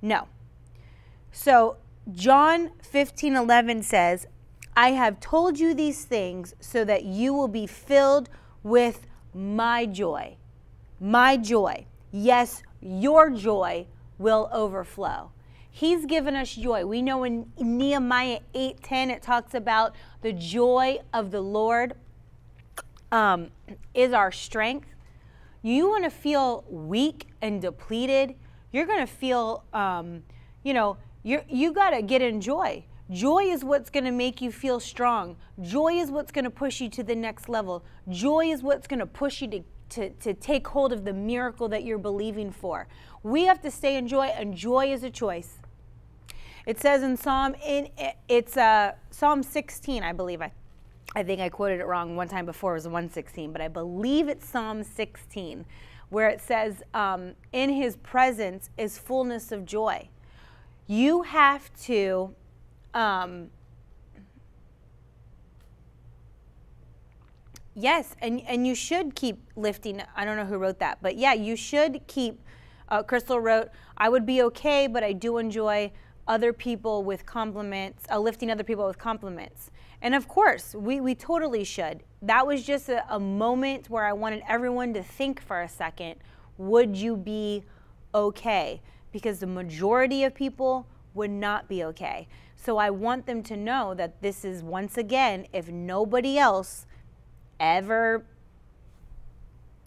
No. 0.00 0.28
So, 1.32 1.78
John 2.12 2.70
15 2.80 3.34
11 3.34 3.82
says, 3.82 4.28
I 4.76 4.92
have 4.92 5.18
told 5.18 5.58
you 5.58 5.74
these 5.74 6.04
things 6.04 6.54
so 6.60 6.84
that 6.84 7.02
you 7.04 7.34
will 7.34 7.48
be 7.48 7.66
filled 7.66 8.30
with 8.62 9.04
my 9.34 9.84
joy. 9.84 10.36
My 11.00 11.36
joy. 11.36 11.86
Yes, 12.12 12.62
your 12.80 13.30
joy 13.30 13.88
will 14.16 14.48
overflow. 14.52 15.32
He's 15.78 16.06
given 16.06 16.34
us 16.34 16.56
joy. 16.56 16.84
We 16.84 17.02
know 17.02 17.22
in 17.22 17.52
Nehemiah 17.56 18.40
8:10 18.52 19.10
it 19.10 19.22
talks 19.22 19.54
about 19.54 19.94
the 20.22 20.32
joy 20.32 20.98
of 21.14 21.30
the 21.30 21.40
Lord 21.40 21.94
um, 23.12 23.52
is 23.94 24.12
our 24.12 24.32
strength. 24.32 24.88
You 25.62 25.88
want 25.88 26.02
to 26.02 26.10
feel 26.10 26.64
weak 26.68 27.28
and 27.40 27.62
depleted. 27.62 28.34
You're 28.72 28.86
going 28.86 29.06
to 29.06 29.06
feel, 29.06 29.62
um, 29.72 30.24
you 30.64 30.74
know, 30.74 30.96
you 31.22 31.42
you 31.48 31.72
got 31.72 31.90
to 31.90 32.02
get 32.02 32.22
in 32.22 32.40
joy. 32.40 32.84
Joy 33.08 33.44
is 33.44 33.62
what's 33.62 33.88
going 33.88 34.02
to 34.02 34.10
make 34.10 34.42
you 34.42 34.50
feel 34.50 34.80
strong. 34.80 35.36
Joy 35.60 35.92
is 35.92 36.10
what's 36.10 36.32
going 36.32 36.44
to 36.44 36.50
push 36.50 36.80
you 36.80 36.90
to 36.90 37.04
the 37.04 37.14
next 37.14 37.48
level. 37.48 37.84
Joy 38.08 38.46
is 38.46 38.64
what's 38.64 38.88
going 38.88 38.98
to 38.98 39.06
push 39.06 39.42
you 39.42 39.48
to, 39.48 39.62
to, 39.90 40.10
to 40.10 40.34
take 40.34 40.66
hold 40.66 40.92
of 40.92 41.04
the 41.04 41.12
miracle 41.12 41.68
that 41.68 41.84
you're 41.84 41.98
believing 41.98 42.50
for. 42.50 42.88
We 43.22 43.44
have 43.44 43.60
to 43.60 43.70
stay 43.70 43.96
in 43.96 44.08
joy, 44.08 44.26
and 44.26 44.56
joy 44.56 44.92
is 44.92 45.04
a 45.04 45.10
choice. 45.10 45.60
It 46.68 46.78
says 46.78 47.02
in 47.02 47.16
Psalm 47.16 47.54
in 47.64 47.88
it's 48.28 48.58
uh, 48.58 48.92
Psalm 49.10 49.42
16, 49.42 50.02
I 50.02 50.12
believe. 50.12 50.42
I 50.42 50.52
I 51.16 51.22
think 51.22 51.40
I 51.40 51.48
quoted 51.48 51.80
it 51.80 51.86
wrong 51.86 52.14
one 52.14 52.28
time 52.28 52.44
before. 52.44 52.72
It 52.72 52.74
was 52.74 52.84
116, 52.84 53.52
but 53.52 53.62
I 53.62 53.68
believe 53.68 54.28
it's 54.28 54.46
Psalm 54.46 54.84
16, 54.84 55.64
where 56.10 56.28
it 56.28 56.42
says, 56.42 56.82
um, 56.92 57.32
"In 57.52 57.70
His 57.70 57.96
presence 57.96 58.68
is 58.76 58.98
fullness 58.98 59.50
of 59.50 59.64
joy." 59.64 60.10
You 60.86 61.22
have 61.22 61.74
to. 61.84 62.34
Um, 62.92 63.48
Yes, 67.74 68.16
and 68.20 68.42
and 68.42 68.66
you 68.66 68.74
should 68.74 69.14
keep 69.14 69.38
lifting. 69.56 70.02
I 70.16 70.24
don't 70.24 70.36
know 70.36 70.44
who 70.44 70.58
wrote 70.58 70.80
that, 70.80 70.98
but 71.00 71.16
yeah, 71.16 71.32
you 71.32 71.56
should 71.56 72.06
keep. 72.08 72.40
Uh, 72.88 73.04
Crystal 73.04 73.38
wrote, 73.38 73.68
"I 73.96 74.08
would 74.08 74.26
be 74.26 74.42
okay, 74.42 74.88
but 74.88 75.04
I 75.04 75.12
do 75.12 75.38
enjoy 75.38 75.92
other 76.28 76.52
people 76.52 77.02
with 77.02 77.26
compliments, 77.26 78.04
uh, 78.10 78.18
lifting 78.18 78.50
other 78.50 78.62
people 78.62 78.86
with 78.86 78.98
compliments. 78.98 79.70
And 80.00 80.14
of 80.14 80.28
course, 80.28 80.74
we, 80.74 81.00
we 81.00 81.14
totally 81.14 81.64
should. 81.64 82.04
That 82.22 82.46
was 82.46 82.62
just 82.62 82.88
a, 82.88 83.04
a 83.12 83.18
moment 83.18 83.90
where 83.90 84.04
I 84.04 84.12
wanted 84.12 84.42
everyone 84.46 84.94
to 84.94 85.02
think 85.02 85.42
for 85.42 85.62
a 85.62 85.68
second 85.68 86.16
would 86.58 86.96
you 86.96 87.16
be 87.16 87.64
okay? 88.14 88.82
Because 89.12 89.38
the 89.38 89.46
majority 89.46 90.24
of 90.24 90.34
people 90.34 90.86
would 91.14 91.30
not 91.30 91.68
be 91.68 91.82
okay. 91.84 92.28
So 92.56 92.76
I 92.76 92.90
want 92.90 93.26
them 93.26 93.42
to 93.44 93.56
know 93.56 93.94
that 93.94 94.20
this 94.20 94.44
is 94.44 94.62
once 94.62 94.98
again, 94.98 95.46
if 95.52 95.68
nobody 95.68 96.38
else 96.38 96.86
ever 97.60 98.24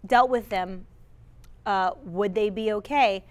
dealt 0.06 0.30
with 0.30 0.50
them, 0.50 0.88
uh, 1.66 1.92
would 2.04 2.34
they 2.34 2.50
be 2.50 2.72
okay? 2.74 3.24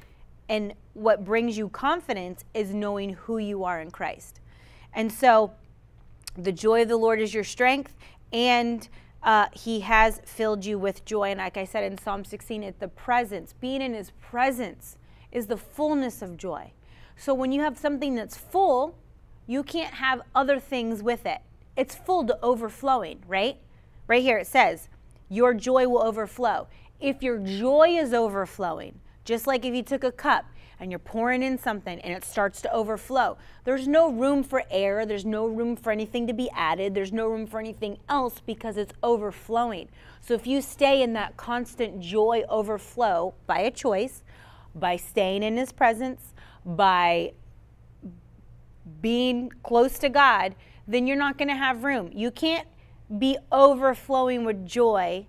And 0.51 0.74
what 0.94 1.24
brings 1.24 1.57
you 1.57 1.68
confidence 1.68 2.44
is 2.55 2.74
knowing 2.74 3.14
who 3.14 3.38
you 3.38 3.62
are 3.62 3.80
in 3.80 3.92
Christ. 3.92 4.40
And 4.92 5.12
so 5.12 5.53
the 6.36 6.51
joy 6.51 6.82
of 6.82 6.88
the 6.88 6.96
Lord 6.96 7.20
is 7.20 7.32
your 7.32 7.44
strength, 7.44 7.94
and 8.32 8.88
uh, 9.22 9.46
He 9.53 9.80
has 9.80 10.20
filled 10.24 10.64
you 10.64 10.76
with 10.76 11.05
joy. 11.05 11.30
And 11.30 11.38
like 11.38 11.57
I 11.57 11.64
said 11.64 11.84
in 11.84 11.96
Psalm 11.98 12.24
16, 12.24 12.64
it's 12.64 12.78
the 12.78 12.88
presence, 12.88 13.55
being 13.61 13.80
in 13.80 13.94
His 13.94 14.11
presence 14.20 14.98
is 15.30 15.46
the 15.46 15.57
fullness 15.57 16.20
of 16.20 16.36
joy. 16.36 16.72
So 17.16 17.32
when 17.32 17.53
you 17.53 17.61
have 17.61 17.78
something 17.78 18.16
that's 18.16 18.36
full, 18.36 18.96
you 19.46 19.62
can't 19.62 19.94
have 19.94 20.22
other 20.34 20.59
things 20.59 21.01
with 21.01 21.26
it. 21.26 21.42
It's 21.76 21.94
full 21.94 22.26
to 22.26 22.36
overflowing, 22.42 23.22
right? 23.28 23.59
Right 24.09 24.22
here 24.22 24.38
it 24.38 24.48
says, 24.48 24.88
Your 25.28 25.55
joy 25.55 25.86
will 25.86 26.03
overflow. 26.03 26.66
If 26.98 27.22
your 27.22 27.38
joy 27.38 27.90
is 27.90 28.12
overflowing, 28.12 28.98
just 29.31 29.47
like 29.47 29.64
if 29.64 29.72
you 29.72 29.83
took 29.85 30.03
a 30.03 30.11
cup 30.11 30.45
and 30.81 30.91
you're 30.91 30.99
pouring 30.99 31.41
in 31.41 31.57
something 31.57 32.01
and 32.01 32.12
it 32.12 32.24
starts 32.24 32.61
to 32.62 32.72
overflow, 32.72 33.39
there's 33.62 33.87
no 33.87 34.11
room 34.11 34.43
for 34.43 34.64
air, 34.72 35.07
there's 35.07 35.24
no 35.24 35.47
room 35.47 35.76
for 35.76 35.93
anything 35.93 36.26
to 36.26 36.33
be 36.33 36.51
added, 36.51 36.97
there's 36.97 37.12
no 37.12 37.28
room 37.28 37.47
for 37.47 37.61
anything 37.61 37.97
else 38.09 38.41
because 38.45 38.76
it's 38.76 38.93
overflowing. 39.05 39.89
So 40.20 40.35
if 40.35 40.49
you 40.49 40.61
stay 40.61 41.01
in 41.01 41.12
that 41.12 41.37
constant 41.37 42.01
joy 42.01 42.43
overflow 42.49 43.35
by 43.47 43.61
a 43.61 43.70
choice, 43.70 44.24
by 44.74 44.97
staying 44.97 45.45
in 45.45 45.57
His 45.57 45.70
presence, 45.70 46.35
by 46.66 47.35
being 49.01 49.53
close 49.62 49.97
to 50.01 50.09
God, 50.09 50.57
then 50.89 51.07
you're 51.07 51.16
not 51.16 51.39
going 51.39 51.47
to 51.49 51.55
have 51.55 51.85
room. 51.85 52.11
You 52.12 52.33
can't 52.33 52.66
be 53.16 53.39
overflowing 53.53 54.45
with 54.45 54.66
joy 54.66 55.28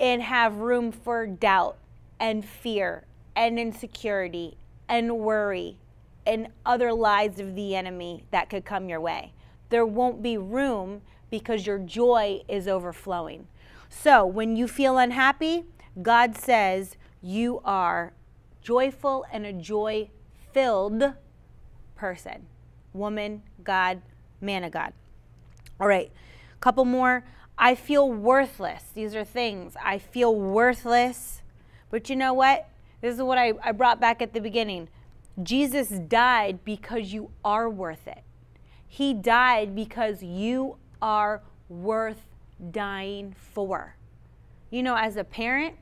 and 0.00 0.22
have 0.22 0.56
room 0.56 0.90
for 0.90 1.26
doubt 1.26 1.76
and 2.18 2.44
fear 2.44 3.04
and 3.36 3.58
insecurity 3.58 4.56
and 4.88 5.18
worry 5.18 5.78
and 6.26 6.48
other 6.64 6.92
lies 6.92 7.38
of 7.38 7.54
the 7.54 7.74
enemy 7.74 8.24
that 8.30 8.48
could 8.48 8.64
come 8.64 8.88
your 8.88 9.00
way. 9.00 9.32
There 9.68 9.86
won't 9.86 10.22
be 10.22 10.38
room 10.38 11.02
because 11.30 11.66
your 11.66 11.78
joy 11.78 12.42
is 12.48 12.68
overflowing. 12.68 13.48
So 13.88 14.24
when 14.24 14.56
you 14.56 14.68
feel 14.68 14.98
unhappy, 14.98 15.64
God 16.00 16.36
says 16.36 16.96
you 17.20 17.60
are 17.64 18.12
joyful 18.62 19.24
and 19.32 19.44
a 19.44 19.52
joy 19.52 20.10
filled 20.52 21.14
person 21.94 22.46
woman, 22.94 23.42
God, 23.62 24.00
man 24.40 24.64
of 24.64 24.72
God. 24.72 24.92
All 25.78 25.88
right, 25.88 26.10
couple 26.60 26.84
more. 26.84 27.24
I 27.58 27.74
feel 27.74 28.10
worthless. 28.10 28.84
These 28.94 29.14
are 29.14 29.24
things. 29.24 29.74
I 29.82 29.98
feel 29.98 30.34
worthless. 30.34 31.42
But 31.94 32.10
you 32.10 32.16
know 32.16 32.34
what? 32.34 32.68
This 33.02 33.14
is 33.14 33.22
what 33.22 33.38
I, 33.38 33.52
I 33.62 33.70
brought 33.70 34.00
back 34.00 34.20
at 34.20 34.34
the 34.34 34.40
beginning. 34.40 34.88
Jesus 35.40 35.90
died 35.90 36.64
because 36.64 37.12
you 37.12 37.30
are 37.44 37.70
worth 37.70 38.08
it. 38.08 38.24
He 38.88 39.14
died 39.14 39.76
because 39.76 40.20
you 40.20 40.76
are 41.00 41.40
worth 41.68 42.26
dying 42.72 43.36
for. 43.38 43.94
You 44.70 44.82
know, 44.82 44.96
as 44.96 45.16
a 45.16 45.22
parent, 45.22 45.76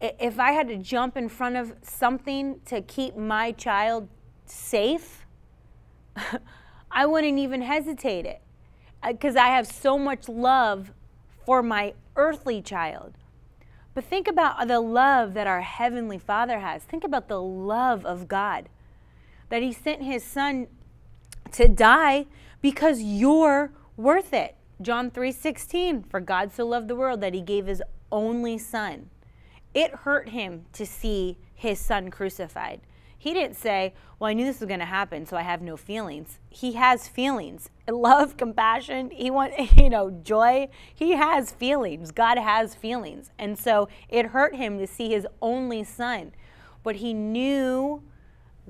if 0.00 0.40
I 0.40 0.50
had 0.50 0.66
to 0.66 0.76
jump 0.76 1.16
in 1.16 1.28
front 1.28 1.54
of 1.54 1.72
something 1.82 2.58
to 2.64 2.82
keep 2.82 3.16
my 3.16 3.52
child 3.52 4.08
safe, 4.44 5.24
I 6.90 7.06
wouldn't 7.06 7.38
even 7.38 7.62
hesitate 7.62 8.26
it 8.26 8.42
uh, 9.04 9.12
because 9.12 9.36
I 9.36 9.50
have 9.50 9.68
so 9.68 9.96
much 9.96 10.28
love 10.28 10.90
for 11.46 11.62
my 11.62 11.94
earthly 12.16 12.60
child. 12.60 13.14
But 14.00 14.06
think 14.06 14.28
about 14.28 14.66
the 14.66 14.80
love 14.80 15.34
that 15.34 15.46
our 15.46 15.60
Heavenly 15.60 16.16
Father 16.16 16.60
has. 16.60 16.82
Think 16.84 17.04
about 17.04 17.28
the 17.28 17.38
love 17.38 18.06
of 18.06 18.28
God 18.28 18.70
that 19.50 19.60
He 19.60 19.74
sent 19.74 20.02
His 20.02 20.24
Son 20.24 20.68
to 21.52 21.68
die 21.68 22.24
because 22.62 23.02
you're 23.02 23.72
worth 23.98 24.32
it. 24.32 24.56
John 24.80 25.10
3:16 25.10 26.08
For 26.08 26.18
God 26.18 26.50
so 26.50 26.64
loved 26.64 26.88
the 26.88 26.96
world 26.96 27.20
that 27.20 27.34
he 27.34 27.42
gave 27.42 27.66
his 27.66 27.82
only 28.10 28.56
son 28.56 29.10
it 29.74 29.90
hurt 29.90 30.30
him 30.30 30.64
to 30.72 30.86
see 30.86 31.36
his 31.54 31.78
son 31.78 32.10
crucified. 32.10 32.80
He 33.20 33.34
didn't 33.34 33.56
say, 33.56 33.92
Well, 34.18 34.30
I 34.30 34.32
knew 34.32 34.46
this 34.46 34.60
was 34.60 34.66
going 34.66 34.80
to 34.80 34.86
happen, 34.86 35.26
so 35.26 35.36
I 35.36 35.42
have 35.42 35.60
no 35.60 35.76
feelings. 35.76 36.38
He 36.48 36.72
has 36.72 37.06
feelings 37.06 37.68
love, 37.86 38.38
compassion, 38.38 39.10
he 39.10 39.30
want, 39.30 39.52
you 39.76 39.90
know, 39.90 40.10
joy. 40.10 40.70
He 40.94 41.12
has 41.12 41.52
feelings. 41.52 42.12
God 42.12 42.38
has 42.38 42.74
feelings. 42.74 43.30
And 43.38 43.58
so 43.58 43.88
it 44.08 44.26
hurt 44.28 44.56
him 44.56 44.78
to 44.78 44.86
see 44.86 45.10
his 45.10 45.26
only 45.42 45.84
son. 45.84 46.32
But 46.82 46.96
he 46.96 47.12
knew 47.12 48.02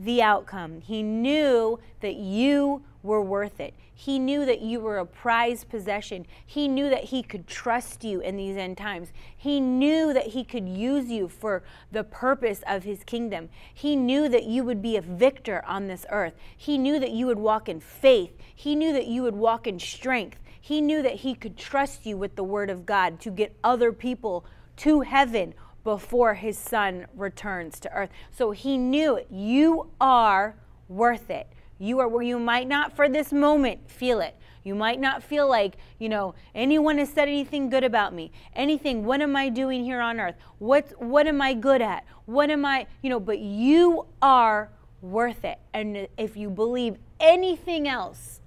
the 0.05 0.22
outcome. 0.22 0.80
He 0.80 1.03
knew 1.03 1.78
that 2.01 2.16
you 2.16 2.82
were 3.03 3.22
worth 3.22 3.61
it. 3.61 3.74
He 3.94 4.18
knew 4.18 4.46
that 4.46 4.62
you 4.62 4.80
were 4.80 4.98
a 4.98 5.05
prized 5.05 5.68
possession. 5.68 6.26
He 6.44 6.68
knew 6.68 6.88
that 6.88 7.05
he 7.05 7.22
could 7.22 7.46
trust 7.46 8.03
you 8.03 8.20
in 8.20 8.36
these 8.36 8.57
end 8.57 8.78
times. 8.78 9.12
He 9.36 9.61
knew 9.61 10.14
that 10.14 10.28
he 10.28 10.42
could 10.42 10.66
use 10.66 11.11
you 11.11 11.28
for 11.28 11.62
the 11.92 12.05
purpose 12.05 12.62
of 12.66 12.84
his 12.84 13.05
kingdom. 13.05 13.51
He 13.74 13.96
knew 13.96 14.28
that 14.30 14.44
you 14.44 14.64
would 14.64 14.80
be 14.80 14.96
a 14.96 15.03
victor 15.03 15.62
on 15.66 15.86
this 15.86 16.07
earth. 16.11 16.34
He 16.57 16.78
knew 16.78 16.98
that 16.98 17.11
you 17.11 17.26
would 17.26 17.38
walk 17.38 17.68
in 17.68 17.80
faith. 17.80 18.32
He 18.55 18.74
knew 18.74 18.92
that 18.94 19.07
you 19.07 19.22
would 19.22 19.36
walk 19.36 19.66
in 19.66 19.78
strength. 19.78 20.38
He 20.59 20.80
knew 20.80 21.03
that 21.03 21.16
he 21.16 21.34
could 21.34 21.59
trust 21.59 22.07
you 22.07 22.16
with 22.16 22.36
the 22.36 22.44
word 22.44 22.70
of 22.70 22.86
God 22.86 23.20
to 23.20 23.30
get 23.30 23.57
other 23.62 23.92
people 23.92 24.46
to 24.76 25.01
heaven 25.03 25.53
before 25.85 26.35
his 26.35 26.59
son 26.59 27.07
returns 27.14 27.81
to 27.81 27.93
earth. 27.93 28.11
So 28.31 28.51
he 28.51 28.76
knew 28.76 29.16
it. 29.16 29.26
you 29.31 29.91
are 30.01 30.57
worth 30.89 31.31
it. 31.31 31.47
You 31.78 31.99
are 32.01 32.09
where 32.09 32.22
you 32.22 32.39
might 32.39 32.68
not 32.68 32.95
for 32.95 33.09
this 33.09 33.33
moment 33.33 33.91
feel 33.91 34.20
it. 34.20 34.37
You 34.62 34.74
might 34.74 35.01
not 35.01 35.22
feel 35.22 35.49
like, 35.49 35.76
you 35.99 36.11
know, 36.11 36.35
anyone 36.55 36.99
has 36.99 37.09
said 37.09 37.28
anything 37.28 37.70
good 37.70 37.85
about 37.85 38.12
me. 38.12 38.31
Anything, 38.55 39.07
what 39.07 39.22
am 39.22 39.35
I 39.35 39.49
doing 39.49 39.85
here 39.85 40.01
on 40.01 40.20
earth? 40.20 40.35
What 40.59 40.93
what 41.03 41.26
am 41.26 41.41
I 41.41 41.55
good 41.55 41.81
at? 41.81 42.05
What 42.26 42.51
am 42.51 42.66
I, 42.66 42.87
you 43.03 43.09
know, 43.09 43.20
but 43.20 43.39
you 43.39 44.07
are 44.20 44.70
worth 45.01 45.45
it. 45.45 45.59
And 45.72 46.09
if 46.18 46.37
you 46.37 46.51
believe 46.51 46.97
anything 47.18 47.89
else, 47.89 48.41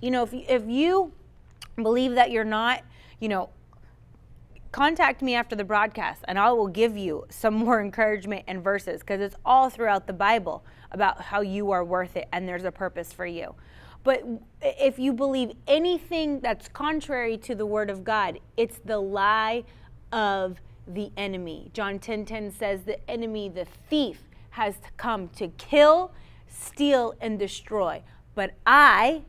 you 0.00 0.10
know, 0.10 0.22
if 0.22 0.32
you, 0.32 0.44
if 0.48 0.66
you 0.66 1.12
believe 1.76 2.14
that 2.14 2.30
you're 2.30 2.44
not, 2.44 2.82
you 3.20 3.28
know, 3.28 3.50
contact 4.72 5.22
me 5.22 5.34
after 5.34 5.56
the 5.56 5.64
broadcast 5.64 6.24
and 6.28 6.38
I 6.38 6.52
will 6.52 6.68
give 6.68 6.96
you 6.96 7.26
some 7.30 7.54
more 7.64 7.80
encouragement 7.80 8.44
and 8.46 8.62
verses 8.62 9.00
because 9.00 9.20
it's 9.20 9.36
all 9.44 9.70
throughout 9.70 10.06
the 10.06 10.12
Bible 10.12 10.64
about 10.90 11.20
how 11.20 11.40
you 11.40 11.70
are 11.70 11.84
worth 11.84 12.16
it 12.16 12.28
and 12.32 12.48
there's 12.48 12.64
a 12.64 12.72
purpose 12.72 13.12
for 13.12 13.26
you. 13.26 13.54
But 14.04 14.24
if 14.62 14.98
you 14.98 15.12
believe 15.12 15.52
anything 15.66 16.40
that's 16.40 16.68
contrary 16.68 17.36
to 17.38 17.54
the 17.54 17.66
word 17.66 17.90
of 17.90 18.04
God, 18.04 18.38
it's 18.56 18.78
the 18.84 18.98
lie 18.98 19.64
of 20.12 20.60
the 20.86 21.10
enemy. 21.16 21.70
John 21.74 21.98
10:10 21.98 22.00
10, 22.00 22.24
10 22.24 22.50
says 22.50 22.82
the 22.84 23.10
enemy, 23.10 23.48
the 23.48 23.64
thief, 23.64 24.22
has 24.50 24.76
come 24.96 25.28
to 25.28 25.48
kill, 25.48 26.12
steal, 26.46 27.14
and 27.20 27.38
destroy. 27.38 28.02
But 28.34 28.54
I 28.66 29.22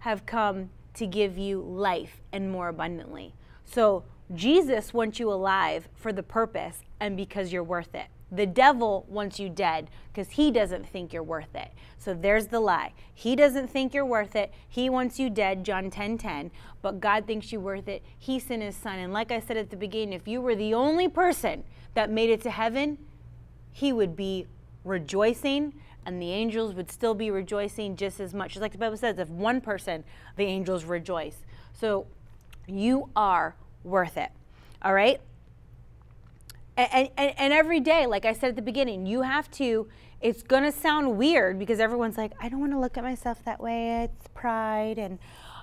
have 0.00 0.26
come 0.26 0.70
to 0.94 1.06
give 1.06 1.38
you 1.38 1.60
life 1.60 2.20
and 2.32 2.50
more 2.50 2.68
abundantly. 2.68 3.34
So 3.64 4.04
Jesus 4.34 4.92
wants 4.92 5.20
you 5.20 5.32
alive 5.32 5.88
for 5.94 6.12
the 6.12 6.22
purpose 6.22 6.82
and 6.98 7.16
because 7.16 7.52
you're 7.52 7.62
worth 7.62 7.94
it. 7.94 8.06
The 8.30 8.46
devil 8.46 9.06
wants 9.08 9.38
you 9.38 9.48
dead 9.48 9.88
because 10.12 10.30
he 10.30 10.50
doesn't 10.50 10.88
think 10.88 11.12
you're 11.12 11.22
worth 11.22 11.54
it. 11.54 11.70
So 11.96 12.12
there's 12.12 12.48
the 12.48 12.58
lie. 12.58 12.92
He 13.14 13.36
doesn't 13.36 13.68
think 13.68 13.94
you're 13.94 14.04
worth 14.04 14.34
it. 14.34 14.52
He 14.68 14.90
wants 14.90 15.20
you 15.20 15.30
dead, 15.30 15.62
John 15.64 15.90
10 15.90 16.18
10. 16.18 16.50
But 16.82 17.00
God 17.00 17.26
thinks 17.26 17.52
you're 17.52 17.60
worth 17.60 17.86
it. 17.86 18.02
He 18.18 18.40
sent 18.40 18.62
his 18.62 18.74
son. 18.74 18.98
And 18.98 19.12
like 19.12 19.30
I 19.30 19.38
said 19.38 19.56
at 19.56 19.70
the 19.70 19.76
beginning, 19.76 20.12
if 20.12 20.26
you 20.26 20.40
were 20.40 20.56
the 20.56 20.74
only 20.74 21.06
person 21.06 21.62
that 21.94 22.10
made 22.10 22.30
it 22.30 22.42
to 22.42 22.50
heaven, 22.50 22.98
he 23.70 23.92
would 23.92 24.16
be 24.16 24.46
rejoicing 24.84 25.74
and 26.04 26.22
the 26.22 26.30
angels 26.30 26.74
would 26.74 26.90
still 26.90 27.14
be 27.14 27.30
rejoicing 27.30 27.96
just 27.96 28.20
as 28.20 28.32
much. 28.32 28.52
Just 28.52 28.62
like 28.62 28.72
the 28.72 28.78
Bible 28.78 28.96
says, 28.96 29.18
if 29.18 29.28
one 29.28 29.60
person, 29.60 30.04
the 30.36 30.44
angels 30.44 30.84
rejoice. 30.84 31.44
So 31.72 32.06
you 32.66 33.10
are 33.14 33.56
worth 33.86 34.16
it. 34.16 34.30
All 34.82 34.92
right? 34.92 35.20
And, 36.76 37.08
and, 37.16 37.34
and 37.38 37.52
every 37.52 37.80
day, 37.80 38.06
like 38.06 38.26
I 38.26 38.32
said 38.32 38.50
at 38.50 38.56
the 38.56 38.62
beginning, 38.62 39.06
you 39.06 39.22
have 39.22 39.50
to, 39.52 39.88
it's 40.20 40.42
to 40.64 40.72
sound 40.72 41.16
weird 41.16 41.58
because 41.58 41.80
everyone's 41.80 42.18
like, 42.18 42.32
I 42.40 42.48
don't 42.48 42.60
want 42.60 42.72
to 42.72 42.78
look 42.78 42.98
at 42.98 43.04
myself 43.04 43.42
that 43.44 43.60
way. 43.60 44.02
It's 44.04 44.28
pride. 44.34 44.98
And, 44.98 45.18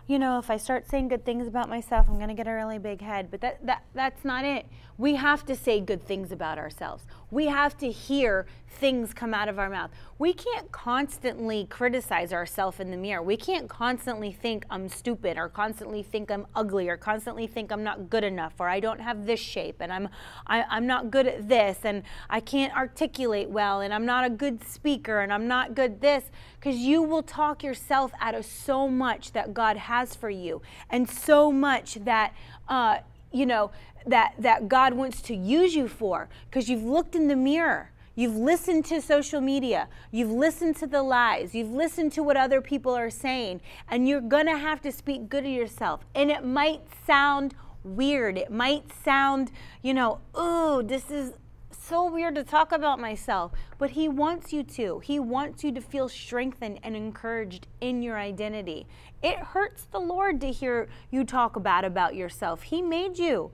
you 0.06 0.20
know, 0.20 0.38
if 0.38 0.50
I 0.50 0.58
start 0.58 0.90
saying 0.90 1.08
good 1.08 1.24
things 1.24 1.48
about 1.48 1.70
myself, 1.70 2.08
I'm 2.10 2.18
going 2.18 2.28
to 2.28 2.34
get 2.34 2.48
a 2.48 2.52
really 2.52 2.78
big 2.78 3.02
head. 3.02 3.30
But 3.32 3.42
that, 3.42 3.66
that, 3.66 3.84
that's 3.94 4.26
not 4.26 4.44
it. 4.44 4.66
We 4.98 5.16
have 5.16 5.46
to 5.46 5.56
say 5.56 5.80
good 5.80 6.06
things 6.06 6.32
about 6.32 6.58
ourselves. 6.58 7.06
We 7.32 7.48
have 7.48 7.78
to 7.78 7.90
hear 7.90 8.46
things 8.68 9.14
come 9.14 9.34
out 9.34 9.48
of 9.48 9.58
our 9.58 9.70
mouth. 9.70 9.92
We 10.20 10.34
can't 10.34 10.72
constantly 10.72 11.66
criticize 11.70 12.34
ourselves 12.34 12.80
in 12.80 12.92
the 12.92 12.98
mirror. 12.98 13.22
We 13.22 13.38
can't 13.38 13.70
constantly 13.70 14.32
think 14.32 14.66
I'm 14.70 14.90
stupid 14.90 15.38
or 15.38 15.50
constantly 15.50 16.04
think 16.04 16.30
I'm 16.30 16.46
ugly 16.56 16.90
or 16.90 16.98
constantly 16.98 17.48
think 17.48 17.72
I'm 17.72 17.84
not 17.84 18.10
good 18.10 18.24
enough 18.24 18.54
or 18.60 18.68
I 18.68 18.80
don't 18.80 19.00
have 19.00 19.26
this 19.26 19.40
shape 19.40 19.78
and 19.80 19.92
I'm, 19.92 20.10
I, 20.48 20.64
I'm 20.70 20.86
not 20.86 21.12
good 21.12 21.28
at 21.28 21.48
this 21.48 21.80
and 21.84 22.04
I 22.30 22.40
can't 22.40 22.76
articulate 22.76 23.50
well 23.50 23.82
and 23.82 23.94
I'm 23.94 24.06
not 24.06 24.26
a 24.26 24.30
good 24.30 24.64
speaker 24.68 25.22
and 25.22 25.32
I'm 25.32 25.48
not 25.48 25.76
good 25.76 26.02
this 26.02 26.26
because 26.60 26.78
you 26.78 27.02
will 27.02 27.24
talk 27.24 27.64
yourself 27.64 28.12
out 28.20 28.36
of 28.36 28.46
so 28.46 28.88
much 28.88 29.32
that 29.32 29.54
God 29.54 29.78
has 29.78 29.93
for 30.16 30.30
you 30.30 30.62
and 30.90 31.10
so 31.10 31.52
much 31.52 31.96
that 32.06 32.34
uh, 32.68 32.98
you 33.32 33.46
know 33.46 33.72
that 34.06 34.34
that 34.40 34.68
God 34.68 34.94
wants 34.94 35.22
to 35.24 35.36
use 35.36 35.76
you 35.76 35.88
for 35.88 36.30
because 36.50 36.70
you've 36.70 36.84
looked 36.84 37.16
in 37.16 37.28
the 37.28 37.36
mirror. 37.36 37.90
You've 38.16 38.36
listened 38.36 38.86
to 38.86 39.02
social 39.02 39.42
media. 39.42 39.88
You've 40.12 40.30
listened 40.30 40.76
to 40.78 40.88
the 40.88 41.02
lies. 41.02 41.56
You've 41.56 41.72
listened 41.72 42.12
to 42.14 42.22
what 42.22 42.38
other 42.38 42.62
people 42.62 42.94
are 42.94 43.10
saying. 43.10 43.62
And 43.90 44.08
you're 44.08 44.22
going 44.22 44.46
to 44.46 44.58
have 44.58 44.82
to 44.82 44.92
speak 44.92 45.30
good 45.30 45.46
of 45.46 45.52
yourself. 45.52 46.02
And 46.14 46.30
it 46.30 46.46
might 46.46 46.82
sound 47.08 47.56
weird. 47.84 48.38
It 48.38 48.52
might 48.52 48.84
sound, 49.04 49.52
you 49.82 49.96
know, 49.96 50.20
oh, 50.36 50.84
this 50.84 51.10
is 51.10 51.34
so 51.72 52.10
weird 52.10 52.36
to 52.36 52.44
talk 52.44 52.72
about 52.72 53.00
myself. 53.00 53.52
But 53.80 53.92
He 53.92 54.08
wants 54.08 54.54
you 54.54 54.62
to. 54.64 55.00
He 55.00 55.20
wants 55.20 55.64
you 55.64 55.72
to 55.72 55.82
feel 55.82 56.08
strengthened 56.08 56.80
and 56.84 56.96
encouraged 56.96 57.66
in 57.82 58.04
your 58.04 58.20
identity. 58.20 58.86
It 59.24 59.40
hurts 59.40 59.86
the 59.86 60.00
Lord 60.00 60.42
to 60.42 60.52
hear 60.52 60.90
you 61.10 61.24
talk 61.24 61.62
bad 61.64 61.86
about 61.86 62.14
yourself. 62.14 62.64
He 62.64 62.82
made 62.82 63.18
you. 63.18 63.52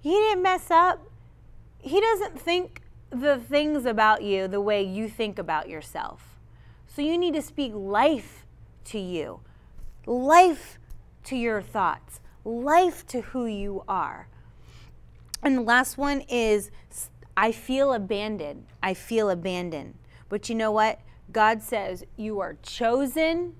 He 0.00 0.10
didn't 0.10 0.42
mess 0.42 0.68
up. 0.68 1.00
He 1.78 2.00
doesn't 2.00 2.40
think 2.40 2.82
the 3.10 3.38
things 3.38 3.86
about 3.86 4.22
you 4.22 4.48
the 4.48 4.60
way 4.60 4.82
you 4.82 5.08
think 5.08 5.38
about 5.38 5.68
yourself. 5.68 6.38
So 6.88 7.02
you 7.02 7.16
need 7.16 7.34
to 7.34 7.42
speak 7.42 7.72
life 7.72 8.44
to 8.86 8.98
you, 8.98 9.40
life 10.06 10.78
to 11.24 11.36
your 11.36 11.62
thoughts, 11.62 12.20
life 12.44 13.06
to 13.06 13.20
who 13.20 13.46
you 13.46 13.84
are. 13.86 14.28
And 15.40 15.58
the 15.58 15.62
last 15.62 15.96
one 15.96 16.22
is 16.22 16.70
I 17.36 17.52
feel 17.52 17.92
abandoned. 17.92 18.66
I 18.82 18.94
feel 18.94 19.30
abandoned. 19.30 19.94
But 20.28 20.48
you 20.48 20.54
know 20.54 20.72
what? 20.72 21.00
God 21.30 21.62
says 21.62 22.04
you 22.16 22.40
are 22.40 22.56
chosen 22.62 23.54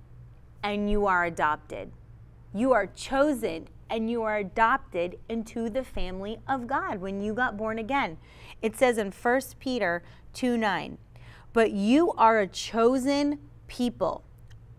and 0.63 0.91
you 0.91 1.07
are 1.07 1.25
adopted. 1.25 1.93
You 2.55 2.73
are 2.73 2.87
chosen 2.87 3.69
and 3.89 4.11
you 4.11 4.23
are 4.23 4.39
adopted 4.39 5.19
into 5.29 5.69
the 5.69 5.85
family 5.85 6.39
of 6.49 6.67
God 6.67 7.01
when 7.01 7.21
you 7.21 7.35
got 7.35 7.57
born 7.57 7.79
again. 7.79 8.17
It 8.63 8.77
says 8.77 8.97
in 8.97 9.13
1 9.13 9.41
Peter 9.59 10.03
2 10.33 10.57
9, 10.57 10.99
but 11.53 11.73
you 11.73 12.13
are 12.13 12.39
a 12.39 12.47
chosen 12.47 13.39
people, 13.67 14.25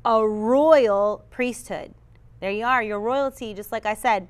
a 0.04 0.28
royal 0.28 1.26
priesthood. 1.30 1.94
There 2.40 2.52
you 2.52 2.66
are, 2.66 2.82
your 2.82 3.00
royalty, 3.00 3.54
just 3.54 3.72
like 3.72 3.86
I 3.86 3.94
said, 3.94 4.28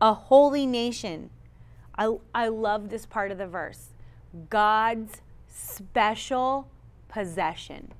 a 0.00 0.14
holy 0.14 0.66
nation. 0.66 1.30
I, 1.96 2.16
I 2.34 2.48
love 2.48 2.88
this 2.88 3.06
part 3.06 3.30
of 3.30 3.38
the 3.38 3.46
verse. 3.46 3.90
God's 4.48 5.20
special 5.46 6.68
possession. 7.08 7.92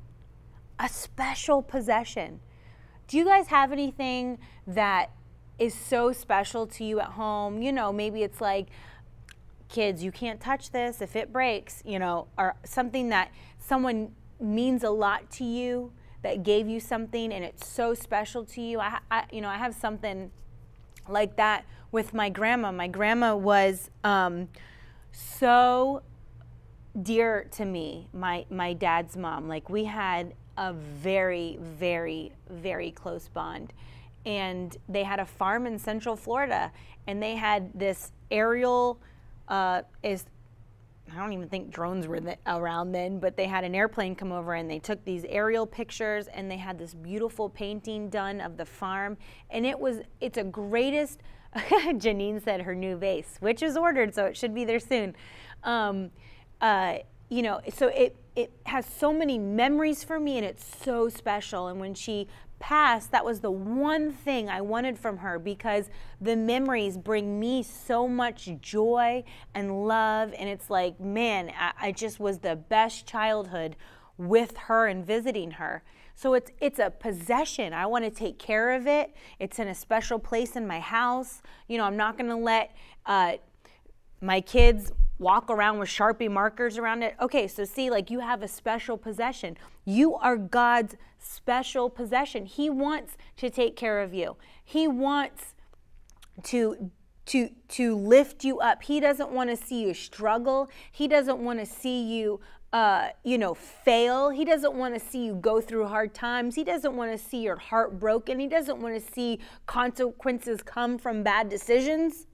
A 0.78 0.88
special 0.88 1.62
possession. 1.62 2.40
Do 3.08 3.18
you 3.18 3.24
guys 3.24 3.48
have 3.48 3.72
anything 3.72 4.38
that 4.66 5.10
is 5.58 5.74
so 5.74 6.12
special 6.12 6.66
to 6.66 6.84
you 6.84 7.00
at 7.00 7.10
home. 7.10 7.62
You 7.62 7.72
know, 7.72 7.92
maybe 7.92 8.22
it's 8.22 8.40
like, 8.40 8.66
kids, 9.68 10.02
you 10.02 10.12
can't 10.12 10.40
touch 10.40 10.70
this 10.70 11.00
if 11.00 11.16
it 11.16 11.32
breaks, 11.32 11.82
you 11.84 11.98
know, 11.98 12.26
or 12.38 12.54
something 12.64 13.08
that 13.08 13.30
someone 13.58 14.12
means 14.40 14.84
a 14.84 14.90
lot 14.90 15.30
to 15.30 15.44
you 15.44 15.92
that 16.22 16.42
gave 16.42 16.68
you 16.68 16.80
something 16.80 17.32
and 17.32 17.44
it's 17.44 17.66
so 17.66 17.94
special 17.94 18.44
to 18.44 18.60
you. 18.60 18.80
I, 18.80 18.98
I 19.10 19.24
you 19.32 19.40
know, 19.40 19.48
I 19.48 19.56
have 19.56 19.74
something 19.74 20.30
like 21.08 21.36
that 21.36 21.64
with 21.92 22.14
my 22.14 22.28
grandma. 22.28 22.72
My 22.72 22.88
grandma 22.88 23.36
was 23.36 23.90
um, 24.02 24.48
so 25.12 26.02
dear 27.00 27.46
to 27.52 27.64
me, 27.64 28.08
my, 28.12 28.46
my 28.50 28.72
dad's 28.72 29.16
mom. 29.16 29.48
Like, 29.48 29.68
we 29.68 29.84
had 29.84 30.34
a 30.56 30.72
very, 30.72 31.58
very, 31.60 32.32
very 32.48 32.90
close 32.90 33.28
bond 33.28 33.72
and 34.26 34.76
they 34.88 35.02
had 35.02 35.20
a 35.20 35.26
farm 35.26 35.66
in 35.66 35.78
Central 35.78 36.16
Florida, 36.16 36.72
and 37.06 37.22
they 37.22 37.34
had 37.34 37.70
this 37.74 38.12
aerial 38.30 38.98
uh, 39.48 39.82
is 40.02 40.24
I 41.12 41.18
don't 41.18 41.34
even 41.34 41.50
think 41.50 41.70
drones 41.70 42.06
were 42.08 42.20
around 42.46 42.92
then, 42.92 43.18
but 43.18 43.36
they 43.36 43.46
had 43.46 43.62
an 43.62 43.74
airplane 43.74 44.14
come 44.14 44.32
over 44.32 44.54
and 44.54 44.70
they 44.70 44.78
took 44.78 45.04
these 45.04 45.26
aerial 45.28 45.66
pictures 45.66 46.28
and 46.28 46.50
they 46.50 46.56
had 46.56 46.78
this 46.78 46.94
beautiful 46.94 47.50
painting 47.50 48.08
done 48.08 48.40
of 48.40 48.56
the 48.56 48.64
farm. 48.64 49.18
And 49.50 49.66
it 49.66 49.78
was, 49.78 49.98
it's 50.22 50.38
a 50.38 50.44
greatest, 50.44 51.20
Janine 51.54 52.42
said 52.42 52.62
her 52.62 52.74
new 52.74 52.96
vase, 52.96 53.36
which 53.40 53.62
is 53.62 53.76
ordered, 53.76 54.14
so 54.14 54.24
it 54.24 54.34
should 54.34 54.54
be 54.54 54.64
there 54.64 54.80
soon. 54.80 55.14
Um, 55.62 56.10
uh, 56.62 57.00
you 57.28 57.42
know, 57.42 57.60
so 57.72 57.88
it, 57.88 58.16
it 58.36 58.52
has 58.66 58.86
so 58.86 59.12
many 59.12 59.38
memories 59.38 60.04
for 60.04 60.20
me 60.20 60.36
and 60.36 60.46
it's 60.46 60.64
so 60.84 61.08
special. 61.08 61.68
And 61.68 61.80
when 61.80 61.94
she 61.94 62.28
passed, 62.58 63.10
that 63.12 63.24
was 63.24 63.40
the 63.40 63.50
one 63.50 64.12
thing 64.12 64.48
I 64.48 64.60
wanted 64.60 64.98
from 64.98 65.18
her 65.18 65.38
because 65.38 65.90
the 66.20 66.36
memories 66.36 66.96
bring 66.96 67.38
me 67.38 67.62
so 67.62 68.08
much 68.08 68.50
joy 68.60 69.24
and 69.54 69.86
love. 69.86 70.32
And 70.38 70.48
it's 70.48 70.70
like, 70.70 71.00
man, 71.00 71.52
I, 71.58 71.72
I 71.88 71.92
just 71.92 72.20
was 72.20 72.38
the 72.38 72.56
best 72.56 73.06
childhood 73.06 73.76
with 74.16 74.56
her 74.56 74.86
and 74.86 75.04
visiting 75.04 75.52
her. 75.52 75.82
So 76.16 76.34
it's 76.34 76.50
it's 76.60 76.78
a 76.78 76.90
possession. 76.90 77.72
I 77.72 77.86
want 77.86 78.04
to 78.04 78.10
take 78.10 78.38
care 78.38 78.72
of 78.72 78.86
it. 78.86 79.14
It's 79.40 79.58
in 79.58 79.66
a 79.66 79.74
special 79.74 80.18
place 80.18 80.54
in 80.54 80.66
my 80.66 80.78
house. 80.78 81.42
You 81.66 81.78
know, 81.78 81.84
I'm 81.84 81.96
not 81.96 82.16
going 82.16 82.30
to 82.30 82.36
let 82.36 82.74
uh, 83.04 83.34
my 84.20 84.40
kids 84.40 84.92
walk 85.18 85.50
around 85.50 85.78
with 85.78 85.88
Sharpie 85.88 86.30
markers 86.30 86.78
around 86.78 87.02
it. 87.02 87.14
Okay, 87.20 87.46
so 87.46 87.64
see, 87.64 87.90
like 87.90 88.10
you 88.10 88.20
have 88.20 88.42
a 88.42 88.48
special 88.48 88.96
possession. 88.96 89.56
You 89.84 90.14
are 90.14 90.36
God's 90.36 90.96
special 91.18 91.88
possession. 91.90 92.46
He 92.46 92.68
wants 92.68 93.16
to 93.36 93.50
take 93.50 93.76
care 93.76 94.00
of 94.00 94.12
you. 94.12 94.36
He 94.64 94.88
wants 94.88 95.54
to 96.44 96.90
to 97.26 97.48
to 97.68 97.96
lift 97.96 98.44
you 98.44 98.60
up. 98.60 98.82
He 98.82 99.00
doesn't 99.00 99.30
want 99.30 99.50
to 99.50 99.56
see 99.56 99.82
you 99.82 99.94
struggle. 99.94 100.68
He 100.90 101.08
doesn't 101.08 101.38
want 101.38 101.60
to 101.60 101.66
see 101.66 102.02
you 102.02 102.40
uh, 102.74 103.10
you 103.22 103.38
know, 103.38 103.54
fail. 103.54 104.30
He 104.30 104.44
doesn't 104.44 104.74
want 104.74 104.94
to 104.94 105.00
see 105.00 105.24
you 105.24 105.36
go 105.36 105.60
through 105.60 105.86
hard 105.86 106.12
times. 106.12 106.56
He 106.56 106.64
doesn't 106.64 106.96
want 106.96 107.12
to 107.12 107.18
see 107.18 107.40
your 107.40 107.54
heart 107.54 108.00
broken. 108.00 108.40
He 108.40 108.48
doesn't 108.48 108.80
want 108.80 108.96
to 108.96 109.12
see 109.12 109.38
consequences 109.66 110.60
come 110.60 110.98
from 110.98 111.22
bad 111.22 111.48
decisions. 111.48 112.26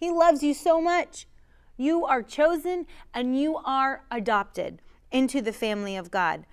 He 0.00 0.10
loves 0.10 0.42
you 0.42 0.54
so 0.54 0.80
much. 0.80 1.28
You 1.76 2.04
are 2.04 2.22
chosen 2.22 2.86
and 3.12 3.38
you 3.38 3.56
are 3.56 4.04
adopted 4.10 4.80
into 5.10 5.40
the 5.40 5.52
family 5.52 5.96
of 5.96 6.10
God. 6.10 6.46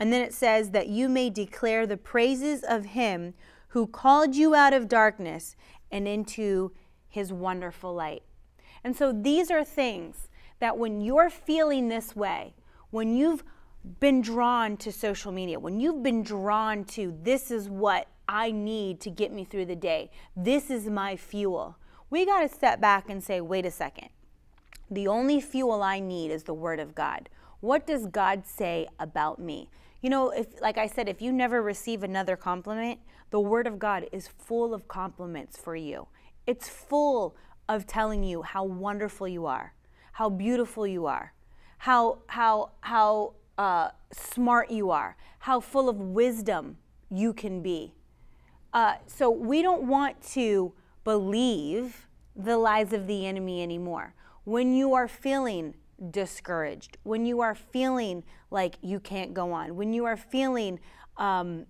And 0.00 0.12
then 0.12 0.22
it 0.22 0.34
says 0.34 0.70
that 0.70 0.88
you 0.88 1.08
may 1.08 1.30
declare 1.30 1.86
the 1.86 1.96
praises 1.96 2.64
of 2.64 2.86
him 2.86 3.34
who 3.68 3.86
called 3.86 4.34
you 4.34 4.54
out 4.54 4.72
of 4.72 4.88
darkness 4.88 5.56
and 5.90 6.08
into 6.08 6.72
his 7.08 7.32
wonderful 7.32 7.94
light. 7.94 8.22
And 8.82 8.96
so 8.96 9.12
these 9.12 9.50
are 9.50 9.64
things 9.64 10.28
that 10.58 10.76
when 10.78 11.00
you're 11.00 11.30
feeling 11.30 11.88
this 11.88 12.14
way, 12.16 12.54
when 12.90 13.14
you've 13.14 13.44
been 14.00 14.20
drawn 14.20 14.76
to 14.78 14.90
social 14.90 15.32
media, 15.32 15.58
when 15.58 15.80
you've 15.80 16.02
been 16.02 16.22
drawn 16.22 16.84
to 16.84 17.16
this 17.22 17.50
is 17.50 17.68
what 17.68 18.08
I 18.28 18.50
need 18.50 19.00
to 19.00 19.10
get 19.10 19.32
me 19.32 19.44
through 19.44 19.66
the 19.66 19.76
day, 19.76 20.10
this 20.36 20.70
is 20.70 20.86
my 20.86 21.16
fuel, 21.16 21.76
we 22.10 22.24
got 22.24 22.40
to 22.40 22.48
step 22.48 22.80
back 22.80 23.10
and 23.10 23.22
say, 23.22 23.40
wait 23.40 23.66
a 23.66 23.70
second. 23.70 24.08
The 24.94 25.08
only 25.08 25.40
fuel 25.40 25.82
I 25.82 25.98
need 25.98 26.30
is 26.30 26.44
the 26.44 26.54
Word 26.54 26.78
of 26.78 26.94
God. 26.94 27.28
What 27.58 27.84
does 27.84 28.06
God 28.06 28.46
say 28.46 28.86
about 29.00 29.40
me? 29.40 29.68
You 30.02 30.10
know, 30.10 30.30
if 30.30 30.60
like 30.60 30.78
I 30.78 30.86
said, 30.86 31.08
if 31.08 31.20
you 31.20 31.32
never 31.32 31.60
receive 31.62 32.04
another 32.04 32.36
compliment, 32.36 33.00
the 33.30 33.40
Word 33.40 33.66
of 33.66 33.80
God 33.80 34.06
is 34.12 34.28
full 34.28 34.72
of 34.72 34.86
compliments 34.86 35.56
for 35.58 35.74
you. 35.74 36.06
It's 36.46 36.68
full 36.68 37.34
of 37.68 37.88
telling 37.88 38.22
you 38.22 38.42
how 38.42 38.62
wonderful 38.62 39.26
you 39.26 39.46
are, 39.46 39.74
how 40.12 40.28
beautiful 40.28 40.86
you 40.86 41.06
are, 41.06 41.32
how 41.78 42.18
how 42.28 42.70
how 42.82 43.32
uh, 43.58 43.88
smart 44.12 44.70
you 44.70 44.92
are, 44.92 45.16
how 45.40 45.58
full 45.58 45.88
of 45.88 45.98
wisdom 45.98 46.76
you 47.10 47.32
can 47.32 47.62
be. 47.62 47.94
Uh, 48.72 48.94
so 49.06 49.28
we 49.28 49.60
don't 49.60 49.88
want 49.88 50.22
to 50.34 50.72
believe 51.02 52.06
the 52.36 52.58
lies 52.58 52.92
of 52.92 53.08
the 53.08 53.26
enemy 53.26 53.60
anymore 53.60 54.14
when 54.44 54.74
you 54.74 54.94
are 54.94 55.08
feeling 55.08 55.74
discouraged, 56.10 56.98
when 57.02 57.26
you 57.26 57.40
are 57.40 57.54
feeling 57.54 58.24
like 58.50 58.76
you 58.82 59.00
can't 59.00 59.34
go 59.34 59.52
on, 59.52 59.76
when 59.76 59.92
you 59.92 60.04
are 60.04 60.16
feeling 60.16 60.80
um, 61.16 61.66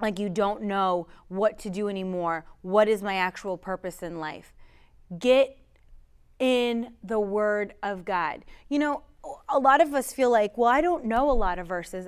like 0.00 0.18
you 0.18 0.28
don't 0.28 0.62
know 0.62 1.08
what 1.28 1.58
to 1.60 1.70
do 1.70 1.88
anymore. 1.88 2.44
What 2.62 2.88
is 2.88 3.02
my 3.02 3.16
actual 3.16 3.56
purpose 3.56 4.02
in 4.02 4.18
life? 4.18 4.52
Get 5.18 5.58
in 6.38 6.94
the 7.02 7.18
Word 7.18 7.74
of 7.82 8.04
God. 8.04 8.44
You 8.68 8.78
know, 8.78 9.02
a 9.48 9.58
lot 9.58 9.80
of 9.80 9.94
us 9.94 10.12
feel 10.12 10.30
like, 10.30 10.56
well, 10.56 10.70
I 10.70 10.80
don't 10.80 11.04
know 11.04 11.30
a 11.30 11.32
lot 11.32 11.58
of 11.58 11.66
verses. 11.66 12.06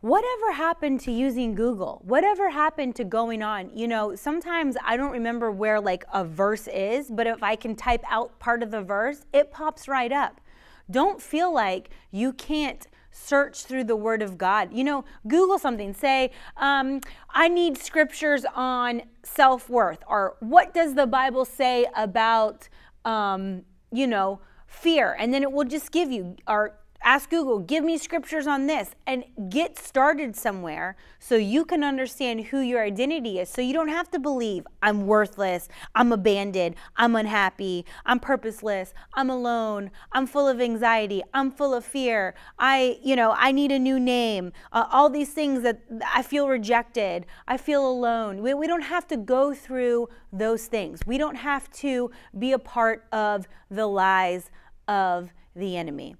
Whatever 0.00 0.52
happened 0.52 1.00
to 1.00 1.12
using 1.12 1.56
Google? 1.56 2.00
Whatever 2.04 2.50
happened 2.50 2.94
to 2.96 3.04
going 3.04 3.42
on? 3.42 3.76
You 3.76 3.88
know, 3.88 4.14
sometimes 4.14 4.76
I 4.84 4.96
don't 4.96 5.10
remember 5.10 5.50
where 5.50 5.80
like 5.80 6.04
a 6.12 6.24
verse 6.24 6.68
is, 6.68 7.10
but 7.10 7.26
if 7.26 7.42
I 7.42 7.56
can 7.56 7.74
type 7.74 8.04
out 8.08 8.38
part 8.38 8.62
of 8.62 8.70
the 8.70 8.80
verse, 8.80 9.24
it 9.32 9.50
pops 9.50 9.88
right 9.88 10.12
up. 10.12 10.40
Don't 10.88 11.20
feel 11.20 11.52
like 11.52 11.90
you 12.12 12.32
can't 12.32 12.86
search 13.10 13.64
through 13.64 13.84
the 13.84 13.96
Word 13.96 14.22
of 14.22 14.38
God. 14.38 14.72
You 14.72 14.84
know, 14.84 15.04
Google 15.26 15.58
something, 15.58 15.92
say, 15.92 16.30
um, 16.56 17.00
I 17.30 17.48
need 17.48 17.76
scriptures 17.76 18.44
on 18.54 19.02
self 19.24 19.68
worth, 19.68 20.04
or 20.06 20.36
what 20.38 20.72
does 20.72 20.94
the 20.94 21.08
Bible 21.08 21.44
say 21.44 21.86
about, 21.96 22.68
um, 23.04 23.62
you 23.90 24.06
know, 24.06 24.40
fear? 24.68 25.16
And 25.18 25.34
then 25.34 25.42
it 25.42 25.50
will 25.50 25.64
just 25.64 25.90
give 25.90 26.12
you, 26.12 26.36
or 26.46 26.78
ask 27.02 27.30
Google, 27.30 27.58
give 27.58 27.84
me 27.84 27.96
scriptures 27.96 28.46
on 28.46 28.66
this, 28.66 28.90
and 29.06 29.24
get 29.48 29.78
started 29.78 30.36
somewhere 30.36 30.96
so 31.18 31.36
you 31.36 31.64
can 31.64 31.82
understand 31.84 32.46
who 32.46 32.60
your 32.60 32.82
identity 32.82 33.38
is. 33.38 33.48
So 33.48 33.60
you 33.60 33.72
don't 33.72 33.88
have 33.88 34.10
to 34.10 34.18
believe 34.18 34.66
I'm 34.82 35.06
worthless, 35.06 35.68
I'm 35.94 36.12
abandoned, 36.12 36.74
I'm 36.96 37.16
unhappy, 37.16 37.84
I'm 38.04 38.20
purposeless, 38.20 38.92
I'm 39.14 39.30
alone, 39.30 39.90
I'm 40.12 40.26
full 40.26 40.48
of 40.48 40.60
anxiety, 40.60 41.22
I'm 41.32 41.50
full 41.50 41.74
of 41.74 41.84
fear, 41.84 42.34
I, 42.58 42.98
you 43.02 43.16
know, 43.16 43.34
I 43.36 43.52
need 43.52 43.72
a 43.72 43.78
new 43.78 43.98
name, 43.98 44.52
uh, 44.72 44.86
all 44.90 45.08
these 45.08 45.30
things 45.30 45.62
that 45.62 45.80
I 46.14 46.22
feel 46.22 46.48
rejected, 46.48 47.26
I 47.46 47.56
feel 47.56 47.88
alone. 47.88 48.42
We, 48.42 48.54
we 48.54 48.66
don't 48.66 48.82
have 48.82 49.06
to 49.08 49.16
go 49.16 49.54
through 49.54 50.08
those 50.32 50.66
things. 50.66 51.00
We 51.06 51.18
don't 51.18 51.36
have 51.36 51.70
to 51.72 52.10
be 52.38 52.52
a 52.52 52.58
part 52.58 53.06
of 53.12 53.48
the 53.70 53.86
lies 53.86 54.50
of 54.86 55.30
the 55.54 55.76
enemy. 55.76 56.16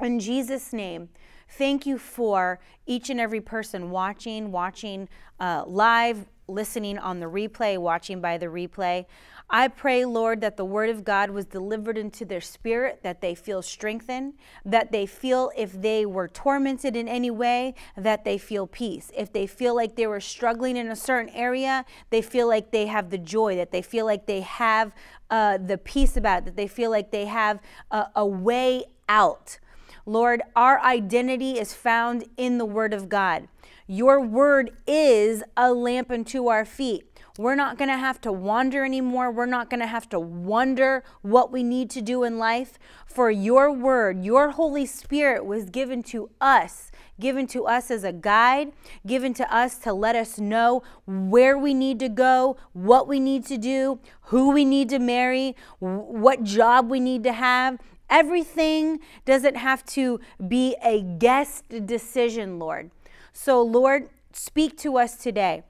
In 0.00 0.18
Jesus' 0.18 0.72
name, 0.72 1.08
thank 1.48 1.86
you 1.86 1.98
for 1.98 2.58
each 2.86 3.10
and 3.10 3.20
every 3.20 3.40
person 3.40 3.90
watching, 3.90 4.50
watching 4.50 5.08
uh, 5.38 5.64
live, 5.66 6.26
listening 6.48 6.98
on 6.98 7.20
the 7.20 7.26
replay, 7.26 7.78
watching 7.78 8.20
by 8.20 8.36
the 8.36 8.46
replay. 8.46 9.06
I 9.48 9.68
pray, 9.68 10.04
Lord, 10.04 10.40
that 10.40 10.56
the 10.56 10.64
word 10.64 10.90
of 10.90 11.04
God 11.04 11.30
was 11.30 11.44
delivered 11.44 11.96
into 11.96 12.24
their 12.24 12.40
spirit, 12.40 13.00
that 13.02 13.20
they 13.20 13.34
feel 13.34 13.62
strengthened, 13.62 14.34
that 14.64 14.90
they 14.90 15.06
feel 15.06 15.52
if 15.56 15.72
they 15.72 16.04
were 16.04 16.28
tormented 16.28 16.96
in 16.96 17.06
any 17.08 17.30
way, 17.30 17.74
that 17.96 18.24
they 18.24 18.36
feel 18.36 18.66
peace. 18.66 19.12
If 19.16 19.32
they 19.32 19.46
feel 19.46 19.76
like 19.76 19.96
they 19.96 20.06
were 20.06 20.20
struggling 20.20 20.76
in 20.76 20.88
a 20.88 20.96
certain 20.96 21.32
area, 21.32 21.84
they 22.10 22.20
feel 22.20 22.48
like 22.48 22.72
they 22.72 22.86
have 22.86 23.10
the 23.10 23.18
joy, 23.18 23.54
that 23.56 23.70
they 23.70 23.82
feel 23.82 24.06
like 24.06 24.26
they 24.26 24.40
have 24.40 24.92
uh, 25.30 25.58
the 25.58 25.78
peace 25.78 26.16
about 26.16 26.38
it, 26.38 26.44
that 26.46 26.56
they 26.56 26.66
feel 26.66 26.90
like 26.90 27.10
they 27.10 27.26
have 27.26 27.60
a, 27.90 28.06
a 28.16 28.26
way 28.26 28.84
out 29.08 29.58
Lord, 30.06 30.42
our 30.54 30.80
identity 30.80 31.58
is 31.58 31.72
found 31.72 32.24
in 32.36 32.58
the 32.58 32.64
Word 32.64 32.92
of 32.92 33.08
God. 33.08 33.48
Your 33.86 34.20
Word 34.20 34.72
is 34.86 35.42
a 35.56 35.72
lamp 35.72 36.10
unto 36.10 36.48
our 36.48 36.64
feet. 36.64 37.06
We're 37.36 37.56
not 37.56 37.78
going 37.78 37.88
to 37.88 37.96
have 37.96 38.20
to 38.20 38.32
wander 38.32 38.84
anymore. 38.84 39.28
We're 39.28 39.46
not 39.46 39.68
going 39.68 39.80
to 39.80 39.88
have 39.88 40.08
to 40.10 40.20
wonder 40.20 41.02
what 41.22 41.50
we 41.50 41.64
need 41.64 41.90
to 41.90 42.00
do 42.00 42.22
in 42.22 42.38
life. 42.38 42.78
For 43.06 43.28
your 43.28 43.72
word, 43.72 44.24
your 44.24 44.50
Holy 44.50 44.86
Spirit 44.86 45.44
was 45.44 45.68
given 45.68 46.04
to 46.04 46.30
us, 46.40 46.92
given 47.18 47.48
to 47.48 47.66
us 47.66 47.90
as 47.90 48.04
a 48.04 48.12
guide, 48.12 48.70
given 49.04 49.34
to 49.34 49.52
us 49.52 49.78
to 49.78 49.92
let 49.92 50.14
us 50.14 50.38
know 50.38 50.84
where 51.06 51.58
we 51.58 51.74
need 51.74 51.98
to 52.00 52.08
go, 52.08 52.56
what 52.72 53.08
we 53.08 53.18
need 53.18 53.44
to 53.46 53.58
do, 53.58 53.98
who 54.26 54.52
we 54.52 54.64
need 54.64 54.88
to 54.90 55.00
marry, 55.00 55.56
what 55.80 56.44
job 56.44 56.88
we 56.88 57.00
need 57.00 57.24
to 57.24 57.32
have. 57.32 57.80
Everything 58.10 59.00
doesn't 59.24 59.56
have 59.56 59.84
to 59.86 60.20
be 60.46 60.76
a 60.82 61.02
guest 61.02 61.64
decision, 61.86 62.58
Lord. 62.58 62.90
So, 63.32 63.62
Lord, 63.62 64.08
speak 64.32 64.76
to 64.78 64.98
us 64.98 65.16
today. 65.16 65.62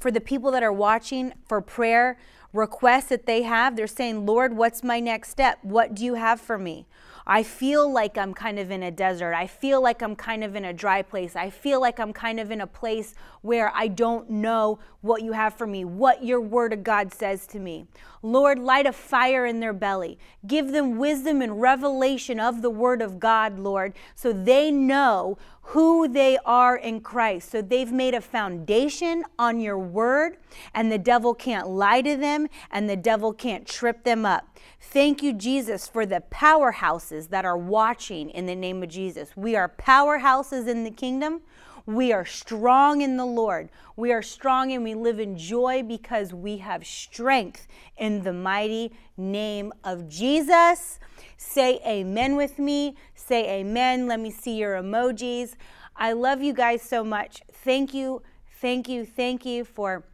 For 0.00 0.10
the 0.10 0.20
people 0.20 0.50
that 0.50 0.62
are 0.62 0.72
watching 0.72 1.32
for 1.48 1.60
prayer 1.60 2.18
requests 2.52 3.06
that 3.06 3.26
they 3.26 3.42
have, 3.42 3.76
they're 3.76 3.86
saying, 3.86 4.26
Lord, 4.26 4.56
what's 4.56 4.82
my 4.82 5.00
next 5.00 5.30
step? 5.30 5.58
What 5.62 5.94
do 5.94 6.04
you 6.04 6.14
have 6.14 6.40
for 6.40 6.58
me? 6.58 6.86
I 7.26 7.42
feel 7.42 7.90
like 7.90 8.16
I'm 8.16 8.32
kind 8.32 8.58
of 8.58 8.70
in 8.70 8.84
a 8.84 8.90
desert. 8.90 9.34
I 9.34 9.48
feel 9.48 9.82
like 9.82 10.00
I'm 10.00 10.14
kind 10.14 10.44
of 10.44 10.54
in 10.54 10.64
a 10.64 10.72
dry 10.72 11.02
place. 11.02 11.34
I 11.34 11.50
feel 11.50 11.80
like 11.80 11.98
I'm 11.98 12.12
kind 12.12 12.38
of 12.38 12.52
in 12.52 12.60
a 12.60 12.66
place 12.68 13.14
where 13.42 13.72
I 13.74 13.88
don't 13.88 14.30
know 14.30 14.78
what 15.00 15.22
you 15.22 15.32
have 15.32 15.54
for 15.54 15.66
me, 15.66 15.84
what 15.84 16.24
your 16.24 16.40
word 16.40 16.72
of 16.72 16.84
God 16.84 17.12
says 17.12 17.46
to 17.48 17.58
me. 17.58 17.86
Lord, 18.22 18.60
light 18.60 18.86
a 18.86 18.92
fire 18.92 19.44
in 19.44 19.58
their 19.58 19.72
belly. 19.72 20.18
Give 20.46 20.70
them 20.70 20.98
wisdom 20.98 21.42
and 21.42 21.60
revelation 21.60 22.38
of 22.38 22.62
the 22.62 22.70
word 22.70 23.02
of 23.02 23.18
God, 23.18 23.58
Lord, 23.58 23.94
so 24.14 24.32
they 24.32 24.70
know 24.70 25.36
who 25.70 26.06
they 26.06 26.38
are 26.44 26.76
in 26.76 27.00
Christ. 27.00 27.50
So 27.50 27.60
they've 27.60 27.90
made 27.90 28.14
a 28.14 28.20
foundation 28.20 29.24
on 29.36 29.58
your 29.58 29.78
word, 29.78 30.36
and 30.72 30.92
the 30.92 30.98
devil 30.98 31.34
can't 31.34 31.68
lie 31.68 32.02
to 32.02 32.16
them, 32.16 32.46
and 32.70 32.88
the 32.88 32.96
devil 32.96 33.32
can't 33.32 33.66
trip 33.66 34.04
them 34.04 34.24
up. 34.24 34.58
Thank 34.80 35.24
you, 35.24 35.32
Jesus, 35.32 35.88
for 35.88 36.06
the 36.06 36.22
powerhouses 36.30 37.30
that 37.30 37.44
are 37.44 37.58
watching 37.58 38.30
in 38.30 38.46
the 38.46 38.54
name 38.54 38.82
of 38.82 38.88
Jesus. 38.88 39.36
We 39.36 39.56
are 39.56 39.68
powerhouses 39.68 40.68
in 40.68 40.84
the 40.84 40.90
kingdom. 40.90 41.40
We 41.86 42.12
are 42.12 42.24
strong 42.24 43.00
in 43.00 43.16
the 43.16 43.24
Lord. 43.24 43.68
We 43.94 44.12
are 44.12 44.22
strong 44.22 44.72
and 44.72 44.82
we 44.82 44.94
live 44.94 45.20
in 45.20 45.38
joy 45.38 45.84
because 45.84 46.34
we 46.34 46.58
have 46.58 46.84
strength 46.84 47.68
in 47.96 48.24
the 48.24 48.32
mighty 48.32 48.92
name 49.16 49.72
of 49.84 50.08
Jesus. 50.08 50.98
Say 51.36 51.78
amen 51.86 52.34
with 52.34 52.58
me. 52.58 52.96
Say 53.14 53.60
amen. 53.60 54.08
Let 54.08 54.18
me 54.18 54.32
see 54.32 54.56
your 54.56 54.74
emojis. 54.74 55.54
I 55.94 56.12
love 56.12 56.42
you 56.42 56.52
guys 56.52 56.82
so 56.82 57.04
much. 57.04 57.42
Thank 57.52 57.94
you, 57.94 58.20
thank 58.60 58.88
you, 58.88 59.06
thank 59.06 59.46
you 59.46 59.64
for 59.64 60.04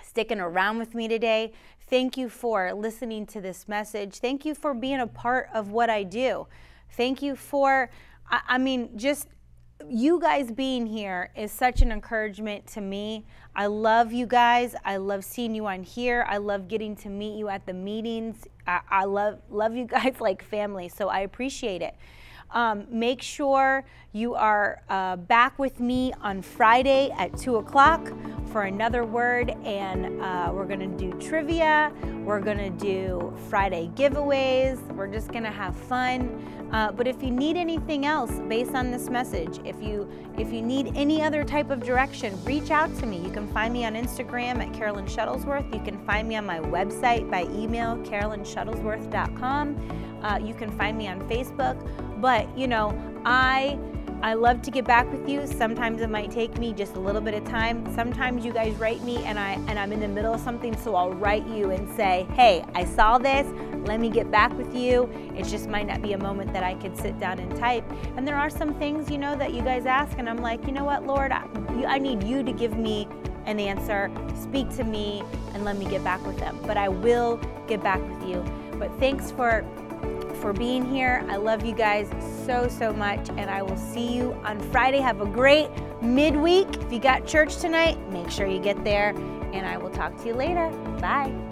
sticking 0.00 0.38
around 0.38 0.78
with 0.78 0.94
me 0.94 1.08
today. 1.08 1.52
Thank 1.90 2.16
you 2.16 2.28
for 2.28 2.72
listening 2.72 3.26
to 3.26 3.40
this 3.40 3.66
message. 3.66 4.18
Thank 4.20 4.44
you 4.44 4.54
for 4.54 4.72
being 4.72 5.00
a 5.00 5.06
part 5.08 5.48
of 5.52 5.72
what 5.72 5.90
I 5.90 6.04
do. 6.04 6.46
Thank 6.92 7.22
you 7.22 7.34
for, 7.34 7.90
I, 8.30 8.40
I 8.46 8.58
mean, 8.58 8.96
just 8.96 9.26
you 9.86 10.20
guys 10.20 10.50
being 10.50 10.86
here 10.86 11.30
is 11.36 11.52
such 11.52 11.82
an 11.82 11.92
encouragement 11.92 12.66
to 12.66 12.80
me. 12.80 13.24
I 13.54 13.66
love 13.66 14.12
you 14.12 14.26
guys. 14.26 14.74
I 14.84 14.96
love 14.96 15.24
seeing 15.24 15.54
you 15.54 15.66
on 15.66 15.82
here. 15.82 16.26
I 16.28 16.38
love 16.38 16.68
getting 16.68 16.96
to 16.96 17.08
meet 17.08 17.38
you 17.38 17.48
at 17.48 17.64
the 17.64 17.72
meetings. 17.72 18.46
I, 18.66 18.80
I 18.90 19.04
love 19.04 19.38
love 19.50 19.76
you 19.76 19.84
guys 19.86 20.16
like 20.20 20.42
family. 20.42 20.88
So 20.88 21.08
I 21.08 21.20
appreciate 21.20 21.82
it. 21.82 21.94
Um, 22.50 22.86
make 22.90 23.20
sure 23.20 23.84
you 24.12 24.34
are 24.34 24.82
uh, 24.88 25.16
back 25.16 25.58
with 25.58 25.80
me 25.80 26.14
on 26.22 26.40
Friday 26.40 27.10
at 27.18 27.36
2 27.36 27.56
o'clock 27.56 28.10
for 28.46 28.62
another 28.62 29.04
word, 29.04 29.50
and 29.64 30.20
uh, 30.22 30.50
we're 30.54 30.64
to 30.80 30.86
do 30.86 31.12
trivia. 31.20 31.92
We're 32.24 32.40
to 32.56 32.70
do 32.70 33.36
Friday 33.50 33.90
giveaways. 33.94 34.80
We're 34.94 35.08
just 35.08 35.30
to 35.44 35.50
have 35.50 35.76
fun. 35.76 36.57
Uh, 36.72 36.92
but 36.92 37.06
if 37.06 37.22
you 37.22 37.30
need 37.30 37.56
anything 37.56 38.04
else 38.04 38.30
based 38.48 38.74
on 38.74 38.90
this 38.90 39.08
message, 39.08 39.58
if 39.64 39.82
you 39.82 40.08
if 40.36 40.52
you 40.52 40.62
need 40.62 40.92
any 40.94 41.22
other 41.22 41.44
type 41.44 41.70
of 41.70 41.80
direction, 41.80 42.38
reach 42.44 42.70
out 42.70 42.94
to 42.98 43.06
me. 43.06 43.18
You 43.18 43.30
can 43.30 43.48
find 43.48 43.72
me 43.72 43.84
on 43.84 43.94
Instagram 43.94 44.60
at 44.60 44.72
Carolyn 44.74 45.06
Shuttlesworth. 45.06 45.72
You 45.74 45.80
can 45.80 46.04
find 46.04 46.28
me 46.28 46.36
on 46.36 46.44
my 46.44 46.60
website 46.60 47.30
by 47.30 47.44
email, 47.44 47.96
carolynshuttlesworth.com. 47.98 50.20
Uh, 50.22 50.38
you 50.38 50.54
can 50.54 50.76
find 50.76 50.98
me 50.98 51.08
on 51.08 51.20
Facebook. 51.28 52.20
But 52.20 52.56
you 52.56 52.66
know, 52.66 52.96
I 53.24 53.78
I 54.20 54.34
love 54.34 54.62
to 54.62 54.70
get 54.72 54.84
back 54.84 55.10
with 55.12 55.28
you. 55.28 55.46
Sometimes 55.46 56.02
it 56.02 56.10
might 56.10 56.32
take 56.32 56.58
me 56.58 56.72
just 56.72 56.96
a 56.96 57.00
little 57.00 57.20
bit 57.20 57.34
of 57.34 57.44
time. 57.44 57.94
Sometimes 57.94 58.44
you 58.44 58.52
guys 58.52 58.74
write 58.74 59.02
me 59.04 59.18
and 59.24 59.38
I 59.38 59.52
and 59.68 59.78
I'm 59.78 59.92
in 59.92 60.00
the 60.00 60.08
middle 60.08 60.34
of 60.34 60.40
something, 60.40 60.76
so 60.76 60.96
I'll 60.96 61.12
write 61.12 61.46
you 61.46 61.70
and 61.70 61.88
say, 61.94 62.26
"Hey, 62.32 62.64
I 62.74 62.84
saw 62.84 63.18
this. 63.18 63.46
Let 63.86 64.00
me 64.00 64.10
get 64.10 64.28
back 64.28 64.52
with 64.58 64.74
you." 64.74 65.08
It 65.36 65.44
just 65.44 65.68
might 65.68 65.86
not 65.86 66.02
be 66.02 66.14
a 66.14 66.18
moment 66.18 66.52
that 66.52 66.64
I 66.64 66.74
could 66.74 66.96
sit 66.96 67.20
down 67.20 67.38
and 67.38 67.56
type. 67.56 67.84
And 68.16 68.26
there 68.26 68.36
are 68.36 68.50
some 68.50 68.74
things, 68.74 69.08
you 69.08 69.18
know, 69.18 69.36
that 69.36 69.54
you 69.54 69.62
guys 69.62 69.86
ask 69.86 70.18
and 70.18 70.28
I'm 70.28 70.38
like, 70.38 70.66
"You 70.66 70.72
know 70.72 70.84
what, 70.84 71.06
Lord, 71.06 71.30
I, 71.30 71.44
I 71.86 71.98
need 71.98 72.24
you 72.24 72.42
to 72.42 72.52
give 72.52 72.76
me 72.76 73.06
an 73.46 73.60
answer. 73.60 74.10
Speak 74.34 74.68
to 74.76 74.84
me 74.84 75.22
and 75.54 75.64
let 75.64 75.78
me 75.78 75.84
get 75.84 76.02
back 76.02 76.26
with 76.26 76.38
them." 76.38 76.58
But 76.66 76.76
I 76.76 76.88
will 76.88 77.40
get 77.68 77.84
back 77.84 78.00
with 78.00 78.28
you. 78.28 78.44
But 78.80 78.90
thanks 78.98 79.30
for 79.30 79.64
for 80.40 80.52
being 80.52 80.84
here. 80.84 81.24
I 81.28 81.36
love 81.36 81.64
you 81.64 81.74
guys 81.74 82.08
so, 82.46 82.68
so 82.68 82.92
much, 82.92 83.28
and 83.30 83.50
I 83.50 83.62
will 83.62 83.76
see 83.76 84.12
you 84.12 84.32
on 84.44 84.60
Friday. 84.70 84.98
Have 84.98 85.20
a 85.20 85.26
great 85.26 85.68
midweek. 86.00 86.68
If 86.82 86.92
you 86.92 86.98
got 86.98 87.26
church 87.26 87.56
tonight, 87.56 87.98
make 88.10 88.30
sure 88.30 88.46
you 88.46 88.60
get 88.60 88.82
there, 88.84 89.10
and 89.52 89.66
I 89.66 89.76
will 89.76 89.90
talk 89.90 90.16
to 90.18 90.26
you 90.26 90.34
later. 90.34 90.68
Bye. 91.00 91.47